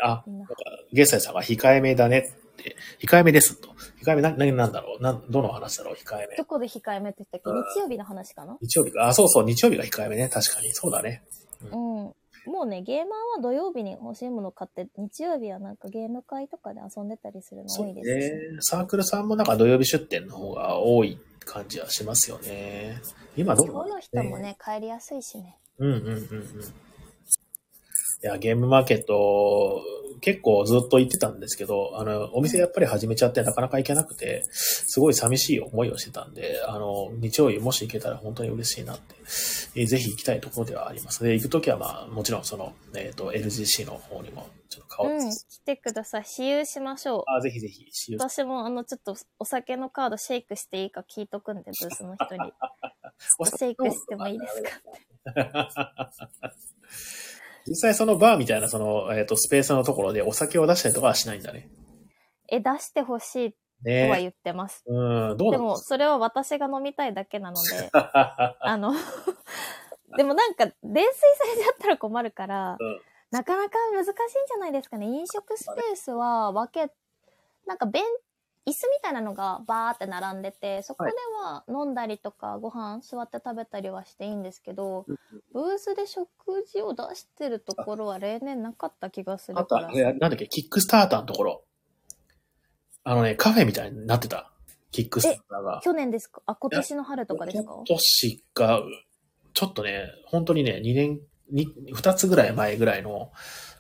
[0.03, 0.55] あななんか、
[0.93, 3.69] ゲストさんが控えめだねって、控えめですと。
[4.05, 5.03] 控えめな、な、なんだろう？
[5.03, 5.95] なん、どの話だろう？
[5.95, 6.45] 控えめど。
[6.45, 7.51] こで控えめって言ったっけ？
[7.51, 8.57] うん日曜日の話かな？
[8.61, 9.09] 日曜日か。
[9.09, 10.29] あ、そうそう、日曜日が控えめね。
[10.29, 10.71] 確かに。
[10.73, 11.23] そうだね。
[11.63, 11.71] うん。
[12.47, 18.55] もうね、ゲーマーは土曜日に欲しいものを買って、日曜日はなんかゲーム会とかで遊んでたりするの多いですし。
[18.55, 18.59] ね。
[18.61, 23.01] サークルさんもなんか土曜日出店の方が多い感じはしますよね。
[23.37, 25.59] 今どうの人もね、帰りやすいしね。
[25.79, 26.21] うんうんうんうん。
[28.23, 29.83] いや、ゲームマーケット、
[30.21, 39.15] 結構ずっと行ってたんですけど、あの、お店やっぱり始めちゃってなかなか行けなくて、すごい寂しい思いをしてたんで、あの、日曜日もし行けたら本当に嬉しいなって、
[39.75, 41.25] えーぜひ行きたいところではあります。
[41.25, 46.25] で、行くときはまあ、もちろんその、えっ、と、LGC の方にも、ちょっと顔うん、来てください。
[46.25, 47.23] 私有しましょう。
[47.27, 52.53] あ、ぜひぜひ、使用私も、あの、ちょっと、お酒のカードシェイクしていいか聞いとくんで、 ブースの人に。
[53.57, 54.71] シェイクしてもいいですか
[57.67, 61.69] 実際そのバーみたいなその、えっ、と、スペースのところでお酒を出したりとかはしないんだね。
[62.49, 64.85] え、出してほしいとねは言ってます。
[64.87, 68.93] うん、どうでも、それは私が飲みたいだけなので、か あの、
[70.17, 73.01] でもなんか、泥酔されちゃったら困るから、うん
[73.31, 75.07] なかなか難しいんじゃないですかね。
[75.07, 76.93] 飲食スペースは分け、
[77.67, 78.05] なんかベン、
[78.67, 81.13] 椅子みたいなのがバーって並んでて、そこで
[81.43, 85.07] は飲んだりとかご飯座って食べたりはしていいんですけど、
[85.53, 86.29] ブースで食
[86.65, 90.11] 事を出してるところは例年なかった気がすあとは、るから。
[90.11, 91.65] えなんだっけ、キックスターターのところ。
[93.03, 94.53] あのね、カフェみたいになってた。
[94.93, 95.81] キックスターターが。
[95.83, 96.43] 去年ですか？
[96.47, 97.73] あ、今年の春とかですか？
[97.75, 98.83] 今年が、
[99.55, 101.21] ちょっとね、本当にね、2年、
[101.51, 103.33] に2つぐらい前ぐらいの、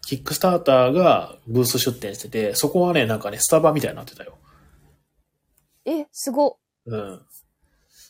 [0.03, 4.39] キックスターターがブース出店してて、そこはね、なんかね、スタバみたいになってたよ。
[5.85, 6.59] え、すご。
[6.87, 7.27] うん。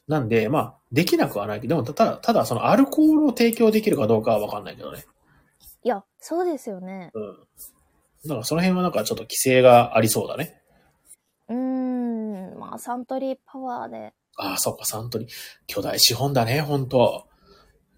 [0.09, 5.05] なんで、まあ、できなくはないけど、でも、ただ、ただ、そのアルコールを提供できるかどうかはわかんないけどね。
[5.83, 7.11] いや、そうですよね。
[7.15, 7.37] うん。
[8.25, 10.61] だからその辺はなんかちょっと規制がありそうだね。
[11.49, 14.13] うーん、まあ、サントリーパワーで。
[14.37, 15.29] ああ、そうか、サントリー。
[15.67, 17.27] 巨大資本だね、本当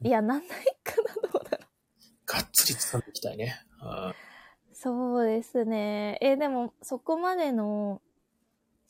[0.02, 1.66] いや、なんないかな、どうだろう。
[2.26, 3.60] がっつり掴んでいきたいね。
[3.82, 4.14] うん
[4.74, 6.18] そうですね。
[6.20, 8.02] え、でも、そこまでの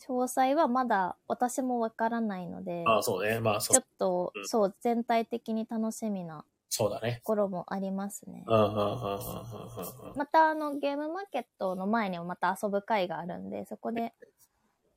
[0.08, 3.40] 詳細はまだ私もわからないので、ああ、そうね。
[3.40, 7.22] まあ、そうちょっ、と、うんそう、全体的に楽しみなそうだねと。
[7.24, 8.44] ころもありますね。
[8.46, 8.88] うん、うん、うん、うん、うん。
[8.88, 9.18] う
[10.14, 14.12] んまた、あの、ゲームマーケットの前にもまた遊ぶ会があるんで、そこで、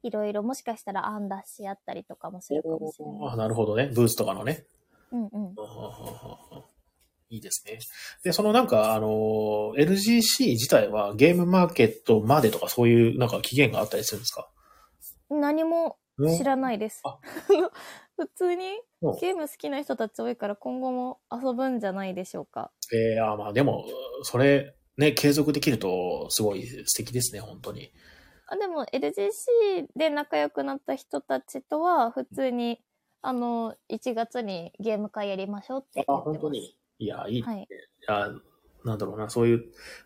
[0.03, 3.33] いろいろもしかしたら案出し合ったりとかもするかもしれない。
[3.33, 3.91] あなるほどね。
[3.93, 4.65] ブースとかのね。
[5.11, 5.29] うんうん。
[5.31, 5.51] うんうんうん
[6.57, 6.63] うん
[7.31, 7.79] いいですね。
[8.23, 14.47] で、そのなんか、あの、LGC 自体はゲームマーケットまでとかそういうなんか期限があったりするんですか？
[15.29, 15.97] 何も
[16.37, 17.19] 知らないですあ。
[18.17, 18.63] 普通に
[19.01, 22.71] うんゲーム好きな人たち多いから今後も遊ぶんじゃないでしょうか。
[22.91, 23.85] えー、あまあでも、
[24.23, 27.91] それ、ね、継続できるとすごい素敵ですね、本当に。
[28.47, 32.81] あでも LGC で仲良くなった人たちとは普通に、
[33.21, 36.25] あの、1月にゲーム会やりましょうって言ってあ、ます。
[36.25, 36.77] 本当に。
[36.97, 37.41] いや、いい。
[37.41, 37.67] はい。
[38.07, 38.31] あ
[38.83, 39.65] なんだろうな、そういう、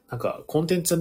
[0.09, 0.95] なんか、コンテンツ、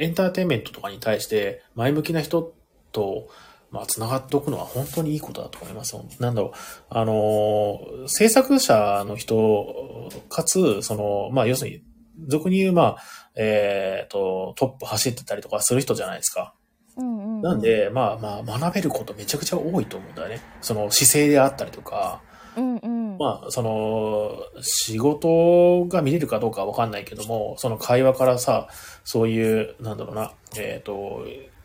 [0.00, 2.54] エンターテインメントとかに対して、前向きな人
[2.94, 3.28] と、
[3.70, 5.96] まあ、繋がっておくのは本当にいいことだと思います。
[6.20, 6.52] なんだろう、
[6.88, 11.82] あの、制作者の人、かつ、その、まあ、要するに、
[12.28, 12.96] 俗に言う、まあ、
[13.34, 16.54] えっ、と、トップ走ってたりとかする人じゃないですか。
[16.96, 17.42] うんうん、うん。
[17.42, 20.40] なん、で、まあまあ、学べることめちゃくちゃ多いと思うんだよね。
[20.60, 22.22] その姿勢であったりとか、
[22.56, 23.18] うんうん。
[23.18, 28.68] まあ、その、仕事が見れるかどうかはわかんないけども、その会話からさ、
[29.02, 31.24] そういう、なんだろうな、えっ、と、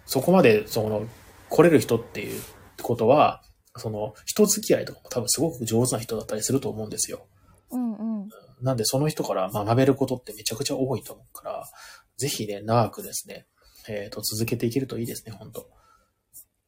[0.10, 1.07] そこまで、その、
[1.49, 2.41] 来れる人っていう
[2.81, 3.44] ことは、
[3.77, 7.27] その、人付き合いとかも多分すごく上手な人だったりすると思うんですよ。
[7.69, 8.30] うんうん。
[8.60, 11.69] なんで、その人から学べることってめちゃくちゃ多いと思うから、
[12.18, 13.45] ぜひね、長くですね、
[13.88, 15.69] えっ、と、続けていけるといいですね、本当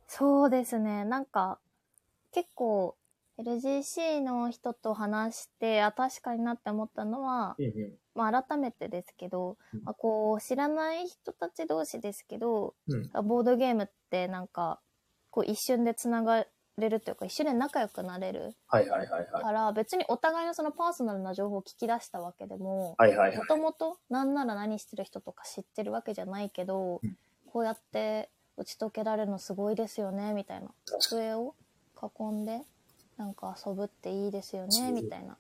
[0.07, 1.03] そうですね。
[1.03, 1.57] なんか、
[2.31, 2.95] 結構、
[3.39, 7.93] LGC の人と話して、あ、確かになって思ったのは、うんうん。
[8.15, 14.79] まあ、改めてですけど、うんまあ、こう知らない人たち同士ですけど、うんボードゲームってなんか
[15.29, 16.45] こう一瞬でつなが
[16.77, 18.55] れるというか一瞬で仲良くなれる。
[19.41, 22.95] から別にお互いのそのパーソナルな情報を聞き出したわけでも。
[23.37, 27.17] もともとなんなら何してる人とか知ってるわけじゃないけど、うん
[27.51, 30.69] こうやって打ち解けられるのすごいですよねみたいな
[31.01, 31.53] 机を
[32.01, 32.61] 囲んで
[33.17, 35.37] なんか遊ぶっていいですよねみたいな。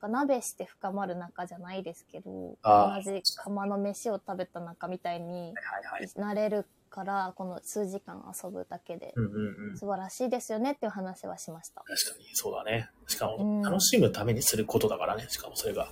[0.00, 6.20] なんか鍋して深まる仲じゃないですけど、あ同じ釜の飯を食べた仲みたいにはいはい。
[6.20, 9.78] なれるから、この数時間遊ぶだけでうんうんうん。
[9.78, 11.82] 素晴らしいですよねっていう話はしました。
[11.82, 12.88] 確かに、そうだね。
[13.08, 15.26] しかうんも、楽しむためにすることだからね。
[15.28, 15.88] しかもそれが。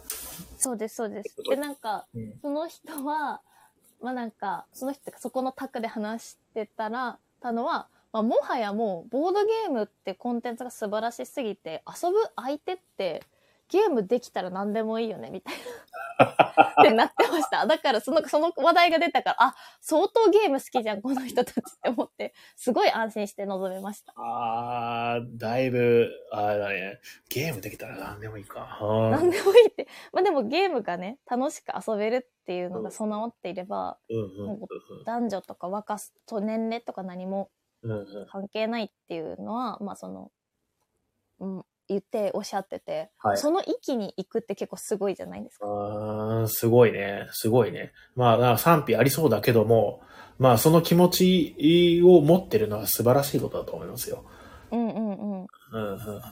[0.56, 2.38] そうです、そうですで、どなんか、うん。
[2.40, 3.40] その人は、
[4.00, 13.22] まあなんか、その人がそこの卓で話してたら、たのは、まあ、もはやもう、ボードゲームってコンテンツが素晴らしすぎて、遊ぶ相手って
[13.68, 15.60] ゲームできたら何でもいいよね、みたいな。
[16.80, 17.66] ってなってました。
[17.66, 24.14] だからその、その話題が出たから、あ、相当ゲーム好きじゃん、この人たちって思って、すごい安心して臨めました。
[24.16, 27.00] あー、だいぶ、あれだね。
[27.28, 28.78] ゲームできたら何でもいいか。
[28.80, 29.88] うん何でもいいって。
[30.12, 33.98] まあでもゲームがね、楽しく遊べるっていうのが備わっていれば、
[35.04, 37.50] 男女とか若すと年齢とか何も
[38.30, 40.30] 関係ないっていうのは、まあその、
[41.40, 45.66] うん、言っておっしゃってて、はいその域に行くって結構すごいじゃないですか。
[46.48, 47.28] すごいね。
[47.32, 47.92] すごいね。
[48.14, 50.00] まあ、な賛否ありそうだけども、
[50.38, 54.24] まあ、その気持ちを持ってるのは素晴らしいことだと思いますよ。
[54.70, 55.40] うんうんうん。
[55.40, 56.26] うんうんうんうん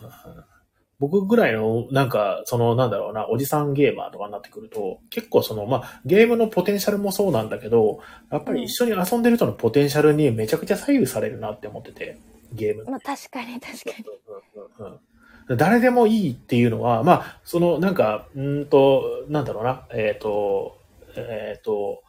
[1.00, 7.98] 僕ぐらいの、なんか、その、なんだろうな、おじさんゲーマーとかになってくると、結構その、まあ、ゲームのポテンシャルもそうなんだけど、
[8.30, 12.18] やっぱり一緒に遊んでる人のポテンシャルにめちゃくちゃ左右されるなって思ってて、
[12.52, 12.84] ゲーム。
[12.84, 14.04] まあ確かに確かに。
[14.28, 15.00] うんうんうん
[15.48, 20.78] 誰でもいいっていうのは、まあ、その、なんか、うーんと、なんだろうな、えっ、と、
[21.16, 22.02] えっ、と、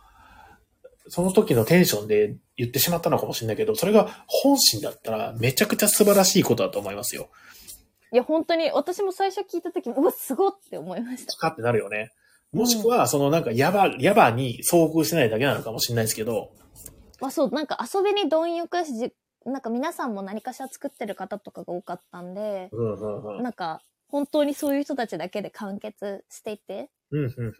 [1.08, 7.30] その時のテンションで言ってしまったのかもしれないけど、それが本心だったらめちゃくちゃ素晴らしいことだと思いますよ。
[8.12, 11.36] いや本当に私も最初聞いた時も、うわ、すごって思いました。
[11.36, 12.12] かってなるよね。
[12.54, 16.52] もしくは、そのなんか、ヤバ、ヤバに遭遇してないだけなのかもしれないですけど、
[17.20, 19.12] まあそう、なんか遊びに貪欲だし、じ
[19.46, 23.44] なんか皆さんも何かしら作ってる方とかが多かったんで、うんうんうん。
[23.44, 27.54] なんか本当にそういう人たちだけで完結していてうんうんうん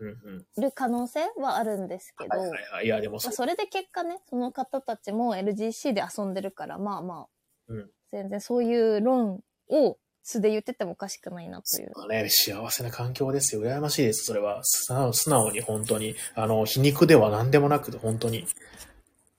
[0.58, 0.62] うん。
[0.62, 2.86] る可能性はあるんですけど、はいはいはい。
[2.86, 3.34] いや、でもまあ、そう。
[3.34, 7.28] それで結果ね、その方たちも LGC で遊んでるから、まあまあ、
[7.68, 11.92] うん全然そういう論を素で言っててもおかしくないなという。
[11.96, 13.62] まあね、幸せな環境ですよ。
[13.62, 14.62] 羨ましいです、それは。
[14.64, 16.16] 素直素直に、本当に。
[16.34, 18.46] あの、皮肉では何でもなくて、本当に。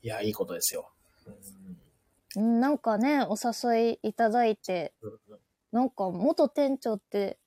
[0.02, 0.90] いや、いいことですよ。
[2.36, 4.94] なんかね、お誘いいただいて、
[5.72, 7.38] なんか元店長って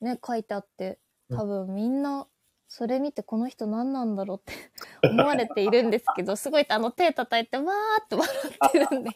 [0.00, 1.00] ね、書いてあって、
[1.30, 2.28] 多分みんな、
[2.70, 4.38] それ見てこの人何なんだろう？
[4.38, 4.52] って
[5.08, 8.34] 思われているんですけど、すごいあの手叩いてわーって笑
[8.68, 9.10] ってるんで、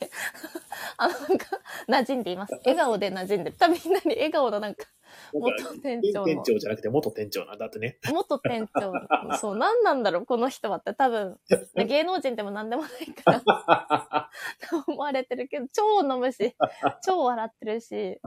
[0.97, 1.47] あのなんか
[1.87, 2.55] 馴染んでいます。
[2.65, 3.57] 笑顔で馴染んでる。
[3.59, 4.87] 多分みんなに笑顔のなんか、
[5.35, 5.53] 元
[5.83, 7.99] 店長の店長じゃなくて元店長なんだってね。
[8.11, 8.93] 元店長、
[9.37, 11.39] そう、何なんだろう、この人はって多分、
[11.77, 14.31] 芸能人でも何でもないから、
[14.71, 16.57] と思われてるけど、超飲むし、
[17.05, 18.19] 超笑ってるし、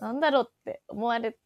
[0.00, 1.36] なんだろうって思われ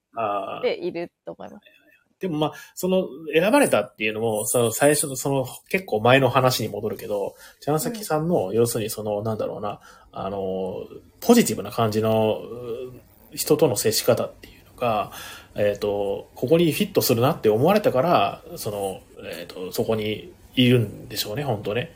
[0.62, 1.85] ていると思います。
[2.20, 9.80] でもまあ、その、選ばれたっていうのも、その最初の、その、結構前の話に戻るけど、チャンサキさんの、要するにその、なんだろうな、
[10.12, 10.86] あの、
[11.20, 15.12] ポジティブな感じの、う人との接し方っていうのが、
[15.54, 21.94] えっ、と、ここにフィットするなって思われたから、その、えっ、と、そこにいるんでしょうね、本当ね。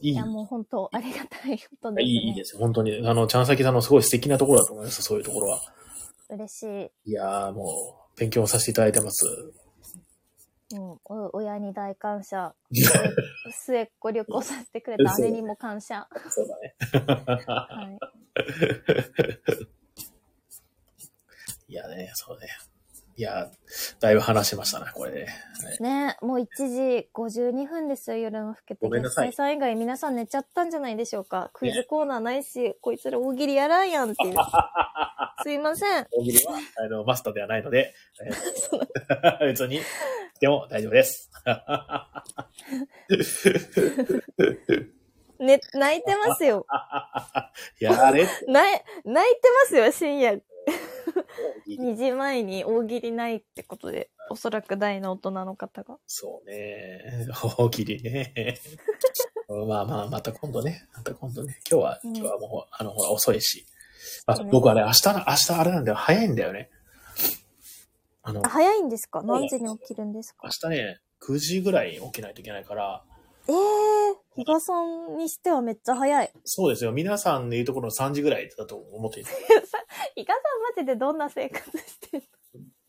[0.00, 0.12] いい。
[0.12, 2.04] いや、もう本当、ありがたいことですね。
[2.04, 3.06] いいいいですよ、本当に。
[3.06, 5.60] あの、チャンサキさんのすごい素敵なところだと思います、そういうところは。
[6.28, 7.10] 嬉しい。
[7.10, 9.24] いやー、もう、勉強させていただいてます。
[10.72, 12.54] うん、お親に大感謝。
[13.64, 16.08] 末っ子旅行させてくれた姉にも感謝。
[16.28, 16.74] そうだね。
[17.46, 17.98] はい。
[21.72, 22.48] いやね、そうね。
[23.18, 23.50] いや、
[23.98, 26.46] だいぶ話しましたね、これで、はいねもう1
[27.00, 28.86] 時52分ですよ、夜も更けて。
[28.86, 31.50] ごめんなさいさん以外皆さん寝ちゃったんじゃないでしょうか。
[31.54, 34.36] クイズコーナーないし、こいつら大喜利やらんやんっていう。
[35.42, 36.06] すいません。
[36.12, 39.80] 大喜利は、あの、マスターではないので、えー 別に、
[40.38, 41.30] でも大丈夫です。
[45.38, 46.66] ね、泣いてますよ。
[47.80, 48.26] やれ。
[48.46, 50.40] 泣い、泣いてますよ、深夜。
[50.66, 55.98] 大喜利2時前に大喜利ないってことで、おそらく大の大人の方が。
[56.06, 57.26] そうね。
[57.58, 58.58] 大喜利ね。
[59.68, 60.88] まあまあ、また今度ね。
[60.94, 61.58] また今度ね。
[61.70, 63.64] 今日は、うん今日はもう、あの、ほら、遅いし。
[64.26, 65.96] あ僕あれ、明日の、明日あれなんだよ。
[65.96, 66.70] 早いんだよね。
[68.22, 69.20] あのあ、、早いんですか？
[69.20, 70.48] う何時に起きるんですか？
[70.48, 73.04] 明日ね、9時ぐらいに起きないといけないから、
[73.48, 76.30] ええー、比嘉さんにしてはめっちゃ早い。
[76.44, 76.92] そうですよ。
[76.92, 79.30] 皆さんの言うところの3時ぐらいだと思っていて。
[79.30, 82.24] 比嘉さんマジでどんな生活してる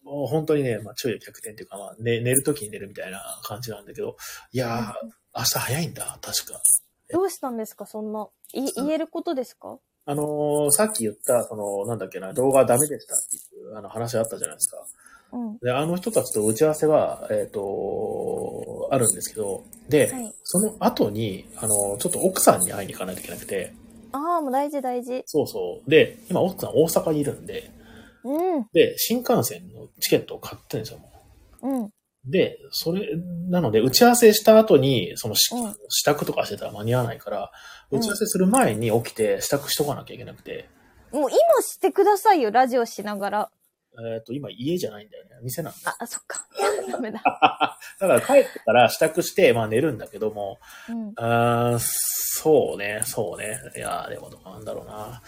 [0.03, 4.15] もう本当にね、まあ、昼夜逆転っていうか、まあ、ね、寝るときに寝るみたいな感じなんだけど、
[4.53, 4.93] いやー、
[5.37, 6.61] 明日早いんだ、確か。
[7.11, 7.85] どうしたんですか？
[7.85, 8.27] そんな。
[8.53, 9.79] い、言えることですか？
[10.05, 13.39] あのーさっき言った、その、なんだっけな、動画ダメでしたってい
[13.73, 14.77] う、あの話あったじゃないですか。
[15.31, 15.57] うん。
[15.59, 20.33] で、あの人たちと打ち合わせは、えっ、と、あるんですけど、で、はい。
[20.43, 23.73] その後に、あの、ちょっと奥さんに会いに行かないといけなくて、
[24.11, 25.23] ああ、もう大事大事。
[25.25, 25.89] そうそう。
[25.89, 27.71] で、今奥さん大阪にいるんで、
[28.23, 28.65] うん。
[28.73, 31.11] で、新幹線のチケットを買ってるんですよ、も
[31.61, 31.67] う。
[31.69, 31.89] うん。
[32.25, 33.07] で、それ、
[33.49, 37.51] なので、打ち合わせした後に、そのし、うん支度とかしてたら間に合わないから、
[37.89, 40.69] うん打ち合わせする前に起きて支度しとかなきゃいけなくて、
[41.13, 43.51] もう今してくださいよ、ラジオしながら。
[44.13, 45.31] えっ、と、今家じゃないんだよね。
[45.41, 45.91] 店なんだ。
[45.91, 46.47] あ、あそっか。
[46.91, 47.21] ダメだ。
[47.99, 50.59] だから帰ってから支度して、まあ寝るんだけども、
[50.89, 51.13] うん。
[51.15, 53.59] あーそうね、そうね。
[53.75, 55.21] いやーでもどうなんだろうな。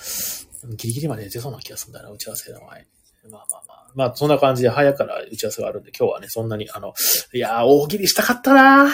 [0.76, 2.88] ギリギリまで寝てそうな気がするんだよな、打ち合わせの前。
[3.30, 3.80] まあまあまあ。
[3.96, 6.94] まあ、そんな感じで早から打ち合わせがあるんで、今日はね、そんなに、あの、
[7.34, 8.90] いやー、大喜利したかったなー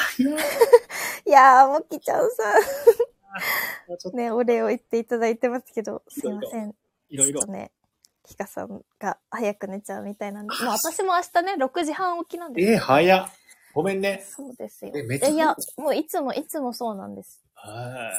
[1.27, 2.43] いやー もきちゃんさ
[4.13, 6.73] ん、ね、お礼を言っていただいてますけど、すいません。
[7.09, 7.45] いろいろ。
[7.47, 7.71] ね、
[8.25, 13.29] ひかさんが早く寝ちゃうみたいなんで、もう私も明日ね、6時半起きなんですえー、早っ。
[13.73, 14.23] ごめんね。
[14.25, 14.93] そうですよ。
[14.95, 17.43] えめっちゃえいや、もういつも、いつもそうなんです。
[17.55, 18.09] は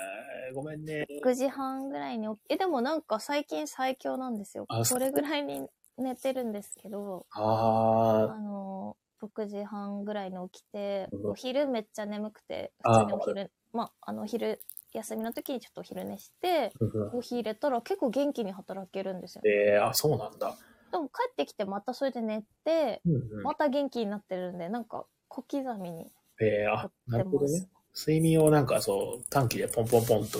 [0.50, 0.54] い。
[0.54, 1.06] ごめんね。
[1.24, 4.84] 6時半ぐらいに起き、え、でもなんか最近最強なんですよあ。
[4.84, 5.66] それぐらいに
[5.96, 14.60] 寝てるんですけど、ああの、6時半ぐらいに起きて、うんお昼めっちゃ眠くて、普通にお昼、まあ、あの、昼、
[14.92, 17.10] 休みの時にちょっとお昼寝して、ー。
[17.10, 19.42] コーヒー入れたら結構元気に働けるんですよ。
[19.44, 20.56] えー、あ、そうなんだ。
[20.92, 26.06] でも帰ってきてまたそれで寝て、うんうんまた元気になってるんで、なんか小刻みに
[26.40, 26.90] えー、あ。
[27.06, 27.68] なるほどね。
[27.94, 30.38] 睡眠をなんかそう、短期でポンポンポンと。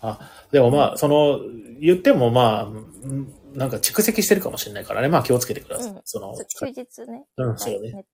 [0.00, 0.18] あ、
[0.50, 1.38] でもまあ、その、
[1.80, 5.08] 言ってもまあ、うんなんか蓄積してるかもしれないからね。
[5.08, 5.90] まあ気をつけてください。
[5.90, 7.24] うんその、休日ね。
[7.36, 8.04] うんそうね。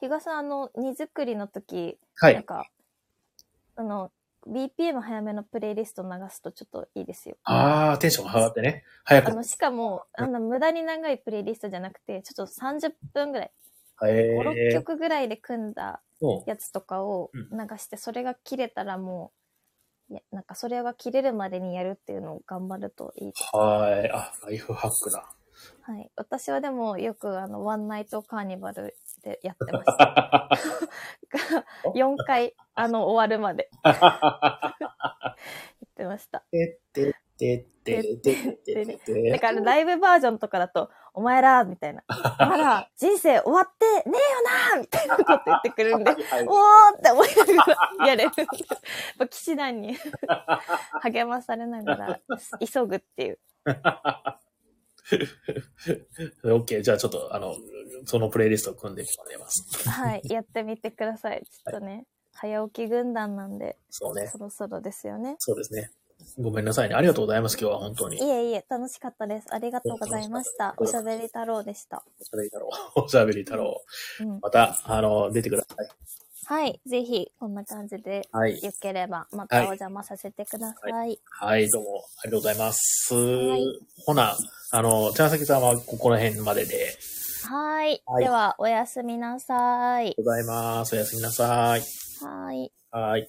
[0.00, 2.34] 日賀さん、あの、荷造りの時、はい。
[2.34, 2.66] なんか、
[3.76, 4.10] あの、
[4.46, 7.36] BPM 早めのプレイリスト流すとちょっっといいですよ。
[7.44, 8.84] ああ、テンションが上がってね。
[9.04, 9.30] 早く。
[9.30, 13.50] あの、しかも、あんな無駄に長いプレイリストじゃなくて、ちょっと30分ぐらい、
[14.04, 19.32] え5、6ー、曲ぐらいで組んだもやつとかをうん流して、それが切れたらも
[20.10, 24.10] う、いや、なんかそれが切れるまでにやるっていうのを頑張るといいはい。
[24.10, 25.28] あ、ライフハックだ。
[25.82, 26.10] はい。
[26.16, 30.50] 私はでもよくあの、ワンナイトカーニバルでやってました。
[31.94, 33.90] 4回、あの、終わるまでや
[35.84, 36.40] ってました。
[36.50, 42.02] てってってってってってだからライブバージョンとかだと、お前ら、みたいな。
[42.38, 48.30] まだ人生終わってねえよなみたいなこと言ってくるんで、おーって思いながらやれる。
[48.36, 48.46] やっ
[49.18, 49.96] ぱ騎士団に
[51.02, 52.20] 励まされながら
[52.60, 53.38] 急ぐっていう。
[56.44, 56.82] オッケー。
[56.82, 57.54] じゃあちょっと、あの、
[58.04, 59.88] そのプレイリストを組んでもらいます。
[59.88, 60.22] はい。
[60.24, 61.42] やってみてくださ い。
[61.44, 64.38] ちょっとね、早起き軍団なんで、そうねそ。
[64.38, 65.36] ろそろですよね。
[65.38, 65.90] そうですね。
[66.38, 66.94] ごめんなさいね。
[66.94, 67.58] ありがとうございます。
[67.58, 68.16] 今日は本当に。
[68.16, 69.46] いえいえ、楽しかったです。
[69.50, 70.74] ありがとうございました。
[70.78, 72.02] おしゃべり太郎でした。
[72.20, 72.70] おしゃべり太郎。
[72.96, 73.82] おしゃべり太郎。
[74.20, 74.40] うん。
[74.40, 75.88] また、あの、出てください。
[76.48, 76.80] はい。
[76.86, 78.62] ぜひ、こんな感じで、はい。
[78.62, 81.18] よければ、またお邪魔させてください。
[81.28, 83.14] はい、どうも、ありがとうございます。
[83.14, 84.36] いほな、
[84.70, 86.96] あの、茶崎さんはここら辺までで、
[87.48, 88.00] はい。
[88.06, 90.14] はいでは、おやすみなさい。
[90.16, 90.94] ございます。
[90.94, 91.82] おやすみなさい。
[92.24, 92.72] はい。
[92.92, 93.28] はい。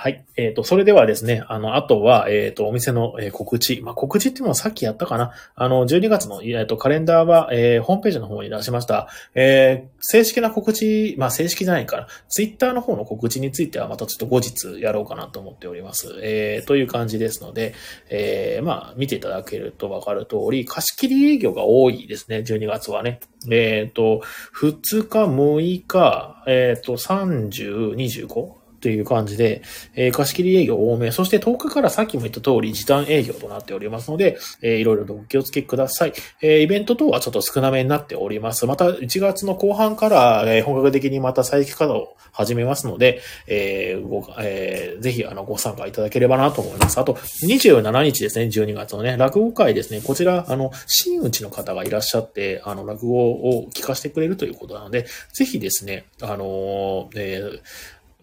[0.00, 0.24] はい。
[0.36, 3.80] えっ、と、それではですね、あの、あとは、えっ、と、お店の、えー告知。
[3.82, 5.32] まあ、告知っていうのはさっきやったかな。
[5.56, 9.08] あの、12月の、えっ、と、カレンダーは、えーホームページの方に出しました。
[9.34, 12.06] えー正式な告知、まあ、正式じゃないかな。
[12.28, 16.16] ツイッターの方の告知については、またちょっと後日やろうかなと思っております。
[16.22, 17.74] えーという感じですので、
[18.08, 23.18] えーまあ、見ていただけるとわかる通り、貸し切り営業が多いですね、12月はね。
[23.50, 24.22] えっ、と、
[24.60, 28.57] 2日、6日、えっ、と、30、25?
[28.80, 29.62] という感じで、
[29.94, 36.12] えー貸し切り営業多め、そして10日からさっきも言った通り時短営業となっておりますので、えーいろいろとお気をつけください。
[36.40, 38.66] えーイベント等はちょっと少なめになっております。
[38.66, 46.98] また1月の後半から、えー本格的にまた再起稼働を始めますので、えーごえーぜひあのご参加いただければなと思います。
[46.98, 57.60] あと、27日ですね、12月のね、落語会ですね、こちら、あの、真打ちの方がいらっしゃって、あの、落語を聞かせてくれるということなので、ぜひですね、あのーえー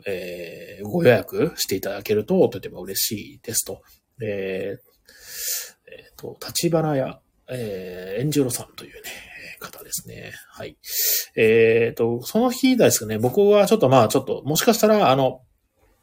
[0.05, 3.81] えーご予約していただけるととても嬉しいですと。
[4.21, 4.95] えー
[5.91, 7.19] えーと、立花屋、
[7.49, 9.09] えー、エンジュロさんというね、
[9.59, 10.33] 方ですね。
[10.49, 10.77] はい。
[11.35, 15.41] えっ、と、その日ですね、僕はちょっとまあ、ちょっと、もしかしたら、あの、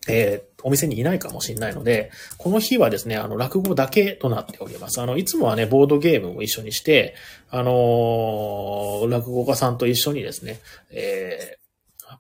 [0.09, 5.01] えーお店にいないかもしれないので、この日はですね、あの、落語だけとなっております。
[5.01, 7.17] あの、いつもはね、ボードゲームも一緒にして、
[7.51, 10.61] あのー落語家さんと一緒にですね、
[10.93, 11.62] えー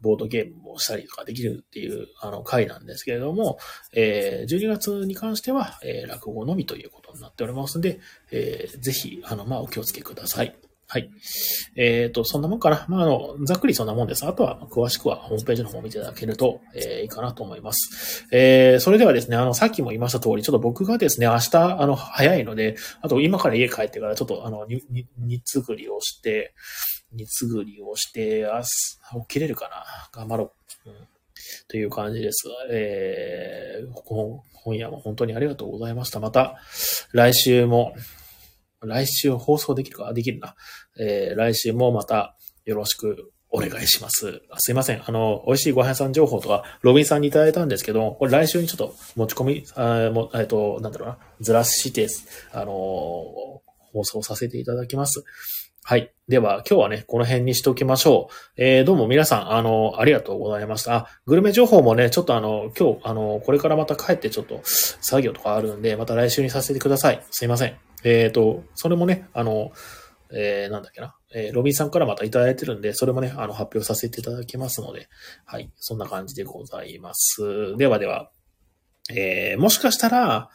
[0.03, 3.59] ボードゲームをしたりとかできるっていう、あの、回なんですけれども、
[3.95, 8.01] えー12月に関しては、えー落語のみということになっておりますので、
[8.31, 10.55] えーぜひ、あの、まあ、お気をつけください。
[10.89, 11.11] はい。
[11.75, 12.85] えっ、と、そんなもんかな。
[12.87, 14.27] まあ、あの、ざっくりそんなもんです。
[14.27, 18.27] あとは、詳しくはホームページの方を見ていただけると、えーいいかなと思います。
[18.31, 26.53] えーそれではですね、あの、さっきも言いました通り、ちょっと僕がですね、明日、あの、早いので、あと今から家帰ってから、ちょっと、あの、に、に、煮作りをして、
[27.13, 29.85] 煮作りをして、あす、起きれるかな？
[30.13, 30.53] 頑張ろ
[30.87, 30.91] う。
[30.91, 30.95] うん
[31.67, 32.45] という感じです。
[32.71, 36.21] えー、こ今夜も本当にありがとうございました。
[36.21, 36.57] また、
[37.13, 37.95] 来週も、
[38.81, 40.13] 来週放送できるか？
[40.13, 40.55] できるな。
[41.01, 44.43] えー、来週もまたよろしくお願いします。
[44.51, 45.03] あすいません。
[45.05, 52.07] あの、美味しいご飯屋さん情報とか、ロビンさんにいただいたんですけど、これ来週にちょっと持ち込み、あもえっと、なんだろうな、ずらして、
[52.53, 52.73] あのー
[53.95, 55.23] 放送させていただきます。
[55.85, 56.15] はい。
[56.29, 58.35] では、今日はね、この辺にしておきましょう。
[58.57, 60.95] えー、どうも皆さん、あの、ありがとうございました。
[60.95, 67.21] あグルメ情報もね、ちょっとあの、今日、あの、これからまた帰ってちょっと作業とかあるんで、また来週にさせてください。
[67.33, 67.77] すいません。
[68.05, 69.73] えっ、と、それもね、あの、
[70.33, 71.17] えー、なんだっけな。
[71.35, 75.09] えーロビンさんからまたいただいてるんで、それもね、あの、発表させていただきますので、
[75.45, 75.73] はい。
[75.79, 77.77] そんな感じでございます。
[77.77, 78.31] ではでは、
[79.11, 80.51] えー、もしかしたら、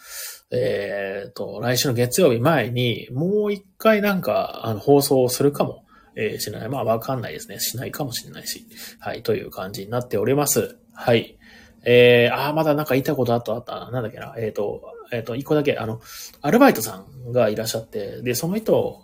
[0.49, 5.83] えー、と、来週の月曜日前に、もう一回なんか、あの、放送するかも、
[6.15, 6.69] えーしない。
[6.69, 7.59] まあ、わかんないですね。
[7.59, 8.65] しないかもしれないし。
[8.99, 9.23] はい。
[9.23, 10.77] という感じになっております。
[10.93, 11.37] はい。
[11.83, 13.91] えー、あ、まだなんか言いたいことあった、あった。
[13.91, 14.33] なんだっけな。
[14.37, 16.01] えっ、と、えっ、と、一個だけ、あの、
[16.41, 19.01] アルバイトさんがいらっしゃって、で、その人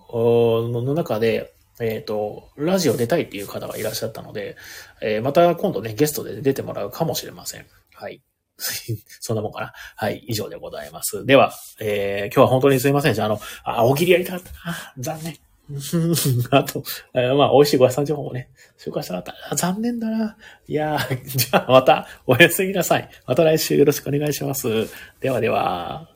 [0.72, 4.56] の中で、えっ、と、ラジオ出たいっていう方がいらっしゃったので、
[5.02, 7.66] えーまた今度ね、ゲストで出てもらうかもしれません。
[7.94, 8.22] はい。
[9.20, 9.74] そんなもんかな。
[9.96, 11.26] はい、以上でございます。
[11.26, 13.14] では、えー今日は本当にすいません。
[13.14, 14.94] じゃあ、あの、あ、大喜利やりたかったな。
[14.98, 15.38] 残念。
[16.52, 19.56] あと、えーまあ、美味しいご飯さん情報もね、紹介したかった。
[19.56, 20.38] 残念だな。
[20.68, 23.10] いやー、 じゃあまたおやすみなさい。
[23.26, 24.68] また来週よろしくお願いします。
[25.22, 26.13] ではでは。